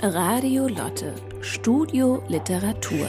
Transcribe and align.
Radio 0.00 0.68
Lotte, 0.68 1.12
Studio 1.40 2.22
Literatur. 2.28 3.08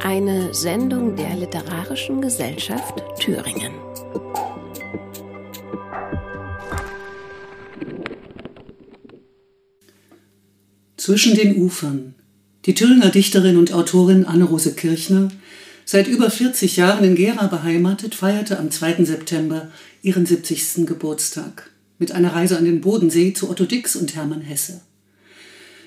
Eine 0.00 0.52
Sendung 0.52 1.14
der 1.14 1.36
Literarischen 1.36 2.20
Gesellschaft 2.20 3.04
Thüringen. 3.20 3.72
Zwischen 10.96 11.36
den 11.36 11.56
Ufern. 11.56 12.16
Die 12.66 12.74
Thüringer 12.74 13.10
Dichterin 13.10 13.58
und 13.58 13.72
Autorin 13.72 14.24
Anne-Rose 14.24 14.74
Kirchner, 14.74 15.28
seit 15.84 16.08
über 16.08 16.28
40 16.28 16.76
Jahren 16.76 17.04
in 17.04 17.14
Gera 17.14 17.46
beheimatet, 17.46 18.16
feierte 18.16 18.58
am 18.58 18.72
2. 18.72 19.04
September 19.04 19.70
ihren 20.02 20.26
70. 20.26 20.84
Geburtstag 20.84 21.70
mit 22.00 22.12
einer 22.12 22.32
Reise 22.32 22.58
an 22.58 22.64
den 22.64 22.80
Bodensee 22.80 23.32
zu 23.34 23.48
Otto 23.48 23.66
Dix 23.66 23.94
und 23.94 24.16
Hermann 24.16 24.40
Hesse. 24.40 24.80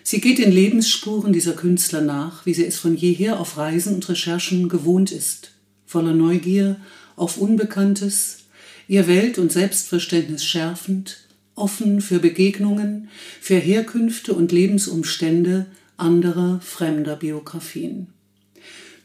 Sie 0.03 0.22
geht 0.22 0.38
den 0.38 0.52
Lebensspuren 0.52 1.34
dieser 1.34 1.53
Künstler 1.53 2.02
nach, 2.02 2.45
wie 2.45 2.53
sie 2.53 2.66
es 2.66 2.77
von 2.77 2.95
jeher 2.95 3.39
auf 3.39 3.58
Reisen 3.58 3.95
und 3.95 4.08
Recherchen 4.08 4.70
gewohnt 4.70 5.12
ist, 5.12 5.52
voller 5.86 6.13
Neugier 6.13 6.80
auf 7.16 7.38
Unbekanntes, 7.38 8.44
ihr 8.88 9.08
Welt- 9.08 9.39
und 9.39 9.52
Selbstverständnis 9.52 10.45
schärfend, 10.45 11.17
offen 11.55 11.99
für 11.99 12.20
Begegnungen, 12.20 13.09
für 13.41 13.55
Herkünfte 13.55 14.34
und 14.34 14.52
Lebensumstände 14.52 15.66
anderer 15.98 16.59
fremder 16.61 17.16
Biografien. 17.16 18.08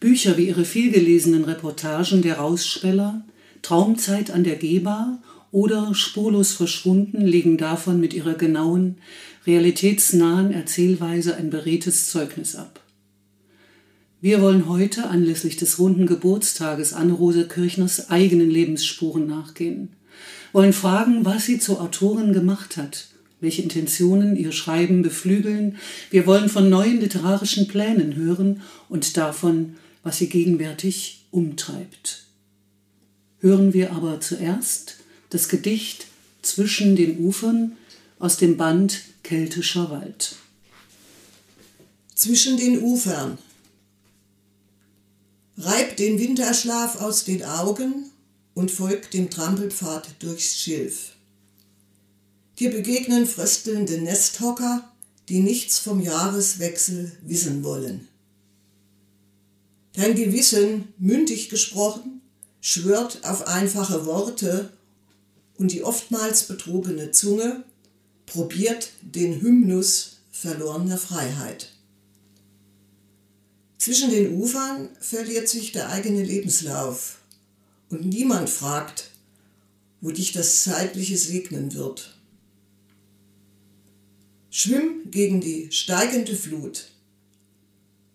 Bücher 0.00 0.36
wie 0.36 0.48
ihre 0.48 0.64
vielgelesenen 0.64 1.44
Reportagen 1.44 2.22
Der 2.22 2.36
Rausspeller, 2.36 3.24
Traumzeit 3.62 4.30
an 4.30 4.44
der 4.44 4.56
Geber 4.56 5.18
oder 5.50 5.94
Spurlos 5.94 6.52
verschwunden 6.52 7.22
legen 7.22 7.56
davon 7.56 8.00
mit 8.00 8.12
ihrer 8.14 8.34
genauen, 8.34 8.96
realitätsnahen 9.46 10.52
Erzählweise 10.52 11.36
ein 11.36 11.50
beredtes 11.50 12.10
Zeugnis 12.10 12.54
ab. 12.54 12.80
Wir 14.20 14.42
wollen 14.42 14.68
heute 14.68 15.08
anlässlich 15.08 15.56
des 15.56 15.78
runden 15.78 16.06
Geburtstages 16.06 16.92
Anne-Rose 16.92 17.46
Kirchners 17.46 18.10
eigenen 18.10 18.50
Lebensspuren 18.50 19.26
nachgehen, 19.26 19.90
wollen 20.52 20.72
fragen, 20.72 21.24
was 21.24 21.46
sie 21.46 21.58
zur 21.58 21.80
Autorin 21.80 22.32
gemacht 22.32 22.76
hat, 22.76 23.08
welche 23.40 23.62
Intentionen 23.62 24.34
ihr 24.36 24.50
Schreiben 24.50 25.02
beflügeln. 25.02 25.76
Wir 26.10 26.26
wollen 26.26 26.48
von 26.48 26.68
neuen 26.68 27.00
literarischen 27.00 27.68
Plänen 27.68 28.16
hören 28.16 28.62
und 28.88 29.16
davon, 29.16 29.76
was 30.02 30.18
sie 30.18 30.28
gegenwärtig 30.28 31.26
umtreibt. 31.30 32.24
Hören 33.38 33.72
wir 33.72 33.92
aber 33.92 34.20
zuerst 34.20 34.97
das 35.30 35.48
Gedicht 35.48 36.06
Zwischen 36.40 36.96
den 36.96 37.18
Ufern 37.18 37.76
aus 38.18 38.36
dem 38.36 38.56
Band 38.56 39.00
Keltischer 39.22 39.90
Wald. 39.90 40.36
Zwischen 42.14 42.56
den 42.56 42.82
Ufern. 42.82 43.38
Reib 45.56 45.96
den 45.96 46.18
Winterschlaf 46.18 47.00
aus 47.00 47.24
den 47.24 47.44
Augen 47.44 48.10
und 48.54 48.70
folg 48.70 49.10
dem 49.10 49.30
Trampelpfad 49.30 50.08
durchs 50.20 50.56
Schilf. 50.58 51.12
Dir 52.58 52.70
begegnen 52.70 53.26
fröstelnde 53.26 53.98
Nesthocker, 53.98 54.90
die 55.28 55.40
nichts 55.40 55.78
vom 55.78 56.00
Jahreswechsel 56.00 57.12
wissen 57.22 57.62
wollen. 57.64 58.08
Dein 59.92 60.14
Gewissen, 60.14 60.94
mündig 60.98 61.48
gesprochen, 61.48 62.22
schwört 62.60 63.24
auf 63.24 63.46
einfache 63.46 64.06
Worte 64.06 64.72
und 65.58 65.72
die 65.72 65.82
oftmals 65.82 66.44
betrogene 66.44 67.10
Zunge 67.10 67.64
probiert 68.26 68.92
den 69.02 69.40
Hymnus 69.40 70.18
verlorener 70.30 70.98
Freiheit. 70.98 71.72
Zwischen 73.78 74.10
den 74.10 74.34
Ufern 74.34 74.88
verliert 75.00 75.48
sich 75.48 75.72
der 75.72 75.90
eigene 75.90 76.22
Lebenslauf 76.22 77.18
und 77.90 78.06
niemand 78.06 78.50
fragt, 78.50 79.10
wo 80.00 80.10
dich 80.10 80.32
das 80.32 80.62
Zeitliche 80.62 81.16
segnen 81.16 81.74
wird. 81.74 82.16
Schwimm 84.50 85.10
gegen 85.10 85.40
die 85.40 85.70
steigende 85.72 86.34
Flut. 86.34 86.90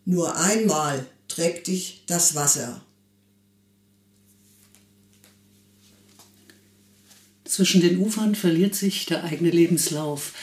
Nur 0.06 0.36
einmal 0.38 1.06
trägt 1.28 1.68
dich 1.68 2.04
das 2.08 2.36
Wasser. 2.36 2.84
Zwischen 7.54 7.82
den 7.82 8.00
Ufern 8.00 8.34
verliert 8.34 8.74
sich 8.74 9.06
der 9.06 9.26
eigene 9.26 9.52
Lebenslauf. 9.52 10.34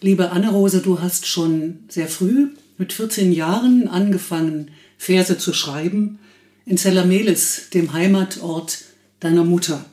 Liebe 0.00 0.32
Anne-Rose, 0.32 0.80
du 0.80 1.00
hast 1.00 1.24
schon 1.24 1.84
sehr 1.88 2.08
früh, 2.08 2.48
mit 2.76 2.92
14 2.92 3.30
Jahren, 3.30 3.86
angefangen, 3.86 4.72
Verse 4.98 5.38
zu 5.38 5.52
schreiben, 5.52 6.18
in 6.64 6.76
Zellamelis, 6.76 7.70
dem 7.72 7.92
Heimatort 7.92 8.78
deiner 9.20 9.44
Mutter, 9.44 9.84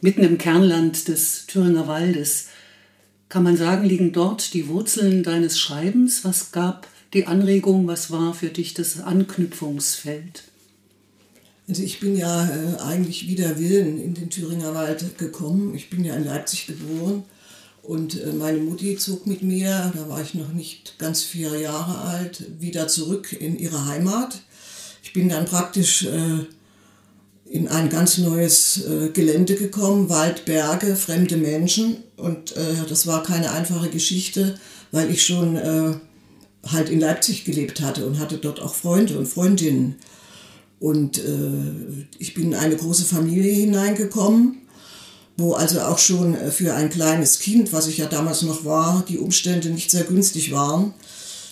mitten 0.00 0.22
im 0.22 0.38
Kernland 0.38 1.06
des 1.08 1.44
Thüringer 1.48 1.86
Waldes. 1.86 2.48
Kann 3.28 3.42
man 3.42 3.58
sagen, 3.58 3.86
liegen 3.86 4.12
dort 4.12 4.54
die 4.54 4.68
Wurzeln 4.68 5.22
deines 5.22 5.60
Schreibens? 5.60 6.24
Was 6.24 6.50
gab 6.50 6.88
die 7.12 7.26
Anregung, 7.26 7.86
was 7.86 8.10
war 8.10 8.32
für 8.32 8.48
dich 8.48 8.72
das 8.72 9.02
Anknüpfungsfeld? 9.02 10.44
Also 11.68 11.82
ich 11.82 12.00
bin 12.00 12.16
ja 12.16 12.44
äh, 12.46 12.80
eigentlich 12.80 13.28
wider 13.28 13.58
Willen 13.58 14.02
in 14.02 14.14
den 14.14 14.30
Thüringer 14.30 14.74
Wald 14.74 15.16
gekommen. 15.18 15.74
Ich 15.74 15.90
bin 15.90 16.04
ja 16.04 16.14
in 16.14 16.24
Leipzig 16.24 16.66
geboren 16.66 17.24
und 17.82 18.20
äh, 18.20 18.32
meine 18.32 18.58
Mutti 18.58 18.96
zog 18.96 19.26
mit 19.26 19.42
mir, 19.42 19.92
da 19.94 20.08
war 20.08 20.22
ich 20.22 20.34
noch 20.34 20.52
nicht 20.52 20.98
ganz 20.98 21.22
vier 21.22 21.58
Jahre 21.58 21.98
alt, 21.98 22.44
wieder 22.60 22.88
zurück 22.88 23.32
in 23.32 23.58
ihre 23.58 23.86
Heimat. 23.86 24.40
Ich 25.02 25.12
bin 25.12 25.28
dann 25.28 25.46
praktisch 25.46 26.04
äh, 26.04 26.46
in 27.44 27.68
ein 27.68 27.90
ganz 27.90 28.18
neues 28.18 28.84
äh, 28.86 29.08
Gelände 29.10 29.56
gekommen, 29.56 30.08
Wald, 30.08 30.44
Berge, 30.44 30.96
fremde 30.96 31.36
Menschen 31.36 31.98
und 32.16 32.56
äh, 32.56 32.74
das 32.88 33.06
war 33.06 33.22
keine 33.22 33.50
einfache 33.50 33.90
Geschichte, 33.90 34.54
weil 34.92 35.10
ich 35.10 35.26
schon 35.26 35.56
äh, 35.56 35.94
halt 36.66 36.88
in 36.88 37.00
Leipzig 37.00 37.44
gelebt 37.44 37.80
hatte 37.80 38.06
und 38.06 38.20
hatte 38.20 38.38
dort 38.38 38.60
auch 38.60 38.74
Freunde 38.74 39.18
und 39.18 39.26
Freundinnen. 39.26 39.96
Und 40.82 41.18
äh, 41.18 42.06
ich 42.18 42.34
bin 42.34 42.48
in 42.48 42.54
eine 42.56 42.74
große 42.74 43.04
Familie 43.04 43.52
hineingekommen, 43.52 44.62
wo 45.36 45.52
also 45.52 45.80
auch 45.82 45.98
schon 45.98 46.34
äh, 46.34 46.50
für 46.50 46.74
ein 46.74 46.90
kleines 46.90 47.38
Kind, 47.38 47.72
was 47.72 47.86
ich 47.86 47.98
ja 47.98 48.06
damals 48.06 48.42
noch 48.42 48.64
war, 48.64 49.04
die 49.08 49.18
Umstände 49.18 49.70
nicht 49.70 49.92
sehr 49.92 50.02
günstig 50.02 50.50
waren. 50.50 50.92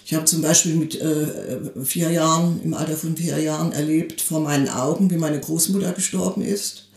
Ich 0.04 0.14
habe 0.14 0.24
zum 0.24 0.42
Beispiel 0.42 0.74
mit 0.74 1.00
äh, 1.00 1.60
vier 1.84 2.10
Jahren, 2.10 2.60
im 2.64 2.74
Alter 2.74 2.96
von 2.96 3.16
vier 3.16 3.38
Jahren 3.38 3.70
erlebt 3.70 4.20
vor 4.20 4.40
meinen 4.40 4.68
Augen, 4.68 5.12
wie 5.12 5.16
meine 5.16 5.38
Großmutter 5.38 5.92
gestorben 5.92 6.42
ist. 6.42 6.88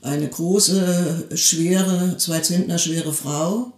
Eine 0.00 0.28
große, 0.28 1.28
schwere, 1.34 2.16
zwei 2.16 2.40
Zentner 2.40 2.78
schwere 2.78 3.12
Frau. 3.12 3.72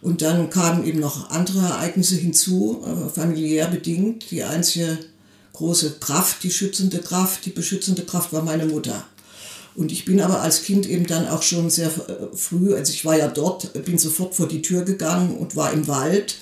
Und 0.00 0.22
dann 0.22 0.48
kamen 0.48 0.86
eben 0.86 1.00
noch 1.00 1.28
andere 1.28 1.66
Ereignisse 1.66 2.14
hinzu, 2.14 2.82
äh, 2.82 3.10
familiär 3.10 3.66
bedingt. 3.66 4.30
Die 4.30 4.42
einzige 4.42 4.96
große 5.60 5.96
Kraft, 6.00 6.42
die 6.42 6.50
schützende 6.50 7.00
Kraft, 7.00 7.44
die 7.44 7.50
beschützende 7.50 8.02
Kraft 8.02 8.32
war 8.32 8.42
meine 8.42 8.64
Mutter. 8.64 9.04
Und 9.74 9.92
ich 9.92 10.06
bin 10.06 10.20
aber 10.22 10.40
als 10.40 10.62
Kind 10.62 10.88
eben 10.88 11.06
dann 11.06 11.28
auch 11.28 11.42
schon 11.42 11.68
sehr 11.68 11.88
äh, 11.88 12.34
früh, 12.34 12.74
also 12.74 12.92
ich 12.92 13.04
war 13.04 13.16
ja 13.16 13.28
dort, 13.28 13.70
bin 13.84 13.98
sofort 13.98 14.34
vor 14.34 14.48
die 14.48 14.62
Tür 14.62 14.82
gegangen 14.82 15.36
und 15.36 15.56
war 15.56 15.72
im 15.72 15.86
Wald 15.86 16.36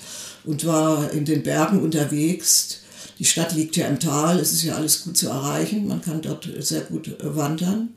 und 0.45 0.65
war 0.65 1.11
in 1.11 1.25
den 1.25 1.43
Bergen 1.43 1.81
unterwegs. 1.81 2.79
Die 3.19 3.25
Stadt 3.25 3.53
liegt 3.53 3.75
ja 3.75 3.87
im 3.87 3.99
Tal, 3.99 4.39
es 4.39 4.53
ist 4.53 4.63
ja 4.63 4.75
alles 4.75 5.03
gut 5.03 5.17
zu 5.17 5.27
erreichen, 5.27 5.85
man 5.85 6.01
kann 6.01 6.21
dort 6.21 6.49
sehr 6.59 6.81
gut 6.81 7.07
äh, 7.07 7.35
wandern. 7.35 7.89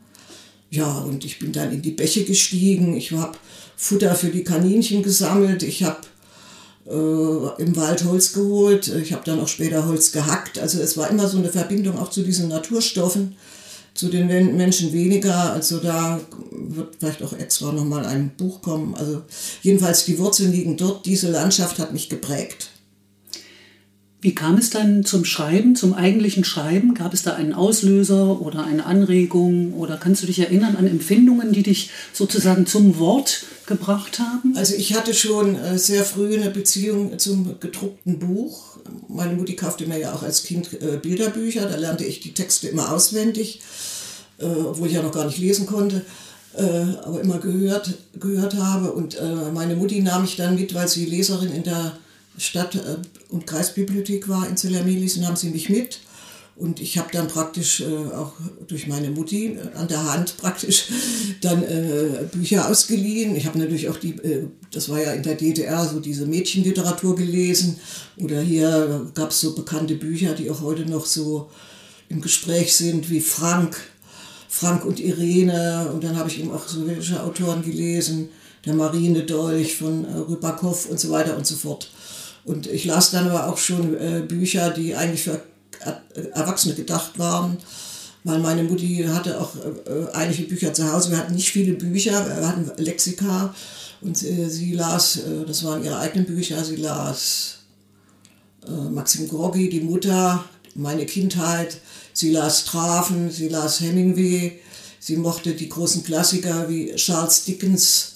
Ja, 0.69 0.99
und 0.99 1.23
ich 1.23 1.39
bin 1.39 1.53
dann 1.53 1.71
in 1.71 1.81
die 1.81 1.91
Bäche 1.91 2.25
gestiegen, 2.25 2.97
ich 2.97 3.13
habe 3.13 3.37
Futter 3.77 4.13
für 4.15 4.29
die 4.29 4.43
Kaninchen 4.43 5.03
gesammelt, 5.03 5.63
ich 5.63 5.83
habe 5.83 6.01
äh, 6.85 7.61
im 7.61 7.75
Wald 7.75 8.03
Holz 8.05 8.33
geholt. 8.33 8.87
Ich 8.87 9.13
habe 9.13 9.23
dann 9.25 9.39
auch 9.39 9.47
später 9.47 9.85
Holz 9.85 10.11
gehackt. 10.11 10.59
Also 10.59 10.79
es 10.81 10.97
war 10.97 11.09
immer 11.09 11.27
so 11.27 11.37
eine 11.37 11.49
Verbindung 11.49 11.97
auch 11.97 12.09
zu 12.09 12.23
diesen 12.23 12.49
Naturstoffen, 12.49 13.35
zu 13.93 14.09
den 14.09 14.27
Menschen 14.27 14.91
weniger. 14.91 15.53
Also 15.53 15.79
da 15.79 16.19
wird 16.51 16.95
vielleicht 16.99 17.23
auch 17.23 17.33
extra 17.33 17.71
nochmal 17.71 18.05
ein 18.05 18.31
Buch 18.37 18.61
kommen. 18.61 18.95
Also 18.95 19.21
jedenfalls 19.61 20.05
die 20.05 20.19
Wurzeln 20.19 20.51
liegen 20.51 20.77
dort. 20.77 21.05
Diese 21.05 21.31
Landschaft 21.31 21.79
hat 21.79 21.93
mich 21.93 22.09
geprägt. 22.09 22.72
Wie 24.23 24.33
kam 24.33 24.57
es 24.57 24.69
dann 24.69 25.03
zum 25.03 25.25
Schreiben, 25.25 25.75
zum 25.75 25.93
eigentlichen 25.93 26.45
Schreiben? 26.45 26.93
Gab 26.93 27.13
es 27.13 27.23
da 27.23 27.33
einen 27.33 27.51
Auslöser 27.51 28.39
oder 28.41 28.63
eine 28.63 28.85
Anregung? 28.85 29.73
Oder 29.73 29.97
kannst 29.97 30.23
du 30.23 30.27
dich 30.27 30.39
erinnern 30.39 30.77
an 30.77 30.87
Empfindungen, 30.87 31.51
die 31.51 31.61
dich 31.61 31.89
sozusagen 32.13 32.65
zum 32.65 32.99
Wort 32.99 33.43
gebracht 33.65 34.19
haben? 34.19 34.55
Also 34.55 34.75
ich 34.75 34.95
hatte 34.95 35.13
schon 35.13 35.57
äh, 35.57 35.77
sehr 35.77 36.05
früh 36.05 36.35
eine 36.37 36.51
Beziehung 36.51 37.19
zum 37.19 37.59
gedruckten 37.59 38.19
Buch. 38.19 38.77
Meine 39.09 39.33
Mutti 39.33 39.57
kaufte 39.57 39.87
mir 39.87 39.99
ja 39.99 40.13
auch 40.13 40.23
als 40.23 40.43
Kind 40.43 40.71
äh, 40.81 40.99
Bilderbücher. 41.01 41.65
Da 41.67 41.75
lernte 41.75 42.05
ich 42.05 42.21
die 42.21 42.33
Texte 42.33 42.69
immer 42.69 42.93
auswendig, 42.93 43.59
äh, 44.37 44.45
obwohl 44.45 44.87
ich 44.87 44.93
ja 44.93 45.01
noch 45.01 45.11
gar 45.11 45.25
nicht 45.25 45.37
lesen 45.37 45.65
konnte. 45.65 46.01
aber 46.55 47.19
immer 47.19 47.39
gehört, 47.39 47.95
gehört 48.19 48.53
habe. 48.53 48.91
Und 48.91 49.17
meine 49.55 49.75
Mutti 49.75 50.01
nahm 50.01 50.21
mich 50.21 50.35
dann 50.35 50.53
mit, 50.53 50.75
weil 50.75 50.87
sie 50.87 51.05
Leserin 51.05 51.51
in 51.51 51.63
der 51.63 51.97
Stadt- 52.37 52.75
äh, 52.75 52.97
und 53.29 53.47
Kreisbibliothek 53.47 54.27
war 54.27 54.47
in 54.47 54.57
Zellermelis, 54.57 55.17
nahm 55.17 55.35
sie 55.35 55.49
mich 55.49 55.69
mit. 55.69 55.99
Und 56.55 56.79
ich 56.79 56.99
habe 56.99 57.09
dann 57.11 57.27
praktisch 57.27 57.81
äh, 57.81 58.13
auch 58.13 58.33
durch 58.67 58.85
meine 58.85 59.09
Mutti 59.09 59.53
äh, 59.53 59.75
an 59.75 59.87
der 59.87 60.11
Hand 60.11 60.37
praktisch 60.37 60.85
dann 61.41 61.63
äh, 61.63 62.27
Bücher 62.31 62.69
ausgeliehen. 62.69 63.35
Ich 63.35 63.47
habe 63.47 63.57
natürlich 63.57 63.89
auch 63.89 63.97
die, 63.97 64.11
äh, 64.11 64.47
das 64.71 64.89
war 64.89 65.01
ja 65.01 65.13
in 65.13 65.23
der 65.23 65.35
DDR, 65.35 65.87
so 65.87 65.99
diese 65.99 66.27
Mädchenliteratur 66.27 67.15
gelesen. 67.15 67.79
Oder 68.17 68.41
hier 68.41 69.09
gab 69.15 69.31
es 69.31 69.41
so 69.41 69.55
bekannte 69.55 69.95
Bücher, 69.95 70.33
die 70.33 70.51
auch 70.51 70.61
heute 70.61 70.85
noch 70.85 71.07
so 71.07 71.49
im 72.09 72.21
Gespräch 72.21 72.75
sind, 72.75 73.09
wie 73.09 73.21
Frank, 73.21 73.75
Frank 74.47 74.85
und 74.85 74.99
Irene. 74.99 75.89
Und 75.91 76.03
dann 76.03 76.17
habe 76.17 76.29
ich 76.29 76.39
eben 76.39 76.51
auch 76.51 76.67
sowjetische 76.67 77.23
Autoren 77.23 77.63
gelesen, 77.63 78.29
der 78.63 78.75
Marine 78.75 79.23
Dolch 79.23 79.75
von 79.75 80.05
äh, 80.05 80.17
Rybakow 80.17 80.85
und 80.85 80.99
so 80.99 81.09
weiter 81.09 81.35
und 81.35 81.47
so 81.47 81.55
fort. 81.55 81.89
Und 82.45 82.67
ich 82.67 82.85
las 82.85 83.11
dann 83.11 83.29
aber 83.29 83.47
auch 83.47 83.57
schon 83.57 83.95
äh, 83.95 84.21
Bücher, 84.27 84.71
die 84.71 84.95
eigentlich 84.95 85.23
für 85.23 85.41
Erwachsene 86.33 86.75
gedacht 86.75 87.17
waren, 87.19 87.57
weil 88.23 88.39
meine 88.39 88.63
Mutti 88.63 89.05
hatte 89.07 89.39
auch 89.39 89.55
äh, 89.55 90.13
einige 90.13 90.43
Bücher 90.43 90.73
zu 90.73 90.91
Hause. 90.91 91.11
Wir 91.11 91.17
hatten 91.17 91.35
nicht 91.35 91.51
viele 91.51 91.73
Bücher, 91.73 92.25
wir 92.25 92.47
hatten 92.47 92.71
Lexika. 92.77 93.53
Und 94.01 94.21
äh, 94.23 94.49
sie 94.49 94.73
las, 94.73 95.17
äh, 95.17 95.45
das 95.45 95.63
waren 95.63 95.83
ihre 95.83 95.97
eigenen 95.97 96.25
Bücher, 96.25 96.63
sie 96.63 96.75
las 96.75 97.59
äh, 98.67 98.71
Maxim 98.71 99.27
Gorki, 99.27 99.69
die 99.69 99.81
Mutter, 99.81 100.43
meine 100.75 101.05
Kindheit, 101.05 101.77
sie 102.13 102.31
las 102.31 102.65
Trafen, 102.65 103.31
sie 103.31 103.49
las 103.49 103.79
Hemingway, 103.79 104.59
sie 104.99 105.17
mochte 105.17 105.53
die 105.53 105.69
großen 105.69 106.03
Klassiker 106.03 106.69
wie 106.69 106.93
Charles 106.95 107.45
Dickens 107.45 108.12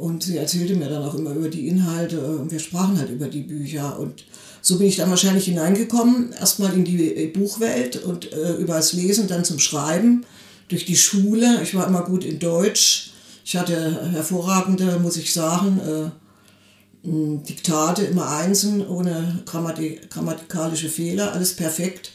und 0.00 0.22
sie 0.22 0.38
erzählte 0.38 0.76
mir 0.76 0.88
dann 0.88 1.02
auch 1.02 1.14
immer 1.14 1.32
über 1.32 1.50
die 1.50 1.68
Inhalte 1.68 2.20
und 2.20 2.50
wir 2.50 2.58
sprachen 2.58 2.98
halt 2.98 3.10
über 3.10 3.28
die 3.28 3.42
Bücher 3.42 3.98
und 3.98 4.24
so 4.62 4.78
bin 4.78 4.86
ich 4.86 4.96
dann 4.96 5.10
wahrscheinlich 5.10 5.44
hineingekommen, 5.44 6.32
erstmal 6.32 6.72
in 6.72 6.84
die 6.84 7.14
äh, 7.14 7.26
Buchwelt 7.26 8.02
und 8.02 8.32
äh, 8.32 8.54
über 8.54 8.74
das 8.74 8.94
Lesen, 8.94 9.28
dann 9.28 9.44
zum 9.44 9.58
Schreiben, 9.58 10.24
durch 10.68 10.86
die 10.86 10.96
Schule. 10.96 11.60
Ich 11.62 11.74
war 11.74 11.86
immer 11.86 12.02
gut 12.02 12.24
in 12.24 12.38
Deutsch. 12.38 13.10
Ich 13.44 13.56
hatte 13.56 14.10
hervorragende, 14.12 14.98
muss 14.98 15.16
ich 15.16 15.32
sagen, 15.32 15.80
äh, 15.80 17.06
Diktate, 17.06 18.04
immer 18.04 18.28
Einsen, 18.28 18.86
ohne 18.86 19.42
Grammatik 19.46 20.10
grammatikalische 20.10 20.88
Fehler, 20.88 21.32
alles 21.32 21.54
perfekt. 21.56 22.12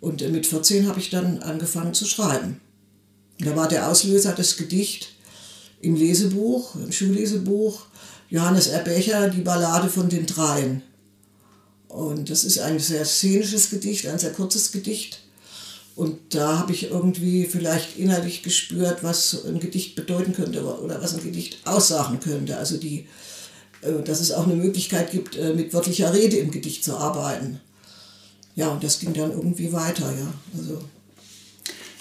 Und 0.00 0.22
äh, 0.22 0.28
mit 0.28 0.46
14 0.46 0.88
habe 0.88 1.00
ich 1.00 1.10
dann 1.10 1.40
angefangen 1.40 1.94
zu 1.94 2.04
schreiben. 2.04 2.60
Da 3.38 3.56
war 3.56 3.68
der 3.68 3.88
Auslöser 3.88 4.32
das 4.32 4.56
Gedicht 4.56 5.15
im 5.80 5.94
Lesebuch, 5.94 6.74
im 6.76 6.92
Schullesebuch, 6.92 7.86
Johannes 8.28 8.66
Erbecher, 8.68 9.28
die 9.28 9.42
Ballade 9.42 9.88
von 9.88 10.08
den 10.08 10.26
Dreien. 10.26 10.82
Und 11.88 12.28
das 12.30 12.44
ist 12.44 12.58
ein 12.58 12.78
sehr 12.78 13.04
szenisches 13.04 13.70
Gedicht, 13.70 14.06
ein 14.06 14.18
sehr 14.18 14.32
kurzes 14.32 14.72
Gedicht. 14.72 15.22
Und 15.94 16.34
da 16.34 16.58
habe 16.58 16.72
ich 16.72 16.90
irgendwie 16.90 17.46
vielleicht 17.46 17.96
innerlich 17.96 18.42
gespürt, 18.42 19.02
was 19.02 19.46
ein 19.46 19.60
Gedicht 19.60 19.94
bedeuten 19.94 20.34
könnte 20.34 20.62
oder 20.62 21.00
was 21.00 21.14
ein 21.14 21.22
Gedicht 21.22 21.58
aussagen 21.64 22.20
könnte. 22.20 22.58
Also 22.58 22.76
die, 22.76 23.06
äh, 23.80 24.02
dass 24.04 24.20
es 24.20 24.32
auch 24.32 24.44
eine 24.44 24.56
Möglichkeit 24.56 25.10
gibt, 25.10 25.36
äh, 25.36 25.54
mit 25.54 25.72
wörtlicher 25.72 26.12
Rede 26.12 26.36
im 26.36 26.50
Gedicht 26.50 26.84
zu 26.84 26.96
arbeiten. 26.98 27.60
Ja, 28.56 28.68
und 28.68 28.84
das 28.84 28.98
ging 28.98 29.14
dann 29.14 29.32
irgendwie 29.32 29.72
weiter, 29.72 30.12
ja. 30.12 30.34
Also 30.56 30.82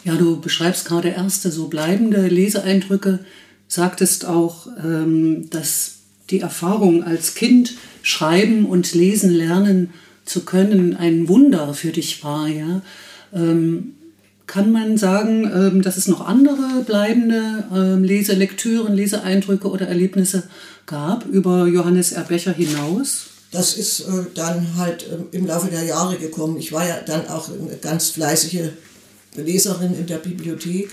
ja, 0.03 0.15
du 0.15 0.39
beschreibst 0.39 0.85
gerade 0.85 1.09
erste 1.09 1.51
so 1.51 1.67
bleibende 1.67 2.27
Leseeindrücke, 2.27 3.25
sagtest 3.67 4.25
auch, 4.25 4.67
ähm, 4.83 5.49
dass 5.49 5.93
die 6.29 6.39
Erfahrung 6.39 7.03
als 7.03 7.35
Kind 7.35 7.75
schreiben 8.01 8.65
und 8.65 8.93
lesen 8.93 9.31
lernen 9.31 9.93
zu 10.25 10.43
können 10.43 10.95
ein 10.95 11.27
Wunder 11.27 11.73
für 11.73 11.91
dich 11.91 12.23
war. 12.23 12.47
Ja? 12.47 12.81
Ähm, 13.33 13.93
kann 14.47 14.71
man 14.71 14.97
sagen, 14.97 15.51
ähm, 15.53 15.81
dass 15.81 15.97
es 15.97 16.07
noch 16.07 16.25
andere 16.25 16.83
bleibende 16.85 17.97
Leselektüren, 18.01 18.93
Leseeindrücke 18.93 19.69
oder 19.69 19.87
Erlebnisse 19.87 20.43
gab 20.85 21.25
über 21.25 21.67
Johannes 21.67 22.11
Erbecher 22.11 22.53
hinaus? 22.53 23.27
Das 23.51 23.77
ist 23.77 24.01
äh, 24.01 24.25
dann 24.33 24.75
halt 24.75 25.05
im 25.31 25.47
Laufe 25.47 25.69
der 25.69 25.83
Jahre 25.83 26.17
gekommen. 26.17 26.57
Ich 26.57 26.71
war 26.71 26.87
ja 26.87 26.97
dann 27.05 27.27
auch 27.27 27.49
eine 27.49 27.77
ganz 27.77 28.09
fleißige 28.09 28.69
Leserin 29.35 29.95
in 29.97 30.05
der 30.07 30.17
Bibliothek. 30.17 30.89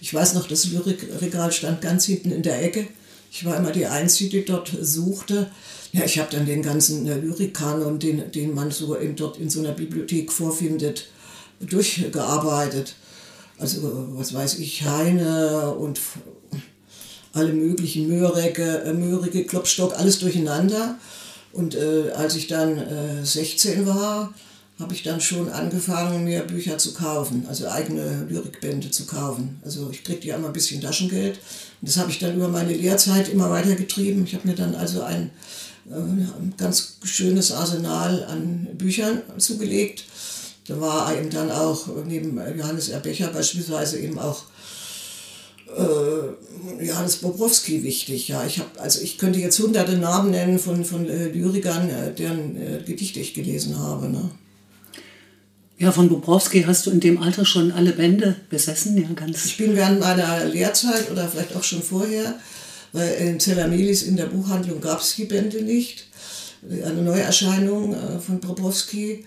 Ich 0.00 0.12
weiß 0.14 0.34
noch, 0.34 0.46
das 0.46 0.66
Lyrikregal 0.66 1.52
stand 1.52 1.80
ganz 1.80 2.04
hinten 2.04 2.30
in 2.30 2.42
der 2.42 2.62
Ecke. 2.62 2.86
Ich 3.30 3.44
war 3.44 3.56
immer 3.56 3.72
die 3.72 3.86
Einzige, 3.86 4.38
die 4.38 4.44
dort 4.44 4.72
suchte. 4.80 5.50
Ja, 5.92 6.04
ich 6.04 6.18
habe 6.18 6.30
dann 6.30 6.46
den 6.46 6.62
ganzen 6.62 7.06
äh, 7.06 7.16
Lyrikkanon, 7.16 7.98
den, 7.98 8.30
den 8.32 8.54
man 8.54 8.70
so 8.70 8.94
in, 8.94 9.16
dort 9.16 9.38
in 9.38 9.50
so 9.50 9.60
einer 9.60 9.72
Bibliothek 9.72 10.30
vorfindet, 10.30 11.08
durchgearbeitet. 11.60 12.94
Also, 13.58 14.06
was 14.12 14.32
weiß 14.32 14.58
ich, 14.58 14.84
Heine 14.84 15.74
und 15.74 16.00
alle 17.32 17.52
möglichen 17.52 18.08
Möhrecke, 18.08 18.82
äh, 18.82 18.92
Möhrige, 18.92 19.44
Klopstock, 19.44 19.98
alles 19.98 20.18
durcheinander. 20.18 20.98
Und 21.52 21.74
äh, 21.74 22.10
als 22.14 22.36
ich 22.36 22.46
dann 22.46 22.78
äh, 22.78 23.24
16 23.24 23.86
war, 23.86 24.32
habe 24.78 24.94
ich 24.94 25.02
dann 25.02 25.20
schon 25.20 25.48
angefangen, 25.50 26.24
mir 26.24 26.42
Bücher 26.42 26.78
zu 26.78 26.94
kaufen, 26.94 27.44
also 27.48 27.68
eigene 27.68 28.26
Lyrikbände 28.28 28.90
zu 28.90 29.06
kaufen. 29.06 29.60
Also 29.64 29.90
ich 29.90 30.04
kriegte 30.04 30.28
ja 30.28 30.36
immer 30.36 30.48
ein 30.48 30.52
bisschen 30.52 30.80
Taschengeld. 30.80 31.38
Und 31.80 31.88
das 31.88 31.96
habe 31.96 32.10
ich 32.10 32.20
dann 32.20 32.36
über 32.36 32.48
meine 32.48 32.72
Lehrzeit 32.74 33.28
immer 33.28 33.50
weitergetrieben. 33.50 34.24
Ich 34.24 34.34
habe 34.34 34.46
mir 34.46 34.54
dann 34.54 34.76
also 34.76 35.02
ein, 35.02 35.30
äh, 35.90 35.94
ein 35.94 36.54
ganz 36.56 36.98
schönes 37.02 37.50
Arsenal 37.50 38.24
an 38.24 38.68
Büchern 38.74 39.22
zugelegt. 39.38 40.04
Da 40.68 40.80
war 40.80 41.16
eben 41.16 41.30
dann 41.30 41.50
auch 41.50 41.88
neben 42.06 42.38
Johannes 42.56 42.88
Erbecher 42.88 43.28
beispielsweise 43.28 43.98
eben 43.98 44.18
auch 44.18 44.44
äh, 45.76 46.84
Johannes 46.84 47.16
Bobrowski 47.16 47.82
wichtig. 47.82 48.28
Ja, 48.28 48.44
ich 48.46 48.58
habe 48.58 48.80
also 48.80 49.00
ich 49.00 49.18
könnte 49.18 49.40
jetzt 49.40 49.58
hunderte 49.58 49.96
Namen 49.96 50.30
nennen 50.30 50.58
von, 50.58 50.84
von 50.84 51.08
äh, 51.08 51.28
Lyrikern, 51.28 51.90
äh, 51.90 52.14
deren 52.14 52.56
äh, 52.56 52.82
Gedichte 52.84 53.18
ich 53.18 53.34
gelesen 53.34 53.78
habe. 53.78 54.08
Ne? 54.08 54.30
Ja, 55.78 55.92
von 55.92 56.08
Bobrowski 56.08 56.64
hast 56.64 56.86
du 56.86 56.90
in 56.90 56.98
dem 56.98 57.22
Alter 57.22 57.44
schon 57.44 57.70
alle 57.70 57.92
Bände 57.92 58.34
besessen, 58.50 59.00
ja, 59.00 59.08
ganz. 59.14 59.44
Ich 59.44 59.58
bin 59.58 59.76
während 59.76 60.00
meiner 60.00 60.44
Lehrzeit 60.44 61.08
oder 61.08 61.28
vielleicht 61.28 61.54
auch 61.54 61.62
schon 61.62 61.82
vorher, 61.82 62.34
weil 62.92 63.14
in 63.14 63.38
Zelamelis 63.38 64.02
in 64.02 64.16
der 64.16 64.26
Buchhandlung 64.26 64.80
gab 64.80 65.00
es 65.00 65.14
die 65.14 65.26
Bände 65.26 65.62
nicht. 65.62 66.08
Eine 66.68 67.02
Neuerscheinung 67.02 67.94
äh, 67.94 68.18
von 68.18 68.40
Bobrowski. 68.40 69.24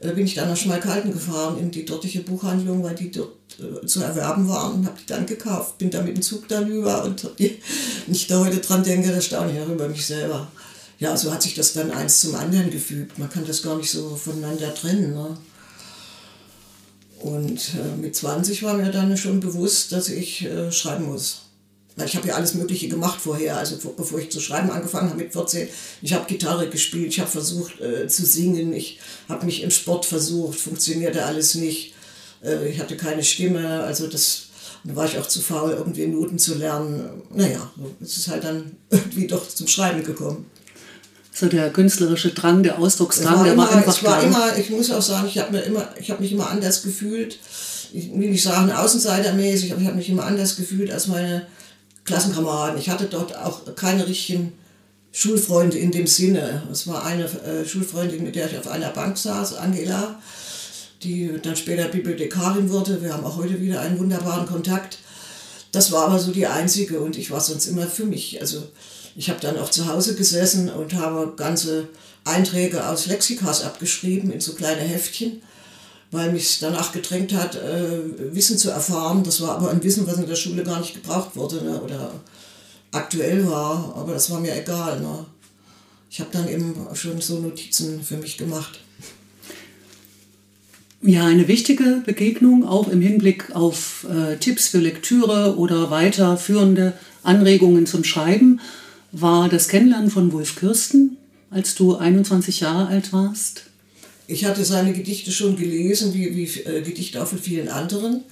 Bin 0.00 0.24
ich 0.24 0.34
dann 0.34 0.48
nach 0.48 0.56
Schmalkalden 0.56 1.12
gefahren 1.12 1.58
in 1.58 1.70
die 1.70 1.84
dortige 1.84 2.20
Buchhandlung, 2.20 2.82
weil 2.82 2.94
die 2.94 3.10
dort 3.10 3.34
äh, 3.58 3.84
zu 3.84 4.02
erwerben 4.02 4.48
waren 4.48 4.76
und 4.76 4.86
habe 4.86 4.98
die 4.98 5.06
dann 5.06 5.26
gekauft. 5.26 5.76
Bin 5.76 5.90
da 5.90 6.00
mit 6.00 6.16
dem 6.16 6.22
Zug 6.22 6.48
darüber 6.48 7.04
und 7.04 7.22
wenn 7.36 7.58
ich 8.14 8.26
da 8.26 8.38
heute 8.38 8.56
dran 8.56 8.82
denke, 8.82 9.12
da 9.12 9.20
staune 9.20 9.52
ich 9.52 9.60
auch 9.60 9.68
über 9.68 9.86
mich 9.86 10.06
selber. 10.06 10.50
Ja, 10.98 11.14
so 11.14 11.30
hat 11.30 11.42
sich 11.42 11.54
das 11.54 11.74
dann 11.74 11.90
eins 11.90 12.20
zum 12.20 12.34
anderen 12.34 12.70
gefügt. 12.70 13.18
Man 13.18 13.28
kann 13.28 13.46
das 13.46 13.62
gar 13.62 13.76
nicht 13.76 13.90
so 13.90 14.16
voneinander 14.16 14.74
trennen. 14.74 15.12
Ne? 15.12 15.36
Und 17.20 17.74
äh, 17.74 18.00
mit 18.00 18.16
20 18.16 18.62
war 18.62 18.74
mir 18.74 18.90
dann 18.90 19.16
schon 19.16 19.40
bewusst, 19.40 19.92
dass 19.92 20.08
ich 20.08 20.44
äh, 20.44 20.72
schreiben 20.72 21.06
muss. 21.06 21.42
Weil 21.96 22.06
ich 22.06 22.16
habe 22.16 22.28
ja 22.28 22.34
alles 22.34 22.54
Mögliche 22.54 22.88
gemacht 22.88 23.20
vorher, 23.20 23.58
also 23.58 23.76
bevor 23.96 24.18
ich 24.18 24.30
zu 24.30 24.40
schreiben 24.40 24.70
angefangen 24.70 25.10
habe 25.10 25.22
mit 25.22 25.32
14. 25.32 25.68
Ich 26.00 26.14
habe 26.14 26.26
Gitarre 26.26 26.68
gespielt, 26.70 27.08
ich 27.08 27.20
habe 27.20 27.30
versucht 27.30 27.80
äh, 27.80 28.08
zu 28.08 28.24
singen, 28.24 28.72
ich 28.72 29.00
habe 29.28 29.44
mich 29.44 29.62
im 29.62 29.70
Sport 29.70 30.06
versucht, 30.06 30.58
funktionierte 30.58 31.24
alles 31.24 31.56
nicht. 31.56 31.94
Äh, 32.42 32.68
ich 32.68 32.80
hatte 32.80 32.96
keine 32.96 33.22
Stimme, 33.22 33.82
also 33.82 34.06
das 34.06 34.46
da 34.82 34.96
war 34.96 35.04
ich 35.04 35.18
auch 35.18 35.26
zu 35.26 35.42
faul, 35.42 35.72
irgendwie 35.72 36.06
Noten 36.06 36.38
zu 36.38 36.54
lernen. 36.54 37.22
Naja, 37.34 37.70
es 38.00 38.16
ist 38.16 38.28
halt 38.28 38.44
dann 38.44 38.76
irgendwie 38.90 39.26
doch 39.26 39.46
zum 39.46 39.66
Schreiben 39.66 40.02
gekommen 40.02 40.46
so 41.32 41.46
der 41.46 41.70
künstlerische 41.70 42.30
Drang, 42.30 42.62
der 42.62 42.78
Ausdrucksdrang, 42.78 43.36
war 43.36 43.44
der 43.44 43.52
immer, 43.52 43.64
war 43.64 43.76
einfach 43.76 43.96
es 43.96 44.04
war 44.04 44.22
immer, 44.22 44.58
ich 44.58 44.70
muss 44.70 44.90
auch 44.90 45.02
sagen, 45.02 45.28
ich 45.28 45.38
habe 45.38 45.58
immer, 45.58 45.88
ich 45.98 46.10
habe 46.10 46.22
mich 46.22 46.32
immer 46.32 46.50
anders 46.50 46.82
gefühlt. 46.82 47.38
Ich 47.92 48.10
will 48.10 48.30
nicht 48.30 48.42
sagen 48.42 48.70
außenseitermäßig, 48.70 49.72
aber 49.72 49.80
ich 49.80 49.86
habe 49.86 49.96
mich 49.96 50.08
immer 50.08 50.24
anders 50.24 50.56
gefühlt 50.56 50.92
als 50.92 51.08
meine 51.08 51.46
Klassenkameraden. 52.04 52.78
Ich 52.78 52.88
hatte 52.88 53.06
dort 53.06 53.36
auch 53.36 53.74
keine 53.74 54.06
richtigen 54.06 54.52
Schulfreunde 55.12 55.78
in 55.78 55.90
dem 55.90 56.06
Sinne. 56.06 56.62
Es 56.70 56.86
war 56.86 57.04
eine 57.04 57.24
äh, 57.24 57.64
Schulfreundin, 57.66 58.22
mit 58.22 58.36
der 58.36 58.50
ich 58.50 58.58
auf 58.58 58.68
einer 58.68 58.90
Bank 58.90 59.18
saß, 59.18 59.54
Angela, 59.54 60.20
die 61.02 61.32
dann 61.42 61.56
später 61.56 61.88
Bibliothekarin 61.88 62.70
wurde. 62.70 63.02
Wir 63.02 63.12
haben 63.12 63.24
auch 63.24 63.36
heute 63.36 63.60
wieder 63.60 63.80
einen 63.80 63.98
wunderbaren 63.98 64.46
Kontakt. 64.46 64.98
Das 65.72 65.92
war 65.92 66.06
aber 66.06 66.18
so 66.18 66.32
die 66.32 66.46
einzige 66.46 67.00
und 67.00 67.16
ich 67.16 67.30
war 67.30 67.40
sonst 67.40 67.66
immer 67.66 67.86
für 67.86 68.04
mich. 68.04 68.40
Also 68.40 68.62
ich 69.20 69.28
habe 69.28 69.38
dann 69.38 69.58
auch 69.58 69.70
zu 69.70 69.86
Hause 69.86 70.14
gesessen 70.14 70.70
und 70.70 70.94
habe 70.94 71.34
ganze 71.36 71.88
Einträge 72.24 72.88
aus 72.88 73.04
Lexikas 73.04 73.62
abgeschrieben 73.62 74.32
in 74.32 74.40
so 74.40 74.54
kleine 74.54 74.80
Heftchen. 74.80 75.42
weil 76.12 76.32
mich 76.32 76.58
danach 76.58 76.90
gedrängt 76.90 77.32
hat, 77.32 77.54
äh, 77.54 78.34
Wissen 78.34 78.58
zu 78.58 78.70
erfahren. 78.70 79.22
Das 79.22 79.40
war 79.42 79.50
aber 79.50 79.70
ein 79.70 79.80
Wissen, 79.84 80.08
was 80.08 80.16
in 80.16 80.26
der 80.26 80.34
Schule 80.34 80.64
gar 80.64 80.80
nicht 80.80 80.94
gebraucht 80.94 81.36
wurde 81.36 81.62
ne? 81.62 81.80
oder 81.80 82.10
aktuell 82.90 83.46
war, 83.46 83.94
aber 83.94 84.14
das 84.14 84.28
war 84.28 84.40
mir 84.40 84.56
egal. 84.56 84.98
Ne? 84.98 85.26
Ich 86.10 86.18
habe 86.18 86.30
dann 86.32 86.48
eben 86.48 86.74
schon 86.94 87.20
so 87.20 87.38
Notizen 87.38 88.02
für 88.02 88.16
mich 88.16 88.38
gemacht. 88.38 88.80
Ja, 91.02 91.26
eine 91.26 91.46
wichtige 91.46 92.02
Begegnung, 92.04 92.66
auch 92.66 92.88
im 92.88 93.00
Hinblick 93.00 93.54
auf 93.54 94.04
äh, 94.10 94.36
Tipps 94.38 94.66
für 94.66 94.78
Lektüre 94.78 95.56
oder 95.56 95.92
weiterführende 95.92 96.94
Anregungen 97.22 97.86
zum 97.86 98.02
Schreiben, 98.02 98.60
war 99.12 99.48
das 99.48 99.68
Kennenlernen 99.68 100.10
von 100.10 100.32
Wolf 100.32 100.56
Kirsten, 100.56 101.16
als 101.50 101.74
du 101.74 101.96
21 101.96 102.60
Jahre 102.60 102.86
alt 102.86 103.12
warst. 103.12 103.64
Ich 104.26 104.44
hatte 104.44 104.64
seine 104.64 104.92
Gedichte 104.92 105.32
schon 105.32 105.56
gelesen, 105.56 106.14
wie, 106.14 106.36
wie 106.36 106.60
äh, 106.60 106.82
Gedichte 106.82 107.22
auch 107.22 107.26
von 107.26 107.38
vielen 107.38 107.68
anderen, 107.68 108.22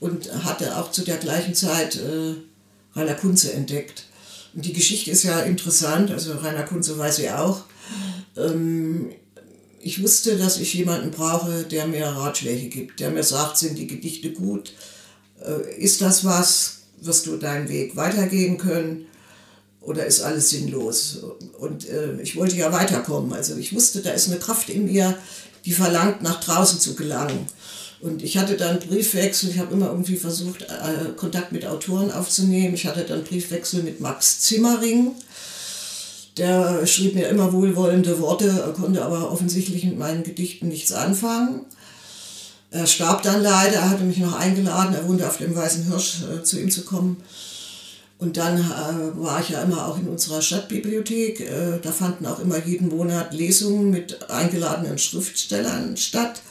und 0.00 0.32
hatte 0.44 0.76
auch 0.76 0.92
zu 0.92 1.02
der 1.02 1.16
gleichen 1.16 1.54
Zeit 1.54 1.96
äh, 1.96 2.34
Rainer 2.94 3.14
Kunze 3.14 3.52
entdeckt. 3.52 4.04
Und 4.54 4.64
die 4.64 4.72
Geschichte 4.72 5.10
ist 5.10 5.24
ja 5.24 5.40
interessant, 5.40 6.10
also 6.10 6.32
Rainer 6.34 6.64
Kunze 6.64 6.98
weiß 6.98 7.18
ich 7.20 7.30
auch. 7.30 7.64
Ähm, 8.36 9.10
ich 9.80 10.02
wusste, 10.02 10.36
dass 10.36 10.58
ich 10.58 10.74
jemanden 10.74 11.10
brauche, 11.10 11.62
der 11.62 11.86
mir 11.86 12.06
Ratschläge 12.06 12.68
gibt, 12.68 13.00
der 13.00 13.10
mir 13.10 13.22
sagt, 13.22 13.56
sind 13.56 13.78
die 13.78 13.86
Gedichte 13.86 14.32
gut, 14.32 14.72
äh, 15.40 15.78
ist 15.78 16.00
das 16.02 16.24
was, 16.24 16.80
wirst 17.00 17.26
du 17.26 17.36
deinen 17.36 17.68
Weg 17.68 17.96
weitergehen 17.96 18.58
können 18.58 19.07
oder 19.88 20.04
ist 20.04 20.20
alles 20.20 20.50
sinnlos? 20.50 21.20
Und 21.58 21.88
äh, 21.88 22.20
ich 22.20 22.36
wollte 22.36 22.56
ja 22.56 22.70
weiterkommen, 22.72 23.32
also 23.32 23.56
ich 23.56 23.74
wusste, 23.74 24.02
da 24.02 24.10
ist 24.10 24.28
eine 24.28 24.38
Kraft 24.38 24.68
in 24.68 24.84
mir, 24.84 25.16
die 25.64 25.72
verlangt, 25.72 26.22
nach 26.22 26.40
draußen 26.40 26.78
zu 26.78 26.94
gelangen. 26.94 27.46
Und 28.00 28.22
ich 28.22 28.36
hatte 28.36 28.56
dann 28.56 28.78
Briefwechsel, 28.78 29.48
ich 29.48 29.58
habe 29.58 29.72
immer 29.72 29.86
irgendwie 29.86 30.16
versucht, 30.16 30.62
äh, 30.62 31.12
Kontakt 31.16 31.52
mit 31.52 31.66
Autoren 31.66 32.12
aufzunehmen. 32.12 32.74
Ich 32.74 32.86
hatte 32.86 33.02
dann 33.02 33.24
Briefwechsel 33.24 33.82
mit 33.82 33.98
Max 34.00 34.40
Zimmering, 34.40 35.12
der 36.36 36.86
schrieb 36.86 37.14
mir 37.14 37.28
immer 37.28 37.52
wohlwollende 37.54 38.20
Worte, 38.20 38.74
konnte 38.76 39.02
aber 39.02 39.32
offensichtlich 39.32 39.84
mit 39.84 39.98
meinen 39.98 40.22
Gedichten 40.22 40.68
nichts 40.68 40.92
anfangen. 40.92 41.62
Er 42.70 42.86
starb 42.86 43.22
dann 43.22 43.42
leider, 43.42 43.76
er 43.76 43.90
hatte 43.90 44.04
mich 44.04 44.18
noch 44.18 44.38
eingeladen, 44.38 44.94
er 44.94 45.08
wohnte 45.08 45.26
auf 45.26 45.38
dem 45.38 45.56
Weißen 45.56 45.84
Hirsch, 45.84 46.24
äh, 46.30 46.42
zu 46.42 46.60
ihm 46.60 46.70
zu 46.70 46.82
kommen. 46.82 47.16
Und 48.18 48.36
dann 48.36 48.58
äh, 48.58 49.22
war 49.22 49.40
ich 49.40 49.50
ja 49.50 49.62
immer 49.62 49.86
auch 49.86 49.98
in 49.98 50.08
unserer 50.08 50.42
Stadtbibliothek. 50.42 51.40
Äh, 51.40 51.78
da 51.80 51.92
fanden 51.92 52.26
auch 52.26 52.40
immer 52.40 52.64
jeden 52.64 52.88
Monat 52.88 53.32
Lesungen 53.32 53.90
mit 53.90 54.28
eingeladenen 54.30 54.98
Schriftstellern 54.98 55.96
statt. 55.96 56.42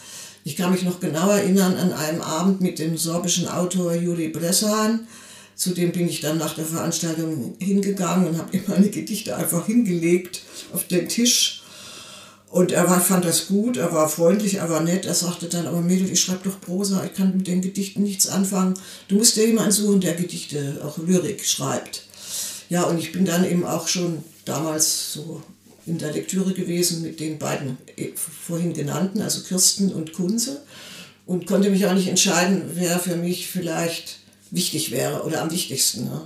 Ich 0.46 0.56
kann 0.56 0.72
mich 0.72 0.84
noch 0.84 1.02
genau 1.02 1.30
erinnern 1.30 1.76
an 1.76 1.92
einen 1.92 2.22
Abend 2.22 2.62
mit 2.62 2.80
dem 2.80 2.98
sorbischen 2.98 3.50
Autor 3.50 3.94
Juri 3.96 4.30
Bressan, 4.30 5.08
Zudem 5.58 5.92
bin 5.92 6.08
ich 6.08 6.22
dann 6.22 6.38
nach 6.38 6.54
der 6.54 6.66
Veranstaltung 6.66 7.56
hingegangen 7.60 8.28
und 8.28 8.38
habe 8.38 8.56
ihm 8.56 8.64
meine 8.68 8.90
Gedichte 8.90 9.36
einfach 9.36 9.66
hingelegt 9.66 10.44
auf 10.72 10.86
den 10.86 11.10
Tisch. 11.10 11.57
Und 12.58 12.72
er 12.72 12.90
war, 12.90 13.00
fand 13.00 13.24
das 13.24 13.46
gut, 13.46 13.78
er 13.78 13.94
war 13.94 14.10
freundlich, 14.10 14.56
er 14.56 14.68
war 14.68 14.82
nett. 14.82 15.06
Er 15.06 15.14
sagte 15.14 15.46
dann, 15.46 15.68
aber 15.68 15.80
Mädel, 15.80 16.10
ich 16.10 16.20
schreibe 16.20 16.50
doch 16.50 16.60
Prosa, 16.60 17.06
ich 17.06 17.14
kann 17.14 17.38
mit 17.38 17.46
den 17.46 17.62
Gedichten 17.62 18.02
nichts 18.02 18.28
anfangen. 18.28 18.74
Du 19.08 19.18
musst 19.18 19.36
dir 19.36 19.46
jemanden 19.46 19.72
suchen, 19.72 20.02
der 20.02 20.16
Gedichte, 20.16 20.82
auch 20.84 20.98
Lyrik 20.98 21.46
schreibt. 21.46 22.08
Ja, 22.68 22.86
und 22.86 22.98
ich 22.98 23.12
bin 23.12 23.26
dann 23.26 23.46
eben 23.46 23.64
auch 23.64 23.88
schon 23.88 24.24
damals 24.44 25.14
so 25.14 25.44
in 25.86 26.00
der 26.00 26.12
Lektüre 26.12 26.52
gewesen 26.52 27.04
mit 27.04 27.20
den 27.20 27.38
beiden 27.38 27.78
äh, 27.96 28.08
vorhin 28.16 28.74
genannten, 28.74 29.22
also 29.22 29.44
Kirsten 29.44 29.94
und 29.94 30.14
Kunze. 30.14 30.64
Und 31.28 31.46
konnte 31.46 31.70
mich 31.70 31.86
auch 31.86 31.94
nicht 31.94 32.08
entscheiden, 32.08 32.64
wer 32.74 32.98
für 32.98 33.18
mich 33.18 33.46
vielleicht 33.46 34.18
wichtig 34.50 34.90
wäre 34.90 35.22
oder 35.26 35.44
am 35.44 35.52
wichtigsten. 35.52 36.06
Ne? 36.06 36.24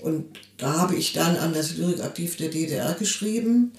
Und 0.00 0.24
da 0.56 0.72
habe 0.72 0.96
ich 0.96 1.12
dann 1.12 1.36
an 1.36 1.54
das 1.54 1.76
Lyrikaktiv 1.76 2.36
der 2.36 2.48
DDR 2.48 2.94
geschrieben, 2.94 3.70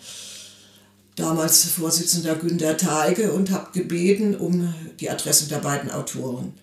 damals 1.17 1.65
Vorsitzender 1.65 2.35
Günter 2.35 2.77
Teige, 2.77 3.33
und 3.33 3.51
habe 3.51 3.71
gebeten 3.73 4.35
um 4.35 4.73
die 5.01 5.09
Adressen 5.09 5.49
der 5.49 5.57
beiden 5.57 5.91
Autoren. 5.91 6.53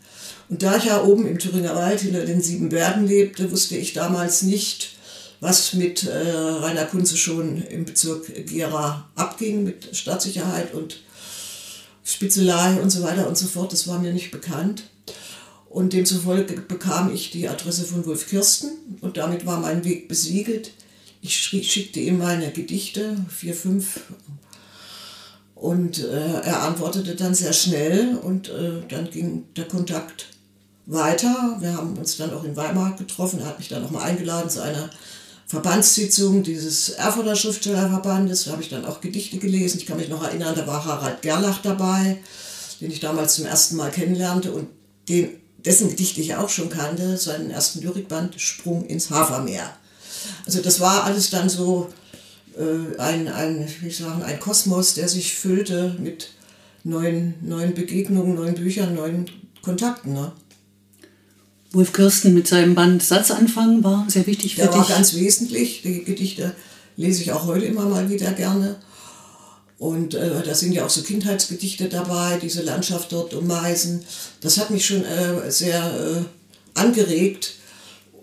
Und 0.48 0.62
da 0.62 0.76
ich 0.76 0.84
ja 0.84 1.02
oben 1.02 1.26
im 1.26 1.38
Thüringer 1.38 1.74
Wald 1.74 2.00
hinter 2.00 2.24
den 2.24 2.40
sieben 2.40 2.70
Bergen 2.70 3.06
lebte, 3.06 3.50
wusste 3.50 3.76
ich 3.76 3.92
damals 3.92 4.42
nicht, 4.42 4.90
was 5.40 5.74
mit 5.74 6.04
äh, 6.04 6.28
Rainer 6.28 6.86
Kunze 6.86 7.16
schon 7.16 7.62
im 7.62 7.84
Bezirk 7.84 8.46
Gera 8.46 9.10
abging, 9.14 9.64
mit 9.64 9.94
Stadtsicherheit 9.96 10.72
und 10.72 11.00
Spitzelei 12.04 12.80
und 12.80 12.90
so 12.90 13.02
weiter 13.02 13.26
und 13.26 13.36
so 13.36 13.46
fort. 13.46 13.72
Das 13.72 13.88
war 13.88 13.98
mir 13.98 14.12
nicht 14.12 14.30
bekannt. 14.30 14.84
Und 15.68 15.92
demzufolge 15.92 16.54
bekam 16.68 17.12
ich 17.12 17.32
die 17.32 17.48
Adresse 17.48 17.84
von 17.84 18.06
Wolf 18.06 18.28
Kirsten 18.28 18.70
und 19.00 19.16
damit 19.16 19.44
war 19.44 19.58
mein 19.58 19.84
Weg 19.84 20.06
besiegelt. 20.06 20.70
Ich 21.20 21.36
schickte 21.36 22.00
ihm 22.00 22.18
meine 22.18 22.52
Gedichte, 22.52 23.16
vier, 23.28 23.54
fünf, 23.54 24.00
und 25.64 25.98
äh, 25.98 26.42
er 26.42 26.62
antwortete 26.64 27.16
dann 27.16 27.34
sehr 27.34 27.54
schnell 27.54 28.18
und 28.18 28.50
äh, 28.50 28.82
dann 28.90 29.10
ging 29.10 29.46
der 29.56 29.66
Kontakt 29.66 30.26
weiter. 30.84 31.56
Wir 31.58 31.74
haben 31.74 31.96
uns 31.96 32.18
dann 32.18 32.34
auch 32.34 32.44
in 32.44 32.54
Weimar 32.54 32.94
getroffen. 32.96 33.40
Er 33.40 33.46
hat 33.46 33.58
mich 33.58 33.68
dann 33.68 33.80
nochmal 33.80 34.10
eingeladen 34.10 34.50
zu 34.50 34.62
einer 34.62 34.90
Verbandssitzung 35.46 36.42
dieses 36.42 36.90
Erfurter 36.90 37.34
Schriftstellerverbandes. 37.34 38.44
Da 38.44 38.52
habe 38.52 38.60
ich 38.60 38.68
dann 38.68 38.84
auch 38.84 39.00
Gedichte 39.00 39.38
gelesen. 39.38 39.78
Ich 39.78 39.86
kann 39.86 39.96
mich 39.96 40.10
noch 40.10 40.22
erinnern, 40.22 40.54
da 40.54 40.66
war 40.66 40.84
Harald 40.84 41.22
Gerlach 41.22 41.62
dabei, 41.62 42.18
den 42.82 42.90
ich 42.90 43.00
damals 43.00 43.36
zum 43.36 43.46
ersten 43.46 43.76
Mal 43.76 43.90
kennenlernte 43.90 44.52
und 44.52 44.68
den 45.08 45.30
dessen 45.64 45.88
Gedichte 45.88 46.20
ich 46.20 46.34
auch 46.34 46.50
schon 46.50 46.68
kannte, 46.68 47.16
seinen 47.16 47.50
ersten 47.50 47.80
Lyrikband 47.80 48.38
Sprung 48.38 48.84
ins 48.84 49.08
Hafermeer. 49.08 49.74
Also 50.44 50.60
das 50.60 50.78
war 50.80 51.04
alles 51.04 51.30
dann 51.30 51.48
so 51.48 51.88
ein, 52.98 53.28
ein, 53.28 53.68
wie 53.80 53.90
sagen, 53.90 54.22
ein 54.22 54.38
Kosmos, 54.40 54.94
der 54.94 55.08
sich 55.08 55.34
füllte 55.34 55.96
mit 55.98 56.30
neuen, 56.84 57.34
neuen 57.42 57.74
Begegnungen, 57.74 58.34
neuen 58.34 58.54
Büchern, 58.54 58.94
neuen 58.94 59.30
Kontakten. 59.62 60.12
Ne? 60.12 60.32
Wolf 61.72 61.92
Kirsten 61.92 62.34
mit 62.34 62.46
seinem 62.46 62.74
Band 62.74 63.02
Satzanfang 63.02 63.82
war 63.82 64.06
sehr 64.08 64.26
wichtig 64.26 64.54
für 64.54 64.62
der 64.62 64.70
dich. 64.70 64.76
War 64.76 64.88
ganz 64.88 65.14
wesentlich. 65.14 65.82
Die 65.82 66.04
Gedichte 66.04 66.54
lese 66.96 67.22
ich 67.22 67.32
auch 67.32 67.46
heute 67.46 67.64
immer 67.64 67.86
mal 67.86 68.08
wieder 68.08 68.32
gerne. 68.32 68.76
Und 69.78 70.14
äh, 70.14 70.42
da 70.44 70.54
sind 70.54 70.72
ja 70.72 70.86
auch 70.86 70.90
so 70.90 71.02
Kindheitsgedichte 71.02 71.88
dabei, 71.88 72.38
diese 72.40 72.62
Landschaft 72.62 73.10
dort 73.12 73.34
um 73.34 73.46
Meisen. 73.48 74.04
Das 74.40 74.58
hat 74.58 74.70
mich 74.70 74.86
schon 74.86 75.04
äh, 75.04 75.50
sehr 75.50 75.82
äh, 75.82 76.78
angeregt, 76.78 77.54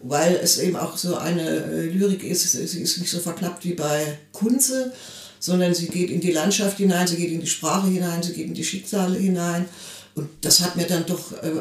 weil 0.03 0.39
es 0.41 0.58
eben 0.60 0.75
auch 0.75 0.98
so 0.98 1.15
eine 1.15 1.41
äh, 1.41 1.86
Lyrik 1.88 2.24
ist. 2.24 2.51
Sie 2.51 2.81
ist 2.81 2.98
nicht 2.98 3.12
so 3.12 3.20
verknappt 3.20 3.63
wie 3.65 3.74
bei 3.74 4.17
Kunze, 4.31 4.93
sondern 5.39 5.74
sie 5.74 5.88
geht 5.88 6.10
in 6.10 6.22
die 6.22 6.31
Landschaft 6.31 6.77
hinein, 6.77 7.08
sie 7.08 7.17
geht 7.17 7.31
in 7.31 7.41
die 7.41 7.48
Sprache 7.48 7.88
hinein, 7.88 8.22
sie 8.22 8.34
geht 8.34 8.48
in 8.48 8.53
die 8.53 8.63
Schicksale 8.63 9.17
hinein. 9.17 9.65
Und 10.13 10.27
das 10.41 10.60
hat 10.60 10.75
mir 10.75 10.86
dann 10.86 11.05
doch 11.05 11.31
äh, 11.41 11.51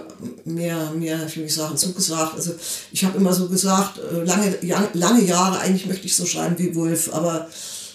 mehr, 0.45 0.91
mehr, 0.91 1.25
ich 1.27 1.37
will 1.37 1.45
nicht 1.45 1.55
sagen, 1.55 1.77
zugesagt. 1.77 2.35
Also 2.35 2.53
ich 2.91 3.05
habe 3.05 3.17
immer 3.17 3.33
so 3.33 3.49
gesagt, 3.49 3.99
äh, 3.99 4.25
lange, 4.25 4.59
lange 4.95 5.25
Jahre, 5.25 5.61
eigentlich 5.61 5.87
möchte 5.87 6.07
ich 6.07 6.17
so 6.17 6.27
schreiben 6.27 6.59
wie 6.59 6.75
Wolf, 6.75 7.13
aber 7.15 7.49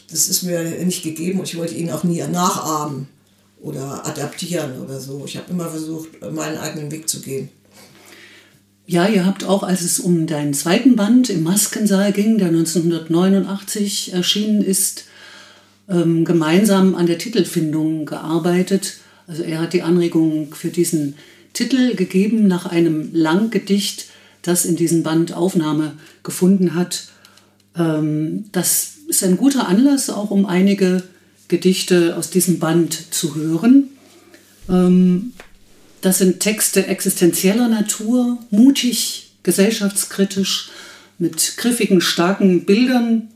das 0.09 0.27
ist 0.27 0.43
mir 0.43 0.61
nicht 0.85 1.03
gegeben 1.03 1.39
und 1.39 1.49
ich 1.49 1.57
wollte 1.57 1.75
ihn 1.75 1.91
auch 1.91 2.03
nie 2.03 2.21
nachahmen 2.23 3.07
oder 3.61 4.05
adaptieren 4.05 4.79
oder 4.81 4.99
so. 4.99 5.23
Ich 5.25 5.35
habe 5.35 5.51
immer 5.51 5.69
versucht, 5.69 6.21
meinen 6.31 6.57
eigenen 6.57 6.91
Weg 6.91 7.09
zu 7.09 7.19
gehen. 7.21 7.49
Ja, 8.87 9.07
ihr 9.07 9.25
habt 9.25 9.43
auch, 9.43 9.63
als 9.63 9.81
es 9.81 9.99
um 9.99 10.27
deinen 10.27 10.53
zweiten 10.53 10.95
Band 10.95 11.29
im 11.31 11.41
Maskensaal 11.41 12.11
ging, 12.11 12.37
der 12.37 12.49
1989 12.49 14.13
erschienen 14.13 14.61
ist, 14.61 15.05
ähm, 15.89 16.23
gemeinsam 16.23 16.93
an 16.93 17.07
der 17.07 17.17
Titelfindung 17.17 18.05
gearbeitet. 18.05 18.97
Also 19.25 19.41
er 19.41 19.59
hat 19.59 19.73
die 19.73 19.81
Anregung 19.81 20.53
für 20.53 20.69
diesen 20.69 21.15
Titel 21.53 21.95
gegeben 21.95 22.47
nach 22.47 22.67
einem 22.67 23.09
Langgedicht, 23.11 24.05
das 24.43 24.65
in 24.65 24.75
diesem 24.75 25.01
Band 25.01 25.33
Aufnahme 25.33 25.93
gefunden 26.21 26.75
hat. 26.75 27.07
Ähm, 27.75 28.45
das 28.51 28.93
ist 29.07 29.23
ein 29.23 29.37
guter 29.37 29.67
Anlass, 29.67 30.11
auch 30.11 30.29
um 30.29 30.45
einige 30.45 31.01
Gedichte 31.47 32.15
aus 32.17 32.29
diesem 32.29 32.59
Band 32.59 33.13
zu 33.13 33.35
hören. 33.35 33.89
Das 36.05 36.19
sind 36.19 36.39
Texte 36.39 36.85
existenzieller 36.85 37.67
Natur, 37.67 38.37
mutig, 38.51 39.31
gesellschaftskritisch, 39.41 40.69
mit 41.17 41.57
griffigen, 41.57 41.99
starken 41.99 42.65
Bildern, 42.65 43.29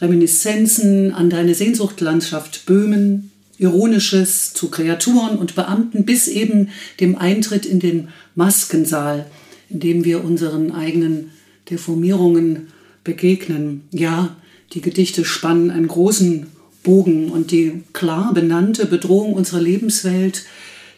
Reminiszenzen 0.00 1.12
an 1.12 1.30
deine 1.30 1.52
Sehnsuchtlandschaft 1.56 2.64
Böhmen, 2.64 3.32
Ironisches 3.58 4.54
zu 4.54 4.70
Kreaturen 4.70 5.36
und 5.36 5.56
Beamten 5.56 6.04
bis 6.04 6.28
eben 6.28 6.68
dem 7.00 7.18
Eintritt 7.18 7.66
in 7.66 7.80
den 7.80 8.10
Maskensaal, 8.36 9.26
in 9.68 9.80
dem 9.80 10.04
wir 10.04 10.22
unseren 10.22 10.70
eigenen 10.70 11.32
Deformierungen 11.70 12.68
begegnen. 13.02 13.82
Ja, 13.90 14.36
die 14.74 14.80
Gedichte 14.80 15.24
spannen 15.24 15.72
einen 15.72 15.88
großen 15.88 16.46
Bogen 16.84 17.32
und 17.32 17.50
die 17.50 17.82
klar 17.92 18.32
benannte 18.32 18.86
Bedrohung 18.86 19.32
unserer 19.32 19.60
Lebenswelt, 19.60 20.44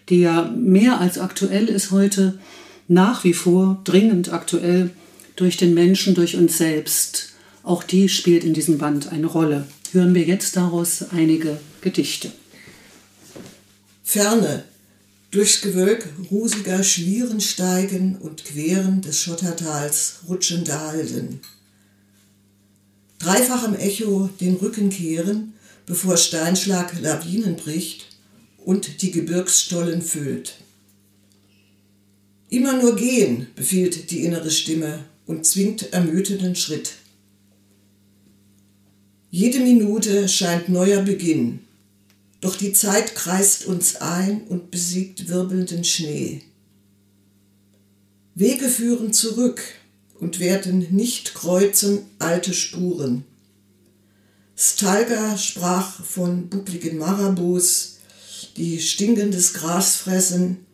die 0.08 0.20
ja 0.20 0.50
mehr 0.56 1.00
als 1.00 1.18
aktuell 1.18 1.68
ist 1.68 1.90
heute, 1.90 2.38
nach 2.88 3.24
wie 3.24 3.34
vor 3.34 3.80
dringend 3.84 4.32
aktuell 4.32 4.90
durch 5.36 5.56
den 5.56 5.74
Menschen, 5.74 6.14
durch 6.14 6.36
uns 6.36 6.58
selbst. 6.58 7.30
Auch 7.62 7.82
die 7.82 8.08
spielt 8.08 8.44
in 8.44 8.54
diesem 8.54 8.78
Band 8.78 9.12
eine 9.12 9.26
Rolle. 9.26 9.66
Hören 9.92 10.14
wir 10.14 10.24
jetzt 10.24 10.56
daraus 10.56 11.04
einige 11.12 11.58
Gedichte. 11.80 12.32
Ferne, 14.02 14.64
durchs 15.30 15.60
Gewölk 15.60 16.06
rusiger 16.30 16.82
Schlieren 16.82 17.40
steigen 17.40 18.16
und 18.16 18.44
queren 18.44 19.00
des 19.00 19.22
Schottertals 19.22 20.20
rutschende 20.28 20.78
Halden. 20.78 21.40
Dreifachem 23.18 23.74
Echo 23.76 24.28
den 24.40 24.56
Rücken 24.56 24.90
kehren, 24.90 25.54
bevor 25.86 26.16
Steinschlag 26.16 27.00
Lawinen 27.00 27.56
bricht 27.56 28.11
und 28.64 29.02
die 29.02 29.10
Gebirgsstollen 29.10 30.02
füllt. 30.02 30.54
Immer 32.48 32.80
nur 32.80 32.96
gehen, 32.96 33.46
befiehlt 33.56 34.10
die 34.10 34.24
innere 34.24 34.50
Stimme 34.50 35.04
und 35.26 35.46
zwingt 35.46 35.92
ermüdeten 35.92 36.54
Schritt. 36.54 36.92
Jede 39.30 39.60
Minute 39.60 40.28
scheint 40.28 40.68
neuer 40.68 41.02
Beginn, 41.02 41.60
doch 42.42 42.56
die 42.56 42.74
Zeit 42.74 43.14
kreist 43.14 43.66
uns 43.66 43.96
ein 43.96 44.42
und 44.42 44.70
besiegt 44.70 45.28
wirbelnden 45.28 45.84
Schnee. 45.84 46.42
Wege 48.34 48.68
führen 48.68 49.12
zurück 49.12 49.62
und 50.20 50.38
werden 50.40 50.86
nicht 50.90 51.34
kreuzen 51.34 52.00
alte 52.18 52.52
Spuren. 52.52 53.24
Stalga 54.56 55.38
sprach 55.38 56.04
von 56.04 56.48
buckligen 56.48 56.98
Marabus, 56.98 57.98
die 58.56 58.80
stinkendes 58.80 59.54
Gras 59.54 59.96
fressen, 59.96 60.66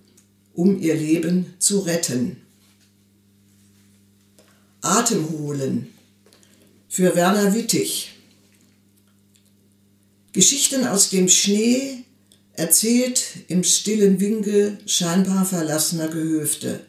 um 0.55 0.81
ihr 0.81 0.95
Leben 0.95 1.55
zu 1.59 1.81
retten. 1.81 2.37
Atem 4.81 5.29
holen 5.31 5.89
für 6.89 7.15
Werner 7.15 7.55
Wittig. 7.55 8.13
Geschichten 10.33 10.87
aus 10.87 11.11
dem 11.11 11.29
Schnee, 11.29 12.05
erzählt 12.55 13.25
im 13.49 13.63
stillen 13.63 14.21
Winkel 14.21 14.79
scheinbar 14.87 15.45
verlassener 15.45 16.09
Gehöfte. 16.09 16.81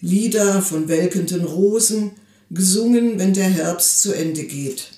Lieder 0.00 0.62
von 0.62 0.88
welkenden 0.88 1.44
Rosen, 1.44 2.12
gesungen, 2.50 3.18
wenn 3.18 3.34
der 3.34 3.48
Herbst 3.48 4.02
zu 4.02 4.12
Ende 4.12 4.44
geht. 4.44 4.97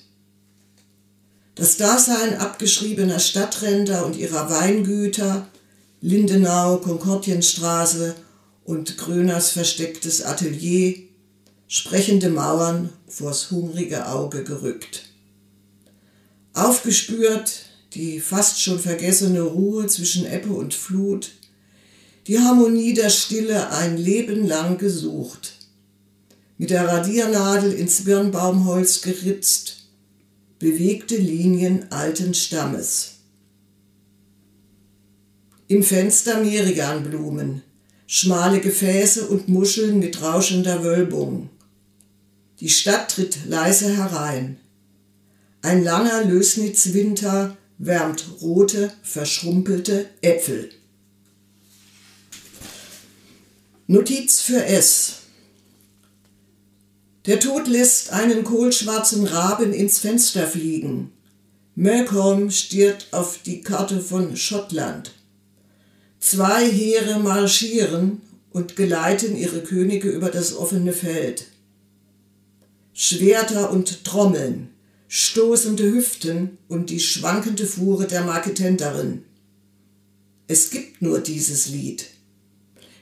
Das 1.61 1.77
Dasein 1.77 2.39
abgeschriebener 2.39 3.19
Stadtränder 3.19 4.03
und 4.07 4.15
ihrer 4.15 4.49
Weingüter, 4.49 5.47
Lindenau, 6.01 6.77
Konkordienstraße 6.77 8.15
und 8.65 8.97
Gröners 8.97 9.51
verstecktes 9.51 10.23
Atelier, 10.23 10.95
sprechende 11.67 12.31
Mauern 12.31 12.89
vors 13.07 13.51
hungrige 13.51 14.07
Auge 14.07 14.43
gerückt. 14.43 15.03
Aufgespürt 16.53 17.65
die 17.93 18.19
fast 18.19 18.59
schon 18.59 18.79
vergessene 18.79 19.43
Ruhe 19.43 19.85
zwischen 19.85 20.25
Ebbe 20.25 20.53
und 20.53 20.73
Flut, 20.73 21.29
die 22.25 22.39
Harmonie 22.39 22.95
der 22.95 23.11
Stille 23.11 23.69
ein 23.69 23.97
Leben 23.97 24.47
lang 24.47 24.79
gesucht. 24.79 25.53
Mit 26.57 26.71
der 26.71 26.87
Radiernadel 26.87 27.71
ins 27.71 28.03
Birnbaumholz 28.03 29.03
geritzt, 29.03 29.80
bewegte 30.61 31.17
Linien 31.17 31.91
alten 31.91 32.35
Stammes. 32.35 33.13
Im 35.67 35.81
Fenster 35.81 36.39
Meriganblumen, 36.43 37.63
schmale 38.05 38.61
Gefäße 38.61 39.27
und 39.27 39.49
Muscheln 39.49 39.97
mit 39.97 40.21
rauschender 40.21 40.83
Wölbung. 40.83 41.49
Die 42.59 42.69
Stadt 42.69 43.09
tritt 43.09 43.39
leise 43.47 43.97
herein. 43.97 44.59
Ein 45.63 45.83
langer 45.83 46.25
Lösnitzwinter 46.25 47.57
wärmt 47.79 48.23
rote, 48.41 48.93
verschrumpelte 49.01 50.11
Äpfel. 50.21 50.69
Notiz 53.87 54.41
für 54.41 54.63
S. 54.63 55.20
Der 57.27 57.39
Tod 57.39 57.67
lässt 57.67 58.11
einen 58.11 58.43
kohlschwarzen 58.43 59.27
Raben 59.27 59.73
ins 59.73 59.99
Fenster 59.99 60.47
fliegen. 60.47 61.11
Malcolm 61.75 62.49
stiert 62.49 63.07
auf 63.11 63.39
die 63.45 63.61
Karte 63.61 64.01
von 64.01 64.35
Schottland. 64.35 65.11
Zwei 66.19 66.69
Heere 66.69 67.19
marschieren 67.19 68.21
und 68.51 68.75
geleiten 68.75 69.35
ihre 69.35 69.61
Könige 69.61 70.09
über 70.09 70.29
das 70.29 70.55
offene 70.55 70.93
Feld. 70.93 71.45
Schwerter 72.93 73.71
und 73.71 74.03
Trommeln, 74.03 74.69
stoßende 75.07 75.83
Hüften 75.83 76.57
und 76.67 76.89
die 76.89 76.99
schwankende 76.99 77.65
Fuhre 77.65 78.07
der 78.07 78.23
Marketenderin. 78.23 79.23
Es 80.47 80.71
gibt 80.71 81.01
nur 81.01 81.19
dieses 81.19 81.67
Lied. 81.67 82.07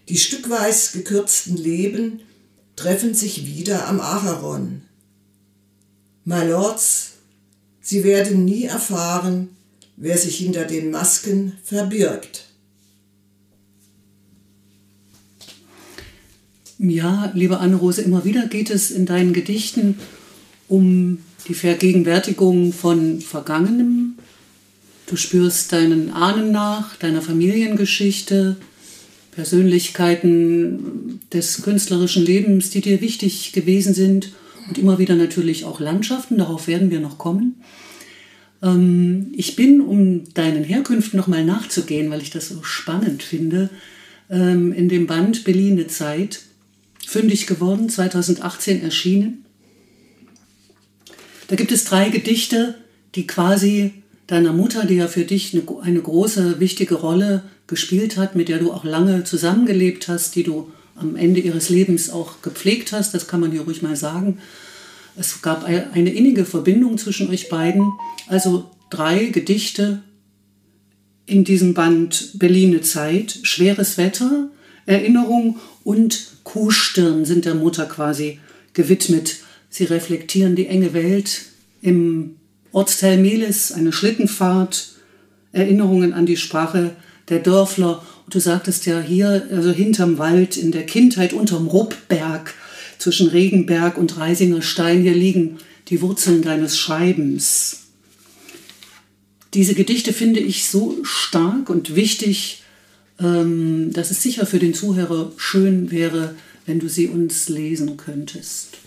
Die 0.10 0.18
stückweis 0.18 0.92
gekürzten 0.92 1.58
Leben 1.58 2.22
treffen 2.80 3.14
sich 3.14 3.46
wieder 3.46 3.90
am 3.90 4.00
Acheron. 4.00 4.84
My 6.24 6.46
Lords, 6.46 7.16
Sie 7.82 8.06
werden 8.06 8.46
nie 8.46 8.66
erfahren, 8.66 9.50
wer 9.98 10.18
sich 10.18 10.38
hinter 10.38 10.64
den 10.64 10.90
Masken 10.90 11.58
verbirgt. 11.64 12.46
Ja, 16.78 17.32
liebe 17.34 17.60
Anne-Rose, 17.60 18.02
immer 18.02 18.24
wieder 18.24 18.48
geht 18.48 18.70
es 18.70 18.92
in 18.92 19.06
deinen 19.06 19.34
Gedichten 19.34 19.98
um 20.70 21.20
die 21.50 21.56
Vergegenwärtigung 21.56 22.72
von 22.72 23.20
Vergangenem. 23.20 24.18
Du 25.08 25.18
spürst 25.18 25.74
deinen 25.74 26.14
Ahnen 26.14 26.52
nach, 26.54 26.96
deiner 26.96 27.22
Familiengeschichte, 27.22 28.56
Persönlichkeiten 29.32 31.20
des 31.32 31.62
künstlerischen 31.62 32.26
Lebens, 32.26 32.70
die 32.70 32.82
dir 32.82 33.02
wichtig 33.02 33.52
gewesen 33.54 33.94
sind 33.94 34.34
und 34.68 34.78
immer 34.78 35.00
wieder 35.00 35.16
natürlich 35.16 35.66
auch 35.66 35.80
Landschaften, 35.80 36.38
darauf 36.38 36.68
werden 36.68 36.92
wir 36.92 37.00
noch 37.00 37.18
kommen. 37.18 37.62
Ähm, 38.62 39.28
ich 39.36 39.56
bin, 39.56 39.82
um 39.82 40.34
deinen 40.34 40.64
Herkünften 40.64 41.18
nochmal 41.18 41.46
nachzugehen, 41.46 42.10
weil 42.12 42.22
ich 42.22 42.30
das 42.30 42.50
so 42.50 42.64
spannend 42.64 43.24
finde, 43.24 43.70
ähm, 44.30 44.74
in 44.74 44.90
dem 44.90 45.08
Band 45.08 45.44
Berlin 45.44 45.88
Zeit 45.90 46.42
fündig 47.06 47.48
geworden, 47.48 47.90
2018 47.90 48.84
erschienen. 48.84 49.46
Da 51.48 51.56
gibt 51.56 51.72
es 51.72 51.86
drei 51.86 52.10
Gedichte, 52.10 52.76
die 53.16 53.26
quasi 53.26 53.94
deiner 54.28 54.54
Mutter, 54.54 54.86
die 54.86 54.96
ja 54.96 55.08
für 55.08 55.26
dich 55.26 55.58
eine 55.82 56.02
große, 56.02 56.60
wichtige 56.60 56.96
Rolle 56.96 57.44
gespielt 57.70 58.18
hat, 58.18 58.36
mit 58.36 58.50
der 58.50 58.60
du 58.60 58.72
auch 58.74 58.84
lange 58.84 59.24
zusammengelebt 59.24 60.08
hast, 60.08 60.36
die 60.36 60.44
du 60.44 60.72
am 60.96 61.16
Ende 61.16 61.40
ihres 61.40 61.70
Lebens 61.70 62.10
auch 62.10 62.42
gepflegt 62.42 62.92
hast, 62.92 63.14
das 63.14 63.28
kann 63.28 63.40
man 63.40 63.52
hier 63.52 63.62
ruhig 63.62 63.82
mal 63.82 63.96
sagen. 63.96 64.40
Es 65.16 65.42
gab 65.42 65.64
eine 65.64 66.14
innige 66.14 66.46
Verbindung 66.46 66.98
zwischen 66.98 67.30
euch 67.30 67.48
beiden. 67.50 67.92
Also 68.28 68.70
drei 68.90 69.26
Gedichte 69.26 70.02
in 71.26 71.44
diesem 71.44 71.74
Band 71.74 72.32
Berliner 72.34 72.82
Zeit, 72.82 73.40
schweres 73.44 73.98
Wetter, 73.98 74.50
Erinnerung 74.86 75.58
und 75.84 76.32
Kuhstirn 76.44 77.26
sind 77.26 77.46
der 77.46 77.56
Mutter 77.56 77.86
quasi 77.86 78.40
gewidmet. 78.74 79.38
Sie 79.70 79.84
reflektieren 79.84 80.56
die 80.56 80.68
enge 80.68 80.94
Welt 80.94 81.44
im 81.82 82.38
Ortsteil 82.72 83.18
Melis, 83.18 83.72
eine 83.72 83.94
Schlittenfahrt, 83.94 84.96
Erinnerungen 85.52 86.14
an 86.14 86.26
die 86.26 86.38
Sprache 86.38 86.96
der 87.30 87.40
Dörfler. 87.40 88.04
Und 88.26 88.36
du 88.36 88.40
sagtest 88.40 88.86
ja 88.86 89.00
hier, 89.00 89.48
also 89.52 89.72
hinterm 89.72 90.18
Wald, 90.18 90.58
in 90.58 90.72
der 90.72 90.86
Kindheit, 90.86 91.34
unterm 91.34 91.68
Ruppberg, 91.68 92.54
zwischen 93.00 93.30
Regenberg 93.30 93.98
und 93.98 94.18
Reisinger 94.18 94.62
Stein, 94.62 95.02
hier 95.02 95.16
liegen 95.16 95.58
die 95.88 96.02
Wurzeln 96.02 96.42
deines 96.42 96.78
Schreibens. 96.78 97.88
Diese 99.54 99.74
Gedichte 99.74 100.14
finde 100.14 100.42
ich 100.42 100.68
so 100.70 100.98
stark 101.04 101.70
und 101.70 101.96
wichtig, 101.96 102.64
ähm, 103.20 103.92
dass 103.94 104.12
es 104.12 104.22
sicher 104.22 104.46
für 104.46 104.60
den 104.60 104.74
Zuhörer 104.74 105.32
schön 105.38 105.92
wäre, 105.92 106.36
wenn 106.66 106.80
du 106.80 106.88
sie 106.88 107.08
uns 107.08 107.50
lesen 107.50 107.98
könntest. 107.98 108.78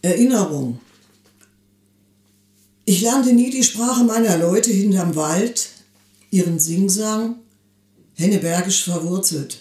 Erinnerung. 0.00 0.80
Ich 2.86 3.02
lernte 3.02 3.34
nie 3.34 3.50
die 3.50 3.62
Sprache 3.62 4.04
meiner 4.04 4.38
Leute 4.38 4.70
hinterm 4.70 5.14
Wald, 5.14 5.68
ihren 6.30 6.58
Singsang, 6.58 7.36
hennebergisch 8.14 8.84
verwurzelt. 8.84 9.58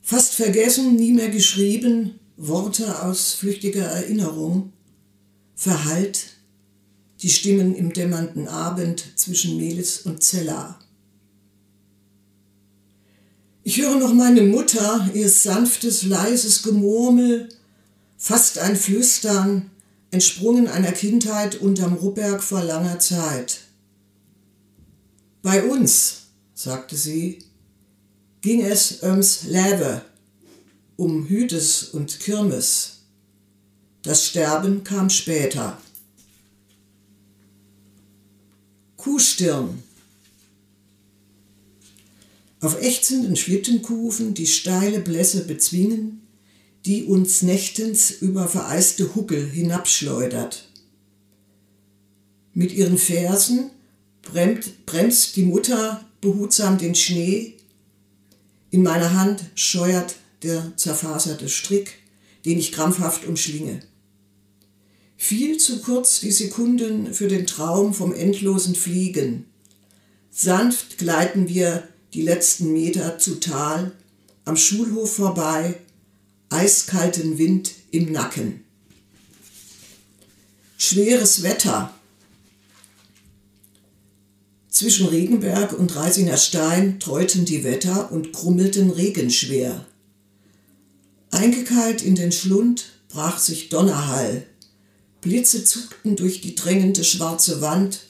Fast 0.00 0.34
vergessen, 0.34 0.96
nie 0.96 1.12
mehr 1.12 1.30
geschrieben, 1.30 2.18
Worte 2.36 3.02
aus 3.02 3.32
flüchtiger 3.32 3.84
Erinnerung, 3.84 4.72
Verhallt, 5.54 6.30
die 7.20 7.30
Stimmen 7.30 7.74
im 7.76 7.92
dämmernden 7.92 8.48
Abend 8.48 9.04
zwischen 9.16 9.56
Melis 9.56 10.00
und 10.00 10.24
Zella. 10.24 10.80
Ich 13.62 13.80
höre 13.80 13.94
noch 13.96 14.12
meine 14.12 14.42
Mutter, 14.42 15.08
ihr 15.14 15.28
sanftes, 15.28 16.02
leises 16.02 16.64
Gemurmel, 16.64 17.48
fast 18.16 18.58
ein 18.58 18.74
Flüstern, 18.74 19.70
entsprungen 20.10 20.66
einer 20.66 20.90
Kindheit 20.90 21.60
unterm 21.60 21.94
Ruppberg 21.94 22.42
vor 22.42 22.64
langer 22.64 22.98
Zeit. 22.98 23.60
Bei 25.42 25.64
uns, 25.64 26.28
sagte 26.54 26.96
sie, 26.96 27.40
ging 28.42 28.62
es 28.62 29.02
ums 29.02 29.42
Lebe, 29.42 30.02
um 30.96 31.26
Hütes 31.26 31.84
und 31.90 32.20
Kirmes. 32.20 33.00
Das 34.02 34.24
Sterben 34.26 34.84
kam 34.84 35.10
später. 35.10 35.80
Kuhstirn. 38.96 39.82
Auf 42.60 42.80
ächzenden 42.80 43.34
Schlittenkufen 43.34 44.34
die 44.34 44.46
steile 44.46 45.00
Blässe 45.00 45.44
bezwingen, 45.44 46.22
die 46.86 47.04
uns 47.04 47.42
nächtens 47.42 48.12
über 48.12 48.46
vereiste 48.46 49.16
Huckel 49.16 49.48
hinabschleudert. 49.50 50.68
Mit 52.54 52.72
ihren 52.72 52.98
Fersen 52.98 53.70
bremst, 54.22 54.86
bremst 54.86 55.36
die 55.36 55.42
Mutter 55.42 56.04
behutsam 56.20 56.78
den 56.78 56.94
Schnee. 56.94 57.54
In 58.70 58.82
meiner 58.82 59.14
Hand 59.14 59.44
scheuert 59.54 60.16
der 60.42 60.72
zerfaserte 60.76 61.48
Strick, 61.48 61.98
den 62.44 62.58
ich 62.58 62.72
krampfhaft 62.72 63.26
umschlinge. 63.26 63.80
Viel 65.16 65.58
zu 65.58 65.80
kurz 65.82 66.20
die 66.20 66.32
Sekunden 66.32 67.14
für 67.14 67.28
den 67.28 67.46
Traum 67.46 67.94
vom 67.94 68.12
endlosen 68.12 68.74
Fliegen. 68.74 69.46
Sanft 70.30 70.98
gleiten 70.98 71.48
wir 71.48 71.86
die 72.14 72.22
letzten 72.22 72.72
Meter 72.72 73.18
zu 73.18 73.38
Tal, 73.38 73.92
am 74.44 74.56
Schulhof 74.56 75.14
vorbei, 75.14 75.78
eiskalten 76.48 77.38
Wind 77.38 77.72
im 77.90 78.10
Nacken. 78.10 78.64
Schweres 80.76 81.44
Wetter. 81.44 81.94
Zwischen 84.72 85.06
Regenberg 85.06 85.78
und 85.78 85.94
Reisinger 85.96 86.38
Stein 86.38 86.98
treuten 86.98 87.44
die 87.44 87.62
Wetter 87.62 88.10
und 88.10 88.32
krummelten 88.32 88.88
regenschwer. 88.88 89.84
Eingekeilt 91.30 92.00
in 92.00 92.14
den 92.14 92.32
Schlund 92.32 92.86
brach 93.10 93.38
sich 93.38 93.68
Donnerhall. 93.68 94.46
Blitze 95.20 95.62
zuckten 95.62 96.16
durch 96.16 96.40
die 96.40 96.54
drängende 96.54 97.04
schwarze 97.04 97.60
Wand 97.60 98.06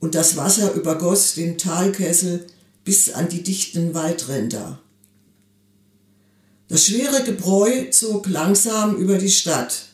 und 0.00 0.14
das 0.14 0.36
Wasser 0.36 0.74
übergoss 0.74 1.32
den 1.32 1.56
Talkessel 1.56 2.46
bis 2.84 3.14
an 3.14 3.30
die 3.30 3.42
dichten 3.42 3.94
Waldränder. 3.94 4.82
Das 6.68 6.84
schwere 6.84 7.24
Gebräu 7.24 7.88
zog 7.90 8.28
langsam 8.28 8.96
über 8.96 9.16
die 9.16 9.30
Stadt. 9.30 9.86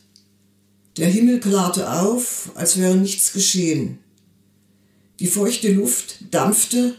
Der 0.96 1.06
Himmel 1.06 1.38
klarte 1.38 1.92
auf, 1.92 2.50
als 2.56 2.76
wäre 2.76 2.96
nichts 2.96 3.32
geschehen. 3.32 4.00
Die 5.18 5.26
feuchte 5.26 5.72
Luft 5.72 6.16
dampfte 6.30 6.94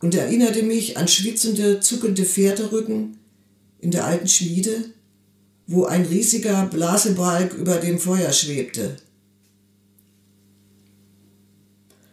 und 0.00 0.14
erinnerte 0.14 0.62
mich 0.62 0.96
an 0.96 1.08
schwitzende, 1.08 1.80
zuckende 1.80 2.24
Pferderücken 2.24 3.18
in 3.80 3.90
der 3.90 4.06
alten 4.06 4.28
Schmiede, 4.28 4.84
wo 5.66 5.84
ein 5.84 6.04
riesiger 6.04 6.66
Blasebalg 6.66 7.54
über 7.54 7.76
dem 7.76 7.98
Feuer 7.98 8.32
schwebte. 8.32 8.96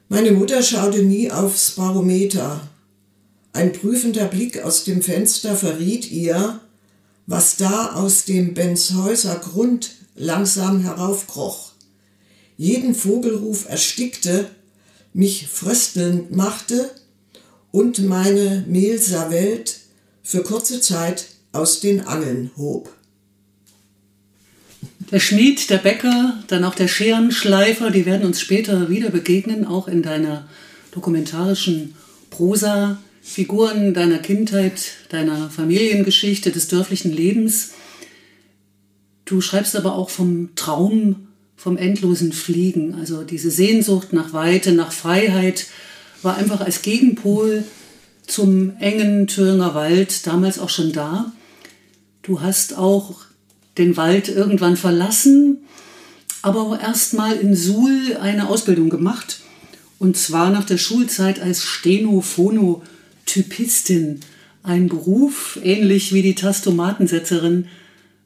Meine 0.09 0.31
Mutter 0.31 0.61
schaute 0.63 1.03
nie 1.03 1.31
aufs 1.31 1.71
Barometer. 1.71 2.69
Ein 3.51 3.73
prüfender 3.73 4.25
Blick 4.25 4.63
aus 4.63 4.83
dem 4.83 5.01
Fenster 5.01 5.55
verriet 5.55 6.11
ihr, 6.11 6.61
was 7.25 7.57
da 7.57 7.93
aus 7.93 8.23
dem 8.23 8.53
Benshäuser 8.53 9.35
Grund 9.35 9.91
langsam 10.15 10.81
heraufkroch. 10.81 11.71
Jeden 12.55 12.95
Vogelruf 12.95 13.67
erstickte, 13.67 14.49
mich 15.17 15.47
fröstelnd 15.47 16.35
machte 16.35 16.91
und 17.71 18.05
meine 18.05 18.63
Mehlser 18.67 19.31
Welt 19.31 19.79
für 20.21 20.43
kurze 20.43 20.79
Zeit 20.79 21.25
aus 21.51 21.79
den 21.79 22.01
Angeln 22.01 22.51
hob. 22.55 22.93
Der 25.09 25.19
Schmied, 25.19 25.71
der 25.71 25.79
Bäcker, 25.79 26.43
dann 26.49 26.63
auch 26.63 26.75
der 26.75 26.87
Scherenschleifer, 26.87 27.89
die 27.89 28.05
werden 28.05 28.27
uns 28.27 28.39
später 28.39 28.89
wieder 28.89 29.09
begegnen, 29.09 29.65
auch 29.65 29.87
in 29.87 30.03
deiner 30.03 30.47
dokumentarischen 30.91 31.95
Prosa. 32.29 32.99
Figuren 33.23 33.95
deiner 33.95 34.19
Kindheit, 34.19 34.91
deiner 35.09 35.49
Familiengeschichte, 35.49 36.51
des 36.51 36.67
dörflichen 36.67 37.11
Lebens. 37.11 37.71
Du 39.25 39.41
schreibst 39.41 39.75
aber 39.75 39.95
auch 39.95 40.11
vom 40.11 40.55
Traum, 40.55 41.26
vom 41.57 41.75
endlosen 41.75 42.31
Fliegen. 42.31 42.95
Also 42.95 43.23
diese 43.23 43.51
Sehnsucht 43.51 44.13
nach 44.13 44.31
Weite, 44.31 44.71
nach 44.71 44.93
Freiheit 44.93 45.65
war 46.21 46.37
einfach 46.37 46.61
als 46.61 46.81
Gegenpol 46.81 47.65
zum 48.25 48.77
engen 48.79 49.27
Thüringer 49.27 49.75
Wald 49.75 50.25
damals 50.25 50.59
auch 50.59 50.69
schon 50.69 50.93
da. 50.93 51.33
Du 52.21 52.41
hast 52.41 52.77
auch 52.77 53.25
den 53.77 53.97
Wald 53.97 54.29
irgendwann 54.29 54.77
verlassen, 54.77 55.57
aber 56.41 56.61
auch 56.61 56.79
erstmal 56.79 57.35
in 57.35 57.55
Suhl 57.55 58.17
eine 58.21 58.47
Ausbildung 58.47 58.89
gemacht. 58.89 59.41
Und 59.99 60.15
zwar 60.15 60.51
nach 60.51 60.65
der 60.65 60.77
Schulzeit 60.77 61.41
als 61.41 61.63
Steno-Phono- 61.63 62.81
Typistin, 63.27 64.21
ein 64.63 64.87
Beruf, 64.87 65.59
ähnlich 65.61 66.13
wie 66.13 66.23
die 66.23 66.33
Tastomatensetzerin, 66.33 67.67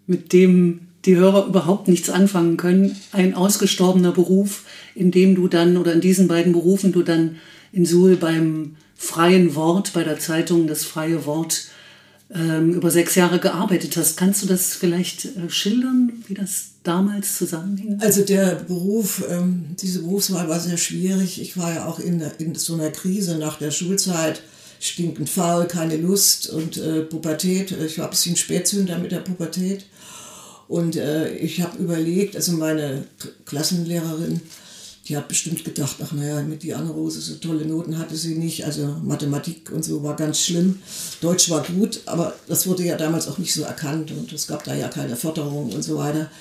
mit 0.07 0.31
dem 0.31 0.81
die 1.05 1.15
Hörer 1.15 1.47
überhaupt 1.47 1.87
nichts 1.87 2.09
anfangen 2.09 2.57
können. 2.57 2.95
Ein 3.11 3.33
ausgestorbener 3.33 4.11
Beruf, 4.11 4.63
in 4.95 5.11
dem 5.11 5.35
du 5.35 5.47
dann, 5.47 5.77
oder 5.77 5.93
in 5.93 6.01
diesen 6.01 6.27
beiden 6.27 6.53
Berufen, 6.53 6.91
du 6.91 7.01
dann 7.01 7.37
in 7.71 7.85
Suhl 7.85 8.15
beim 8.15 8.75
Freien 8.95 9.55
Wort, 9.55 9.93
bei 9.93 10.03
der 10.03 10.19
Zeitung 10.19 10.67
Das 10.67 10.83
Freie 10.83 11.25
Wort, 11.25 11.67
ähm, 12.33 12.73
über 12.73 12.91
sechs 12.91 13.15
Jahre 13.15 13.39
gearbeitet 13.39 13.97
hast. 13.97 14.15
Kannst 14.15 14.43
du 14.43 14.47
das 14.47 14.73
vielleicht 14.73 15.25
äh, 15.25 15.49
schildern, 15.49 16.23
wie 16.27 16.33
das 16.33 16.71
damals 16.83 17.37
zusammenhing? 17.37 17.97
Also 17.99 18.23
der 18.23 18.55
Beruf, 18.55 19.23
ähm, 19.29 19.75
diese 19.81 20.01
Berufswahl 20.01 20.47
war 20.47 20.59
sehr 20.59 20.77
schwierig. 20.77 21.41
Ich 21.41 21.57
war 21.57 21.73
ja 21.73 21.85
auch 21.85 21.99
in, 21.99 22.23
in 22.37 22.55
so 22.55 22.75
einer 22.75 22.91
Krise 22.91 23.37
nach 23.37 23.57
der 23.57 23.71
Schulzeit 23.71 24.41
stinkend 24.79 25.29
faul, 25.29 25.65
keine 25.65 25.97
Lust 25.97 26.49
und 26.49 26.77
äh, 26.77 27.01
Pubertät. 27.01 27.71
Ich 27.71 27.97
war 27.97 28.05
ein 28.05 28.11
bisschen 28.11 28.35
Spätzünder 28.35 28.97
mit 28.97 29.11
der 29.11 29.19
Pubertät. 29.19 29.85
Und 30.71 30.95
äh, 30.95 31.33
ich 31.35 31.59
habe 31.61 31.77
überlegt, 31.79 32.37
also 32.37 32.53
meine 32.53 33.03
Klassenlehrerin, 33.45 34.39
die 35.05 35.17
hat 35.17 35.27
bestimmt 35.27 35.65
gedacht, 35.65 35.97
ach 36.01 36.13
naja, 36.13 36.41
mit 36.43 36.63
die 36.63 36.73
Anne 36.73 36.91
Rose 36.91 37.19
so 37.19 37.35
tolle 37.35 37.65
Noten 37.65 37.99
hatte 37.99 38.15
sie 38.15 38.35
nicht. 38.35 38.63
Also 38.63 38.95
Mathematik 39.03 39.69
und 39.73 39.83
so 39.83 40.01
war 40.01 40.15
ganz 40.15 40.39
schlimm. 40.39 40.79
Deutsch 41.19 41.49
war 41.49 41.61
gut, 41.61 41.99
aber 42.05 42.33
das 42.47 42.67
wurde 42.67 42.85
ja 42.85 42.95
damals 42.95 43.27
auch 43.27 43.37
nicht 43.37 43.53
so 43.53 43.63
erkannt 43.63 44.11
und 44.11 44.31
es 44.31 44.47
gab 44.47 44.63
da 44.63 44.73
ja 44.73 44.87
keine 44.87 45.17
Förderung 45.17 45.73
und 45.73 45.83
so 45.83 45.97
weiter 45.97 46.31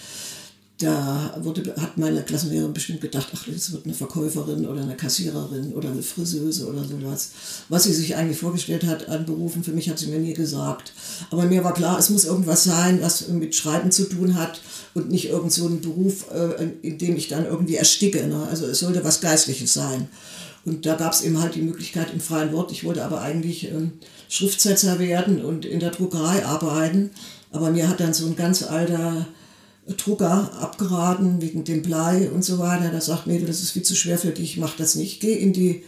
da 0.81 1.37
wurde, 1.43 1.75
hat 1.77 1.99
meine 1.99 2.23
Klassenlehrerin 2.23 2.73
bestimmt 2.73 3.03
gedacht, 3.03 3.29
ach, 3.35 3.47
das 3.47 3.71
wird 3.73 3.85
eine 3.85 3.95
Verkäuferin 3.95 4.67
oder 4.67 4.81
eine 4.81 4.97
Kassiererin 4.97 5.75
oder 5.75 5.91
eine 5.91 6.03
Friseuse 6.03 6.67
oder 6.67 6.83
sowas. 6.85 7.31
Was 7.69 7.85
sie 7.85 7.93
sich 7.93 8.17
eigentlich 8.17 8.39
vorgestellt 8.39 8.85
hat 8.85 9.09
an 9.09 9.27
Berufen, 9.27 9.63
für 9.63 9.73
mich 9.73 9.91
hat 9.91 9.99
sie 9.99 10.07
mir 10.07 10.19
nie 10.19 10.33
gesagt. 10.33 10.93
Aber 11.31 11.45
mir 11.45 11.65
war 11.65 11.75
klar, 11.75 11.99
es 11.99 12.09
muss 12.09 12.25
irgendwas 12.25 12.65
sein, 12.65 13.03
was 13.03 13.29
mit 13.29 13.55
Schreiben 13.55 13.93
zu 13.93 14.09
tun 14.09 14.37
hat 14.37 14.63
und 14.95 15.11
nicht 15.11 15.29
irgend 15.29 15.53
so 15.53 15.67
ein 15.67 15.83
Beruf, 15.83 16.31
äh, 16.33 16.71
in 16.81 16.97
dem 16.97 17.17
ich 17.17 17.29
dann 17.29 17.45
irgendwie 17.45 17.77
ersticke. 17.77 18.27
Ne? 18.27 18.47
Also 18.49 18.67
es 18.67 18.79
sollte 18.79 19.05
was 19.05 19.21
Geistliches 19.21 19.75
sein. 19.75 20.09
Und 20.65 20.87
da 20.87 20.95
gab 20.95 21.13
es 21.13 21.23
eben 21.23 21.41
halt 21.43 21.55
die 21.55 21.63
Möglichkeit 21.63 22.13
im 22.13 22.21
freien 22.21 22.53
Wort. 22.53 22.73
Ich 22.73 22.85
wollte 22.85 23.05
aber 23.05 23.21
eigentlich 23.21 23.71
ähm, 23.71 23.93
Schriftsetzer 24.31 24.99
werden 24.99 25.45
und 25.45 25.67
in 25.67 25.81
der 25.81 25.91
Druckerei 25.91 26.45
arbeiten. 26.45 27.11
Aber 27.53 27.71
mir 27.71 27.89
hat 27.89 28.01
dann 28.01 28.15
so 28.15 28.27
ein 28.27 28.37
ganz 28.37 28.63
alter 28.63 29.27
Drucker 29.97 30.51
abgeraten 30.61 31.41
wegen 31.41 31.65
dem 31.65 31.83
Blei 31.83 32.31
und 32.31 32.45
so 32.45 32.59
weiter. 32.59 32.91
Da 32.91 33.01
sagt 33.01 33.27
Mädel, 33.27 33.47
das 33.47 33.61
ist 33.61 33.73
viel 33.73 33.83
zu 33.83 33.95
schwer 33.95 34.19
für 34.19 34.31
dich, 34.31 34.57
mach 34.57 34.77
das 34.77 34.95
nicht. 34.95 35.21
Geh 35.21 35.35
in 35.35 35.53
die 35.53 35.85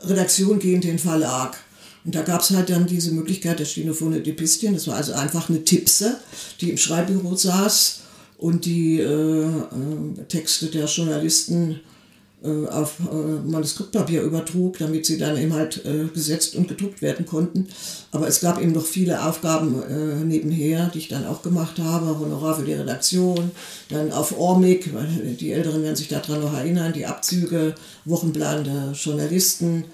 Redaktion, 0.00 0.58
geh 0.58 0.74
in 0.74 0.80
den 0.80 0.98
Verlag. 0.98 1.56
Und 2.04 2.14
da 2.14 2.22
gab 2.22 2.40
es 2.40 2.50
halt 2.50 2.70
dann 2.70 2.86
diese 2.86 3.12
Möglichkeit 3.12 3.60
der 3.60 3.64
Stenophone 3.64 4.22
Depistien. 4.22 4.74
Das 4.74 4.88
war 4.88 4.96
also 4.96 5.12
einfach 5.12 5.48
eine 5.48 5.64
Tipse, 5.64 6.18
die 6.60 6.70
im 6.70 6.76
Schreibbüro 6.76 7.36
saß 7.36 8.00
und 8.38 8.64
die 8.64 8.98
äh, 8.98 9.44
äh, 9.44 10.24
Texte 10.28 10.66
der 10.66 10.86
Journalisten 10.86 11.80
äh, 12.44 12.68
auf 12.68 12.94
äh, 13.00 13.48
Manuskriptpapier 13.48 14.22
übertrug, 14.22 14.78
damit 14.78 15.06
sie 15.06 15.16
dann 15.16 15.36
eben 15.36 15.52
halt 15.52 15.84
äh, 15.84 16.06
gesetzt 16.12 16.56
und 16.56 16.66
gedruckt 16.66 17.00
werden 17.00 17.24
konnten. 17.24 17.68
Aber 18.10 18.26
es 18.26 18.40
gab 18.40 18.60
eben 18.60 18.72
noch 18.72 18.84
viele 18.84 19.24
Aufgaben 19.24 19.82
nebenher, 20.26 20.90
die 20.92 20.98
ich 20.98 21.08
dann 21.08 21.24
auch 21.26 21.42
gemacht 21.42 21.78
habe. 21.78 22.18
Honorar 22.18 22.56
für 22.56 22.64
die 22.64 22.74
Redaktion, 22.74 23.50
dann 23.88 24.12
auf 24.12 24.38
Ormig, 24.38 24.90
die 25.40 25.52
Älteren 25.52 25.82
werden 25.82 25.96
sich 25.96 26.08
daran 26.08 26.40
noch 26.40 26.52
erinnern, 26.52 26.92
die 26.92 27.06
Abzüge, 27.06 27.74
Wochenplan 28.04 28.64
der 28.64 28.92
Journalisten. 28.92 29.84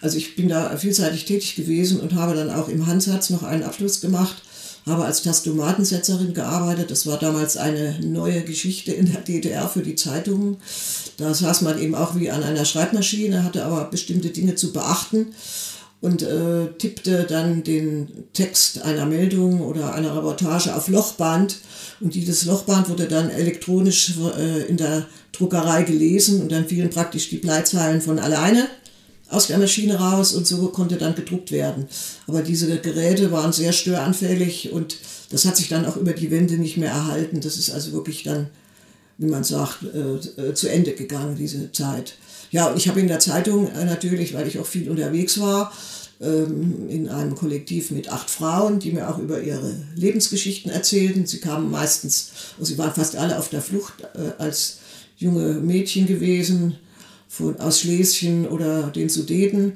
Also 0.00 0.16
ich 0.16 0.36
bin 0.36 0.48
da 0.48 0.74
vielseitig 0.76 1.26
tätig 1.26 1.54
gewesen 1.56 2.00
und 2.00 2.14
habe 2.14 2.34
dann 2.34 2.50
auch 2.50 2.68
im 2.68 2.86
Hansatz 2.86 3.28
noch 3.28 3.42
einen 3.42 3.62
Abschluss 3.62 4.00
gemacht, 4.00 4.42
habe 4.86 5.04
als 5.04 5.22
Tastomatensetzerin 5.22 6.34
gearbeitet. 6.34 6.90
Das 6.90 7.06
war 7.06 7.18
damals 7.18 7.56
eine 7.56 7.98
neue 8.00 8.42
Geschichte 8.42 8.92
in 8.92 9.10
der 9.10 9.20
DDR 9.20 9.68
für 9.68 9.82
die 9.82 9.94
Zeitungen. 9.94 10.56
Da 11.16 11.34
saß 11.34 11.62
man 11.62 11.80
eben 11.80 11.94
auch 11.94 12.16
wie 12.16 12.30
an 12.30 12.42
einer 12.42 12.64
Schreibmaschine, 12.64 13.44
hatte 13.44 13.64
aber 13.64 13.84
bestimmte 13.84 14.30
Dinge 14.30 14.54
zu 14.54 14.72
beachten 14.72 15.34
und 16.00 16.22
äh, 16.22 16.68
tippte 16.78 17.24
dann 17.28 17.62
den 17.62 18.08
Text 18.32 18.82
einer 18.82 19.04
Meldung 19.04 19.60
oder 19.60 19.94
einer 19.94 20.16
Reportage 20.16 20.74
auf 20.74 20.88
Lochband 20.88 21.56
und 22.00 22.14
dieses 22.14 22.46
Lochband 22.46 22.88
wurde 22.88 23.06
dann 23.06 23.28
elektronisch 23.28 24.14
äh, 24.38 24.62
in 24.62 24.78
der 24.78 25.06
Druckerei 25.32 25.82
gelesen 25.82 26.40
und 26.40 26.50
dann 26.50 26.66
fielen 26.66 26.90
praktisch 26.90 27.28
die 27.28 27.36
Bleitzeilen 27.36 28.00
von 28.00 28.18
alleine 28.18 28.66
aus 29.30 29.46
der 29.46 29.58
Maschine 29.58 29.98
raus 29.98 30.32
und 30.32 30.46
so 30.46 30.68
konnte 30.68 30.96
dann 30.96 31.14
gedruckt 31.14 31.52
werden. 31.52 31.86
Aber 32.26 32.42
diese 32.42 32.78
Geräte 32.78 33.30
waren 33.30 33.52
sehr 33.52 33.72
störanfällig 33.72 34.72
und 34.72 34.96
das 35.30 35.44
hat 35.44 35.56
sich 35.56 35.68
dann 35.68 35.86
auch 35.86 35.96
über 35.96 36.12
die 36.12 36.30
Wände 36.30 36.54
nicht 36.54 36.76
mehr 36.76 36.90
erhalten. 36.90 37.40
Das 37.40 37.56
ist 37.56 37.70
also 37.70 37.92
wirklich 37.92 38.24
dann, 38.24 38.48
wie 39.18 39.28
man 39.28 39.44
sagt, 39.44 39.84
äh, 39.84 40.48
äh, 40.48 40.54
zu 40.54 40.68
Ende 40.68 40.92
gegangen, 40.92 41.36
diese 41.36 41.70
Zeit. 41.70 42.14
Ja, 42.50 42.74
ich 42.76 42.88
habe 42.88 43.00
in 43.00 43.06
der 43.06 43.20
Zeitung 43.20 43.70
äh, 43.72 43.84
natürlich, 43.84 44.34
weil 44.34 44.48
ich 44.48 44.58
auch 44.58 44.66
viel 44.66 44.90
unterwegs 44.90 45.38
war, 45.38 45.72
ähm, 46.20 46.88
in 46.88 47.08
einem 47.08 47.36
Kollektiv 47.36 47.92
mit 47.92 48.10
acht 48.10 48.28
Frauen, 48.28 48.80
die 48.80 48.90
mir 48.90 49.08
auch 49.08 49.18
über 49.18 49.40
ihre 49.40 49.72
Lebensgeschichten 49.94 50.72
erzählten. 50.72 51.26
Sie 51.26 51.38
kamen 51.38 51.70
meistens, 51.70 52.30
also 52.58 52.72
sie 52.72 52.78
waren 52.78 52.92
fast 52.92 53.14
alle 53.14 53.38
auf 53.38 53.48
der 53.48 53.62
Flucht 53.62 53.94
als 54.38 54.78
junge 55.16 55.54
Mädchen 55.60 56.06
gewesen, 56.06 56.76
von, 57.30 57.58
aus 57.60 57.80
Schlesien 57.80 58.46
oder 58.46 58.88
den 58.90 59.08
Sudeten. 59.08 59.74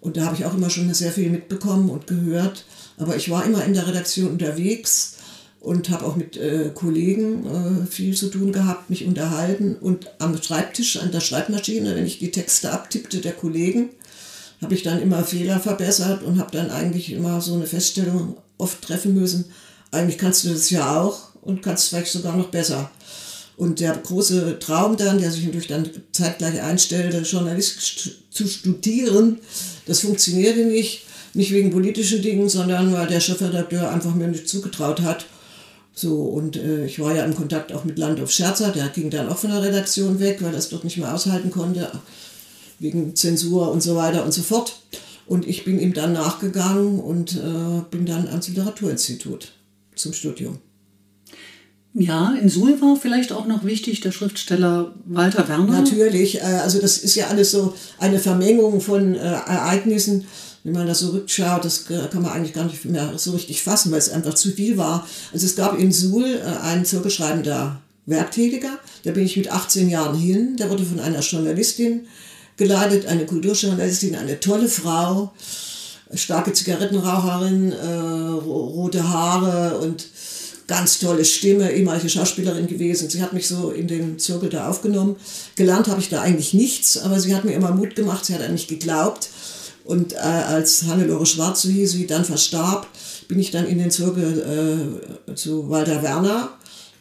Und 0.00 0.16
da 0.16 0.24
habe 0.24 0.36
ich 0.36 0.44
auch 0.46 0.54
immer 0.54 0.70
schon 0.70 0.92
sehr 0.94 1.12
viel 1.12 1.30
mitbekommen 1.30 1.90
und 1.90 2.06
gehört. 2.06 2.64
Aber 2.96 3.14
ich 3.14 3.30
war 3.30 3.44
immer 3.44 3.62
in 3.64 3.74
der 3.74 3.86
Redaktion 3.86 4.30
unterwegs 4.30 5.16
und 5.60 5.90
habe 5.90 6.06
auch 6.06 6.16
mit 6.16 6.36
äh, 6.36 6.70
Kollegen 6.74 7.46
äh, 7.46 7.86
viel 7.86 8.16
zu 8.16 8.28
tun 8.28 8.52
gehabt, 8.52 8.88
mich 8.88 9.04
unterhalten. 9.04 9.76
Und 9.76 10.10
am 10.18 10.40
Schreibtisch, 10.42 10.96
an 10.96 11.12
der 11.12 11.20
Schreibmaschine, 11.20 11.94
wenn 11.94 12.06
ich 12.06 12.18
die 12.18 12.30
Texte 12.30 12.72
abtippte 12.72 13.20
der 13.20 13.32
Kollegen, 13.32 13.90
habe 14.62 14.74
ich 14.74 14.82
dann 14.82 15.02
immer 15.02 15.24
Fehler 15.24 15.60
verbessert 15.60 16.22
und 16.22 16.38
habe 16.38 16.52
dann 16.52 16.70
eigentlich 16.70 17.12
immer 17.12 17.40
so 17.42 17.54
eine 17.54 17.66
Feststellung 17.66 18.38
oft 18.56 18.80
treffen 18.82 19.14
müssen. 19.14 19.46
Eigentlich 19.90 20.18
kannst 20.18 20.44
du 20.44 20.48
das 20.48 20.70
ja 20.70 21.00
auch 21.00 21.34
und 21.42 21.62
kannst 21.62 21.88
vielleicht 21.88 22.12
sogar 22.12 22.34
noch 22.34 22.48
besser. 22.48 22.90
Und 23.56 23.80
der 23.80 23.96
große 23.96 24.58
Traum 24.58 24.96
dann, 24.96 25.18
der 25.18 25.30
sich 25.30 25.44
natürlich 25.44 25.68
dann 25.68 25.88
zeitgleich 26.12 26.60
einstellte, 26.60 27.18
Journalistik 27.18 28.14
zu 28.30 28.48
studieren, 28.48 29.38
das 29.86 30.00
funktionierte 30.00 30.64
nicht. 30.64 31.02
Nicht 31.36 31.50
wegen 31.50 31.70
politischen 31.70 32.22
Dingen, 32.22 32.48
sondern 32.48 32.92
weil 32.92 33.08
der 33.08 33.18
Chefredakteur 33.18 33.90
einfach 33.90 34.14
mir 34.14 34.28
nicht 34.28 34.48
zugetraut 34.48 35.00
hat. 35.00 35.26
So, 35.92 36.22
und 36.22 36.56
äh, 36.56 36.86
ich 36.86 37.00
war 37.00 37.14
ja 37.14 37.24
im 37.24 37.34
Kontakt 37.34 37.72
auch 37.72 37.84
mit 37.84 37.98
Landolf 37.98 38.30
Scherzer, 38.30 38.70
der 38.70 38.88
ging 38.88 39.10
dann 39.10 39.28
auch 39.28 39.38
von 39.38 39.50
der 39.50 39.62
Redaktion 39.62 40.20
weg, 40.20 40.38
weil 40.40 40.52
er 40.52 40.58
es 40.58 40.68
dort 40.68 40.84
nicht 40.84 40.96
mehr 40.96 41.12
aushalten 41.12 41.50
konnte, 41.50 41.90
wegen 42.78 43.14
Zensur 43.14 43.70
und 43.70 43.82
so 43.82 43.96
weiter 43.96 44.24
und 44.24 44.32
so 44.32 44.42
fort. 44.42 44.76
Und 45.26 45.46
ich 45.46 45.64
bin 45.64 45.80
ihm 45.80 45.92
dann 45.92 46.12
nachgegangen 46.12 47.00
und 47.00 47.36
äh, 47.36 47.82
bin 47.90 48.06
dann 48.06 48.28
ans 48.28 48.48
Literaturinstitut 48.48 49.52
zum 49.94 50.12
Studium. 50.12 50.58
Ja, 51.96 52.34
in 52.40 52.48
Suhl 52.48 52.80
war 52.80 52.96
vielleicht 52.96 53.30
auch 53.30 53.46
noch 53.46 53.64
wichtig 53.64 54.00
der 54.00 54.10
Schriftsteller 54.10 54.92
Walter 55.06 55.48
Werner. 55.48 55.80
Natürlich, 55.80 56.40
äh, 56.40 56.60
also 56.62 56.80
das 56.80 56.98
ist 56.98 57.14
ja 57.14 57.28
alles 57.28 57.52
so 57.52 57.74
eine 57.98 58.18
Vermengung 58.18 58.80
von 58.80 59.14
äh, 59.14 59.18
Ereignissen. 59.18 60.26
Wenn 60.64 60.72
man 60.72 60.88
das 60.88 61.00
so 61.00 61.10
rückschaut, 61.10 61.64
das 61.64 61.84
kann 61.84 62.22
man 62.22 62.32
eigentlich 62.32 62.54
gar 62.54 62.64
nicht 62.64 62.84
mehr 62.86 63.12
so 63.16 63.32
richtig 63.32 63.62
fassen, 63.62 63.92
weil 63.92 63.98
es 63.98 64.08
einfach 64.08 64.34
zu 64.34 64.50
viel 64.50 64.76
war. 64.76 65.06
Also 65.32 65.46
es 65.46 65.54
gab 65.54 65.78
in 65.78 65.92
Suhl 65.92 66.24
äh, 66.24 66.62
einen 66.62 66.84
zurückschreibender 66.84 67.80
Werktätiger, 68.06 68.78
da 69.04 69.12
bin 69.12 69.24
ich 69.24 69.36
mit 69.36 69.52
18 69.52 69.88
Jahren 69.88 70.18
hin, 70.18 70.56
der 70.56 70.70
wurde 70.70 70.84
von 70.84 71.00
einer 71.00 71.20
Journalistin 71.20 72.06
geleitet, 72.56 73.06
eine 73.06 73.24
Kulturjournalistin, 73.24 74.16
eine 74.16 74.40
tolle 74.40 74.68
Frau, 74.68 75.32
starke 76.12 76.52
Zigarettenraucherin, 76.52 77.72
rote 77.72 79.08
Haare 79.08 79.78
und 79.78 80.06
ganz 80.66 80.98
tolle 80.98 81.24
Stimme, 81.24 81.72
ehemalige 81.72 82.08
Schauspielerin 82.08 82.66
gewesen. 82.66 83.10
Sie 83.10 83.22
hat 83.22 83.32
mich 83.32 83.46
so 83.46 83.70
in 83.70 83.86
den 83.86 84.18
Zirkel 84.18 84.48
da 84.48 84.68
aufgenommen. 84.68 85.16
Gelernt 85.56 85.88
habe 85.88 86.00
ich 86.00 86.08
da 86.08 86.22
eigentlich 86.22 86.54
nichts, 86.54 86.98
aber 86.98 87.20
sie 87.20 87.34
hat 87.34 87.44
mir 87.44 87.52
immer 87.52 87.72
Mut 87.72 87.94
gemacht, 87.94 88.24
sie 88.24 88.34
hat 88.34 88.42
an 88.42 88.52
mich 88.52 88.68
geglaubt. 88.68 89.28
Und 89.84 90.14
äh, 90.14 90.16
als 90.16 90.84
Hannelore 90.84 91.26
Schwarz, 91.26 91.62
so 91.62 91.68
hieß 91.68 91.92
sie, 91.92 92.06
dann 92.06 92.24
verstarb, 92.24 92.86
bin 93.28 93.38
ich 93.38 93.50
dann 93.50 93.66
in 93.66 93.78
den 93.78 93.90
Zirkel 93.90 94.98
äh, 95.28 95.34
zu 95.34 95.68
Walter 95.68 96.02
Werner. 96.02 96.50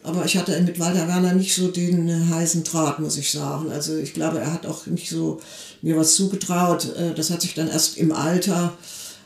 Aber 0.04 0.26
ich 0.26 0.36
hatte 0.36 0.60
mit 0.62 0.80
Walter 0.80 1.08
Werner 1.08 1.34
nicht 1.34 1.56
so 1.56 1.69
den 1.69 2.30
heißen 2.30 2.65
Draht, 2.65 2.99
muss 2.99 3.17
ich 3.17 3.32
sagen. 3.32 3.71
Also 3.71 3.95
ich 3.95 4.13
glaube, 4.13 4.39
er 4.39 4.52
hat 4.52 4.65
auch 4.65 4.86
nicht 4.88 5.10
so 5.10 5.39
mir 5.82 5.95
was 5.95 6.15
zugetraut. 6.15 6.93
Äh, 6.97 7.13
das 7.13 7.30
hat 7.30 7.41
sich 7.41 7.54
dann 7.54 7.69
erst 7.69 7.97
im 7.97 8.12
Alter 8.12 8.73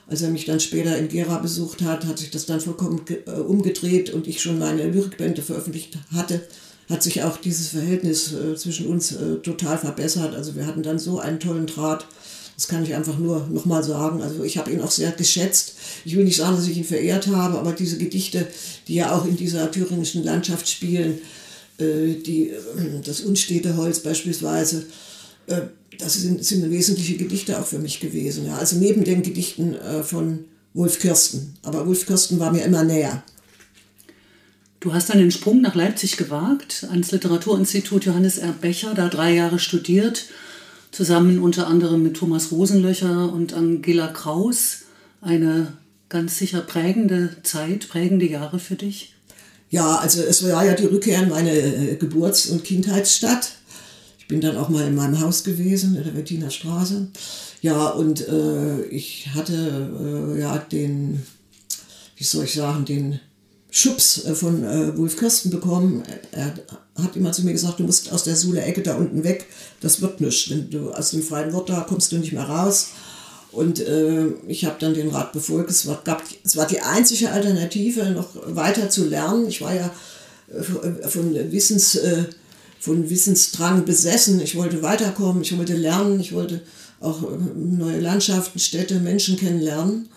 als 0.09 0.21
er 0.21 0.29
mich 0.29 0.45
dann 0.45 0.59
später 0.59 0.97
in 0.97 1.09
Gera 1.09 1.37
besucht 1.39 1.81
hat, 1.81 2.05
hat 2.05 2.17
sich 2.17 2.31
das 2.31 2.45
dann 2.45 2.61
vollkommen 2.61 3.01
äh, 3.25 3.31
umgedreht 3.31 4.13
und 4.13 4.27
ich 4.27 4.41
schon 4.41 4.57
meine 4.57 4.87
Lyrikbände 4.87 5.41
veröffentlicht 5.41 5.97
hatte, 6.13 6.41
hat 6.89 7.03
sich 7.03 7.23
auch 7.23 7.37
dieses 7.37 7.69
Verhältnis 7.69 8.33
äh, 8.33 8.55
zwischen 8.55 8.87
uns 8.87 9.11
äh, 9.11 9.35
total 9.37 9.77
verbessert. 9.77 10.33
Also 10.33 10.55
wir 10.55 10.65
hatten 10.65 10.83
dann 10.83 10.99
so 10.99 11.19
einen 11.19 11.39
tollen 11.41 11.67
Draht. 11.67 12.05
Das 12.55 12.69
kann 12.69 12.83
ich 12.83 12.95
einfach 12.95 13.19
nur 13.19 13.47
nochmal 13.51 13.83
sagen. 13.83 14.21
Also 14.21 14.43
ich 14.43 14.57
habe 14.57 14.71
ihn 14.71 14.81
auch 14.81 14.91
sehr 14.91 15.11
geschätzt. 15.11 15.75
Ich 16.05 16.15
will 16.15 16.23
nicht 16.23 16.37
sagen, 16.37 16.55
dass 16.55 16.67
ich 16.67 16.77
ihn 16.77 16.85
verehrt 16.85 17.27
habe, 17.27 17.59
aber 17.59 17.73
diese 17.73 17.97
Gedichte, 17.97 18.47
die 18.87 18.95
ja 18.95 19.13
auch 19.13 19.25
in 19.25 19.35
dieser 19.35 19.69
thüringischen 19.69 20.23
Landschaft 20.23 20.67
spielen, 20.67 21.19
die, 21.79 22.51
das 23.05 23.21
unstete 23.21 23.77
Holz 23.77 23.99
beispielsweise, 23.99 24.87
das 25.99 26.15
sind, 26.15 26.43
sind 26.43 26.69
wesentliche 26.69 27.17
Gedichte 27.17 27.59
auch 27.59 27.65
für 27.65 27.79
mich 27.79 27.99
gewesen. 27.99 28.45
Ja. 28.45 28.57
Also 28.57 28.77
neben 28.77 29.03
den 29.03 29.23
Gedichten 29.23 29.75
äh, 29.75 30.03
von 30.03 30.45
Wolf 30.73 30.99
Kirsten. 30.99 31.55
Aber 31.63 31.87
Wolf 31.87 32.05
Kirsten 32.05 32.39
war 32.39 32.51
mir 32.51 32.63
immer 32.63 32.83
näher. 32.83 33.23
Du 34.79 34.93
hast 34.93 35.09
dann 35.09 35.17
den 35.17 35.31
Sprung 35.31 35.61
nach 35.61 35.73
Leipzig 35.73 36.17
gewagt, 36.17 36.85
ans 36.89 37.11
Literaturinstitut 37.11 38.05
Johannes 38.05 38.37
R. 38.37 38.53
Becher, 38.53 38.93
da 38.93 39.09
drei 39.09 39.33
Jahre 39.33 39.57
studiert, 39.57 40.25
zusammen 40.91 41.39
unter 41.39 41.67
anderem 41.67 42.03
mit 42.03 42.15
Thomas 42.15 42.51
Rosenlöcher 42.51 43.33
und 43.33 43.53
Angela 43.53 44.07
Kraus. 44.07 44.83
Eine 45.19 45.73
ganz 46.09 46.37
sicher 46.37 46.61
prägende 46.61 47.37
Zeit, 47.43 47.89
prägende 47.89 48.27
Jahre 48.27 48.59
für 48.59 48.75
dich? 48.75 49.15
Ja, 49.69 49.95
also 49.95 50.21
es 50.21 50.47
war 50.47 50.65
ja 50.65 50.73
die 50.73 50.85
Rückkehr 50.85 51.23
in 51.23 51.29
meine 51.29 51.51
äh, 51.51 51.95
Geburts- 51.95 52.45
und 52.45 52.63
Kindheitsstadt. 52.63 53.56
Ich 54.27 54.29
bin 54.29 54.41
dann 54.41 54.57
auch 54.57 54.67
mal 54.67 54.85
in 54.85 54.93
meinem 54.93 55.21
Haus 55.21 55.45
gewesen, 55.45 55.95
in 55.95 56.03
der 56.03 56.13
Wettiner 56.13 56.51
Straße. 56.51 57.07
Ja, 57.61 57.87
und 57.91 58.27
äh, 58.27 58.81
ich 58.87 59.29
hatte 59.33 60.35
äh, 60.35 60.41
ja 60.41 60.57
den, 60.57 61.25
wie 62.17 62.25
soll 62.25 62.43
ich 62.43 62.55
sagen, 62.55 62.83
den 62.83 63.21
Schubs 63.71 64.25
äh, 64.25 64.35
von 64.35 64.65
äh, 64.65 64.97
Wolf 64.97 65.15
Kirsten 65.15 65.49
bekommen. 65.49 66.03
Er 66.33 66.53
hat 67.01 67.15
immer 67.15 67.31
zu 67.31 67.45
mir 67.45 67.53
gesagt, 67.53 67.79
du 67.79 67.85
musst 67.85 68.11
aus 68.11 68.25
der 68.25 68.35
Sule-Ecke 68.35 68.81
da 68.81 68.95
unten 68.95 69.23
weg, 69.23 69.45
das 69.79 70.01
wird 70.01 70.19
nichts. 70.19 70.49
Wenn 70.49 70.69
du 70.71 70.91
aus 70.91 71.11
dem 71.11 71.23
freien 71.23 71.53
Wort 71.53 71.69
da 71.69 71.85
kommst 71.87 72.11
du 72.11 72.17
nicht 72.17 72.33
mehr 72.33 72.49
raus. 72.49 72.87
Und 73.53 73.79
äh, 73.79 74.25
ich 74.49 74.65
habe 74.65 74.75
dann 74.77 74.93
den 74.93 75.07
Rat 75.07 75.31
befolgt. 75.31 75.69
Es 75.69 75.87
war, 75.87 76.01
gab, 76.03 76.21
es 76.43 76.57
war 76.57 76.67
die 76.67 76.81
einzige 76.81 77.31
Alternative, 77.31 78.09
noch 78.09 78.27
weiter 78.47 78.89
zu 78.89 79.05
lernen. 79.05 79.47
Ich 79.47 79.61
war 79.61 79.73
ja 79.73 79.89
äh, 80.53 81.07
von 81.07 81.33
Wissens... 81.33 81.95
Äh, 81.95 82.25
von 82.79 83.09
Wissensdrang 83.09 83.85
besessen. 83.85 84.39
Ich 84.41 84.55
wollte 84.55 84.81
weiterkommen, 84.81 85.41
ich 85.41 85.57
wollte 85.57 85.75
lernen, 85.75 86.19
ich 86.19 86.33
wollte 86.33 86.61
auch 86.99 87.23
äh, 87.23 87.37
neue 87.55 87.99
Landschaften, 87.99 88.59
Städte, 88.59 88.99
Menschen 88.99 89.37
kennenlernen. 89.37 90.09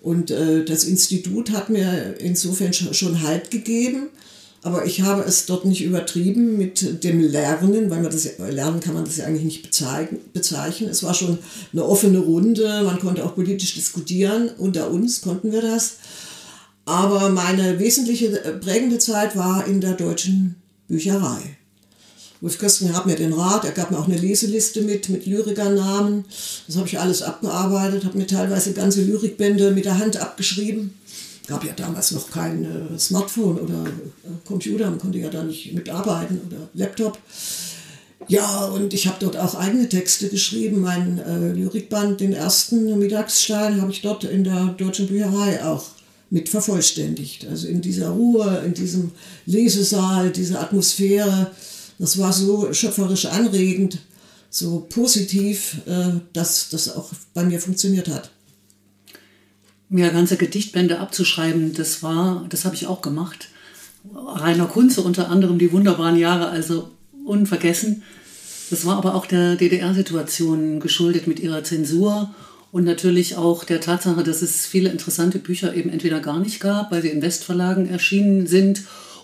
Und 0.00 0.30
äh, 0.30 0.64
das 0.64 0.84
Institut 0.84 1.50
hat 1.50 1.70
mir 1.70 2.16
insofern 2.18 2.72
schon 2.72 3.22
Halt 3.22 3.50
gegeben, 3.50 4.08
aber 4.62 4.86
ich 4.86 5.02
habe 5.02 5.22
es 5.22 5.46
dort 5.46 5.64
nicht 5.64 5.82
übertrieben 5.82 6.56
mit 6.56 7.04
dem 7.04 7.20
Lernen, 7.20 7.90
weil 7.90 8.00
man 8.00 8.10
das 8.10 8.28
Lernen 8.38 8.80
kann 8.80 8.94
man 8.94 9.04
das 9.04 9.18
ja 9.18 9.26
eigentlich 9.26 9.44
nicht 9.44 9.62
bezeichnen. 10.32 10.88
Es 10.90 11.02
war 11.02 11.14
schon 11.14 11.38
eine 11.72 11.84
offene 11.84 12.18
Runde, 12.18 12.82
man 12.84 12.98
konnte 12.98 13.24
auch 13.24 13.34
politisch 13.34 13.74
diskutieren. 13.74 14.50
Unter 14.58 14.90
uns 14.90 15.20
konnten 15.20 15.52
wir 15.52 15.62
das. 15.62 15.96
Aber 16.86 17.30
meine 17.30 17.78
wesentliche 17.78 18.42
äh, 18.42 18.52
prägende 18.52 18.98
Zeit 18.98 19.36
war 19.36 19.66
in 19.66 19.80
der 19.80 19.94
deutschen 19.94 20.56
Bücherei. 20.88 21.56
Wolf 22.44 22.58
Kösten 22.58 22.92
gab 22.92 23.06
mir 23.06 23.16
den 23.16 23.32
Rat, 23.32 23.64
er 23.64 23.72
gab 23.72 23.90
mir 23.90 23.98
auch 23.98 24.06
eine 24.06 24.18
Leseliste 24.18 24.82
mit, 24.82 25.08
mit 25.08 25.24
Lyrikernamen. 25.24 26.26
Das 26.66 26.76
habe 26.76 26.86
ich 26.86 27.00
alles 27.00 27.22
abgearbeitet, 27.22 28.04
habe 28.04 28.18
mir 28.18 28.26
teilweise 28.26 28.74
ganze 28.74 29.00
Lyrikbände 29.00 29.70
mit 29.70 29.86
der 29.86 29.98
Hand 29.98 30.18
abgeschrieben. 30.18 30.92
Gab 31.46 31.64
ja 31.64 31.72
damals 31.74 32.10
noch 32.10 32.30
kein 32.30 32.64
äh, 32.64 32.98
Smartphone 32.98 33.58
oder 33.58 33.86
äh, 33.86 34.46
Computer, 34.46 34.90
man 34.90 34.98
konnte 34.98 35.20
ja 35.20 35.30
da 35.30 35.42
nicht 35.42 35.72
mitarbeiten 35.72 36.38
oder 36.46 36.68
Laptop. 36.74 37.18
Ja, 38.28 38.66
und 38.66 38.92
ich 38.92 39.06
habe 39.06 39.16
dort 39.20 39.38
auch 39.38 39.54
eigene 39.54 39.88
Texte 39.88 40.28
geschrieben. 40.28 40.82
Mein 40.82 41.18
äh, 41.20 41.52
Lyrikband, 41.52 42.20
den 42.20 42.34
ersten 42.34 42.98
Mittagsstein, 42.98 43.80
habe 43.80 43.90
ich 43.90 44.02
dort 44.02 44.24
in 44.24 44.44
der 44.44 44.66
Deutschen 44.76 45.06
Bücherei 45.06 45.64
auch 45.64 45.86
mit 46.28 46.50
vervollständigt. 46.50 47.46
Also 47.46 47.68
in 47.68 47.80
dieser 47.80 48.10
Ruhe, 48.10 48.62
in 48.66 48.74
diesem 48.74 49.12
Lesesaal, 49.46 50.30
diese 50.30 50.60
Atmosphäre, 50.60 51.50
das 51.98 52.18
war 52.18 52.32
so 52.32 52.72
schöpferisch 52.72 53.26
anregend, 53.26 53.98
so 54.50 54.86
positiv, 54.88 55.78
äh, 55.86 56.20
dass 56.32 56.68
das 56.68 56.94
auch 56.94 57.10
bei 57.34 57.44
mir 57.44 57.60
funktioniert 57.60 58.08
hat. 58.08 58.30
Mir 59.88 60.10
ganze 60.10 60.36
Gedichtbände 60.36 60.98
abzuschreiben, 60.98 61.74
das 61.74 62.02
war, 62.02 62.46
das 62.48 62.64
habe 62.64 62.74
ich 62.74 62.86
auch 62.86 63.02
gemacht. 63.02 63.48
Rainer 64.14 64.66
Kunze 64.66 65.02
unter 65.02 65.30
anderem 65.30 65.58
die 65.58 65.72
wunderbaren 65.72 66.16
Jahre, 66.16 66.48
also 66.48 66.90
unvergessen. 67.24 68.02
Das 68.70 68.84
war 68.84 68.96
aber 68.96 69.14
auch 69.14 69.26
der 69.26 69.56
DDR-Situation 69.56 70.80
geschuldet 70.80 71.26
mit 71.26 71.40
ihrer 71.40 71.64
Zensur 71.64 72.34
und 72.72 72.84
natürlich 72.84 73.36
auch 73.36 73.64
der 73.64 73.80
Tatsache, 73.80 74.24
dass 74.24 74.42
es 74.42 74.66
viele 74.66 74.90
interessante 74.90 75.38
Bücher 75.38 75.74
eben 75.74 75.90
entweder 75.90 76.20
gar 76.20 76.40
nicht 76.40 76.60
gab, 76.60 76.90
weil 76.90 77.02
sie 77.02 77.10
in 77.10 77.22
Westverlagen 77.22 77.88
erschienen 77.88 78.46
sind 78.46 78.82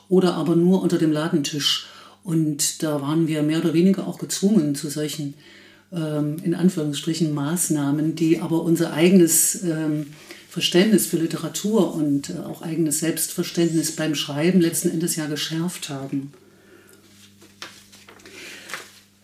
oder 0.08 0.34
aber 0.34 0.56
nur 0.56 0.82
unter 0.82 0.98
dem 0.98 1.10
Ladentisch. 1.10 1.89
Und 2.22 2.82
da 2.82 3.00
waren 3.00 3.28
wir 3.28 3.42
mehr 3.42 3.60
oder 3.60 3.74
weniger 3.74 4.06
auch 4.06 4.18
gezwungen 4.18 4.74
zu 4.74 4.88
solchen, 4.88 5.34
ähm, 5.92 6.36
in 6.42 6.54
Anführungsstrichen, 6.54 7.32
Maßnahmen, 7.34 8.14
die 8.14 8.40
aber 8.40 8.62
unser 8.62 8.92
eigenes 8.92 9.62
ähm, 9.64 10.06
Verständnis 10.48 11.06
für 11.06 11.16
Literatur 11.16 11.94
und 11.94 12.30
äh, 12.30 12.38
auch 12.38 12.62
eigenes 12.62 13.00
Selbstverständnis 13.00 13.92
beim 13.92 14.14
Schreiben 14.14 14.60
letzten 14.60 14.90
Endes 14.90 15.16
ja 15.16 15.26
geschärft 15.26 15.88
haben. 15.88 16.32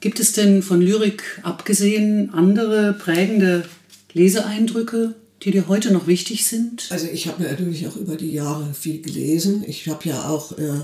Gibt 0.00 0.20
es 0.20 0.32
denn 0.32 0.62
von 0.62 0.80
Lyrik 0.80 1.40
abgesehen 1.42 2.32
andere 2.32 2.92
prägende 2.92 3.64
Leseeindrücke, 4.12 5.14
die 5.42 5.50
dir 5.50 5.66
heute 5.66 5.92
noch 5.92 6.06
wichtig 6.06 6.46
sind? 6.46 6.86
Also 6.90 7.08
ich 7.12 7.26
habe 7.26 7.42
natürlich 7.42 7.88
auch 7.88 7.96
über 7.96 8.16
die 8.16 8.30
Jahre 8.30 8.72
viel 8.72 9.02
gelesen. 9.02 9.64
Ich 9.66 9.88
habe 9.88 10.08
ja 10.08 10.28
auch 10.28 10.56
äh, 10.58 10.80